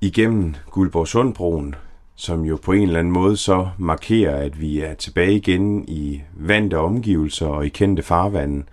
igennem 0.00 0.54
Guldborgsundbroen, 0.70 1.74
som 2.14 2.44
jo 2.44 2.58
på 2.62 2.72
en 2.72 2.82
eller 2.82 2.98
anden 2.98 3.12
måde 3.12 3.36
så 3.36 3.68
markerer, 3.78 4.36
at 4.36 4.60
vi 4.60 4.80
er 4.80 4.94
tilbage 4.94 5.34
igen 5.34 5.84
i 5.88 6.22
vante 6.34 6.78
omgivelser 6.78 7.46
og 7.46 7.66
i 7.66 7.68
kendte 7.68 8.02
farvande. 8.02 8.64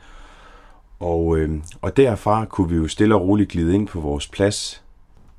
Og, 0.99 1.37
øh, 1.37 1.59
og 1.81 1.97
derfra 1.97 2.45
kunne 2.45 2.69
vi 2.69 2.75
jo 2.75 2.87
stille 2.87 3.15
og 3.15 3.21
roligt 3.21 3.49
glide 3.49 3.75
ind 3.75 3.87
på 3.87 3.99
vores 3.99 4.27
plads 4.27 4.83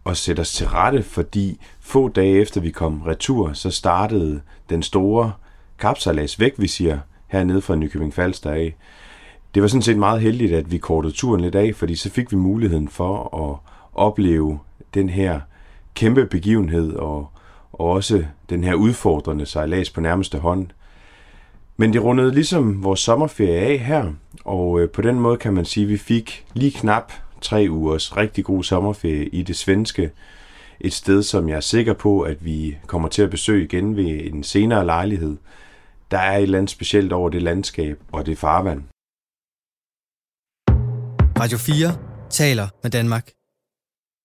og 0.05 0.17
sætte 0.17 0.41
os 0.41 0.53
til 0.53 0.69
rette, 0.69 1.03
fordi 1.03 1.61
få 1.81 2.09
dage 2.09 2.41
efter 2.41 2.61
vi 2.61 2.71
kom 2.71 3.03
retur, 3.03 3.53
så 3.53 3.71
startede 3.71 4.41
den 4.71 4.83
store 4.83 5.33
kapsalas 5.79 6.41
væk, 6.41 6.55
vi 6.57 6.67
siger, 6.67 6.99
hernede 7.27 7.61
fra 7.61 7.75
Nykøbing 7.75 8.15
Falster 8.15 8.51
af. 8.51 8.77
Det 9.55 9.63
var 9.63 9.69
sådan 9.69 9.83
set 9.83 9.99
meget 9.99 10.21
heldigt, 10.21 10.53
at 10.53 10.73
vi 10.73 10.79
kortede 10.79 11.15
turen 11.15 11.41
lidt 11.41 11.55
af, 11.55 11.75
fordi 11.75 11.95
så 11.95 12.11
fik 12.11 12.33
vi 12.33 12.37
muligheden 12.37 12.89
for 12.89 13.37
at 13.51 13.73
opleve 13.95 14.59
den 14.95 15.09
her 15.09 15.41
kæmpe 15.95 16.27
begivenhed 16.27 16.93
og, 16.93 17.29
og 17.73 17.91
også 17.91 18.25
den 18.51 18.65
her 18.65 18.75
udfordrende 18.75 19.47
sejlads 19.47 19.91
på 19.91 20.01
nærmeste 20.01 20.39
hånd. 20.39 20.67
Men 21.77 21.93
det 21.93 22.05
rundede 22.05 22.35
ligesom 22.35 22.85
vores 22.85 23.01
sommerferie 23.01 23.59
af 23.59 23.79
her, 23.79 24.13
og 24.45 24.81
øh, 24.81 24.91
på 24.91 25.03
den 25.03 25.21
måde 25.21 25.37
kan 25.37 25.55
man 25.55 25.65
sige, 25.65 25.85
at 25.85 25.91
vi 25.91 25.97
fik 25.97 26.45
lige 26.55 26.73
knap 26.73 27.13
tre 27.41 27.67
ugers 27.71 28.17
rigtig 28.17 28.45
god 28.45 28.65
sommerferie 28.65 29.27
i 29.27 29.43
det 29.43 29.57
svenske. 29.57 30.11
Et 30.81 30.93
sted, 30.93 31.23
som 31.23 31.49
jeg 31.49 31.57
er 31.57 31.61
sikker 31.61 31.93
på, 31.93 32.21
at 32.21 32.45
vi 32.45 32.77
kommer 32.87 33.09
til 33.09 33.23
at 33.23 33.31
besøge 33.31 33.65
igen 33.65 33.97
ved 33.97 34.21
en 34.33 34.43
senere 34.43 34.87
lejlighed. 34.87 35.37
Der 36.11 36.19
er 36.19 36.37
et 36.37 36.43
eller 36.43 36.59
andet 36.59 36.71
specielt 36.71 37.13
over 37.13 37.29
det 37.29 37.43
landskab 37.43 37.99
og 38.13 38.27
det 38.27 38.39
farvand. 38.39 38.83
Radio 41.41 41.59
4 41.59 41.97
taler 42.31 42.69
med 42.83 42.91
Danmark. 42.91 43.31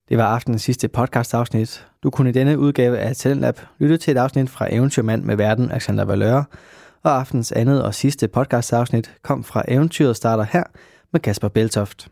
Det 0.09 0.18
var 0.18 0.24
aftenens 0.24 0.61
sidste 0.61 0.88
podcast-afsnit. 0.88 1.88
Du 2.03 2.09
kunne 2.09 2.30
i 2.30 2.34
denne 2.34 2.59
udgave 2.59 2.97
af 2.97 3.16
Talentlab 3.16 3.59
lytte 3.80 3.97
til 3.97 4.11
et 4.11 4.18
afsnit 4.18 4.49
fra 4.49 4.74
Eventyrmand 4.74 5.24
med 5.24 5.36
verden 5.36 5.72
Alexander 5.72 6.05
Valøre, 6.05 6.45
og 7.03 7.20
aftens 7.20 7.51
andet 7.51 7.84
og 7.84 7.95
sidste 7.95 8.28
podcast-afsnit 8.28 9.11
kom 9.24 9.43
fra 9.43 9.63
Eventyret 9.68 10.16
starter 10.16 10.43
her 10.43 10.63
med 11.13 11.20
Kasper 11.20 11.47
Beltoft. 11.47 12.07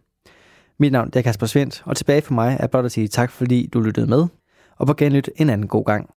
Mit 0.80 0.92
navn 0.92 1.10
er 1.14 1.22
Kasper 1.22 1.46
Svendt, 1.46 1.84
og 1.86 1.98
tilbage 1.98 2.22
for 2.22 2.34
mig 2.34 2.58
er 2.60 2.68
blot 2.68 2.86
at 2.86 2.92
sige 2.92 3.08
tak, 3.08 3.32
fordi 3.32 3.70
du 3.74 3.80
lyttede 3.80 4.08
med, 4.08 4.28
og 4.78 4.88
på 4.88 4.94
genlyt 4.94 5.30
en 5.36 5.50
anden 5.50 5.68
god 5.68 5.86
gang. 5.86 6.10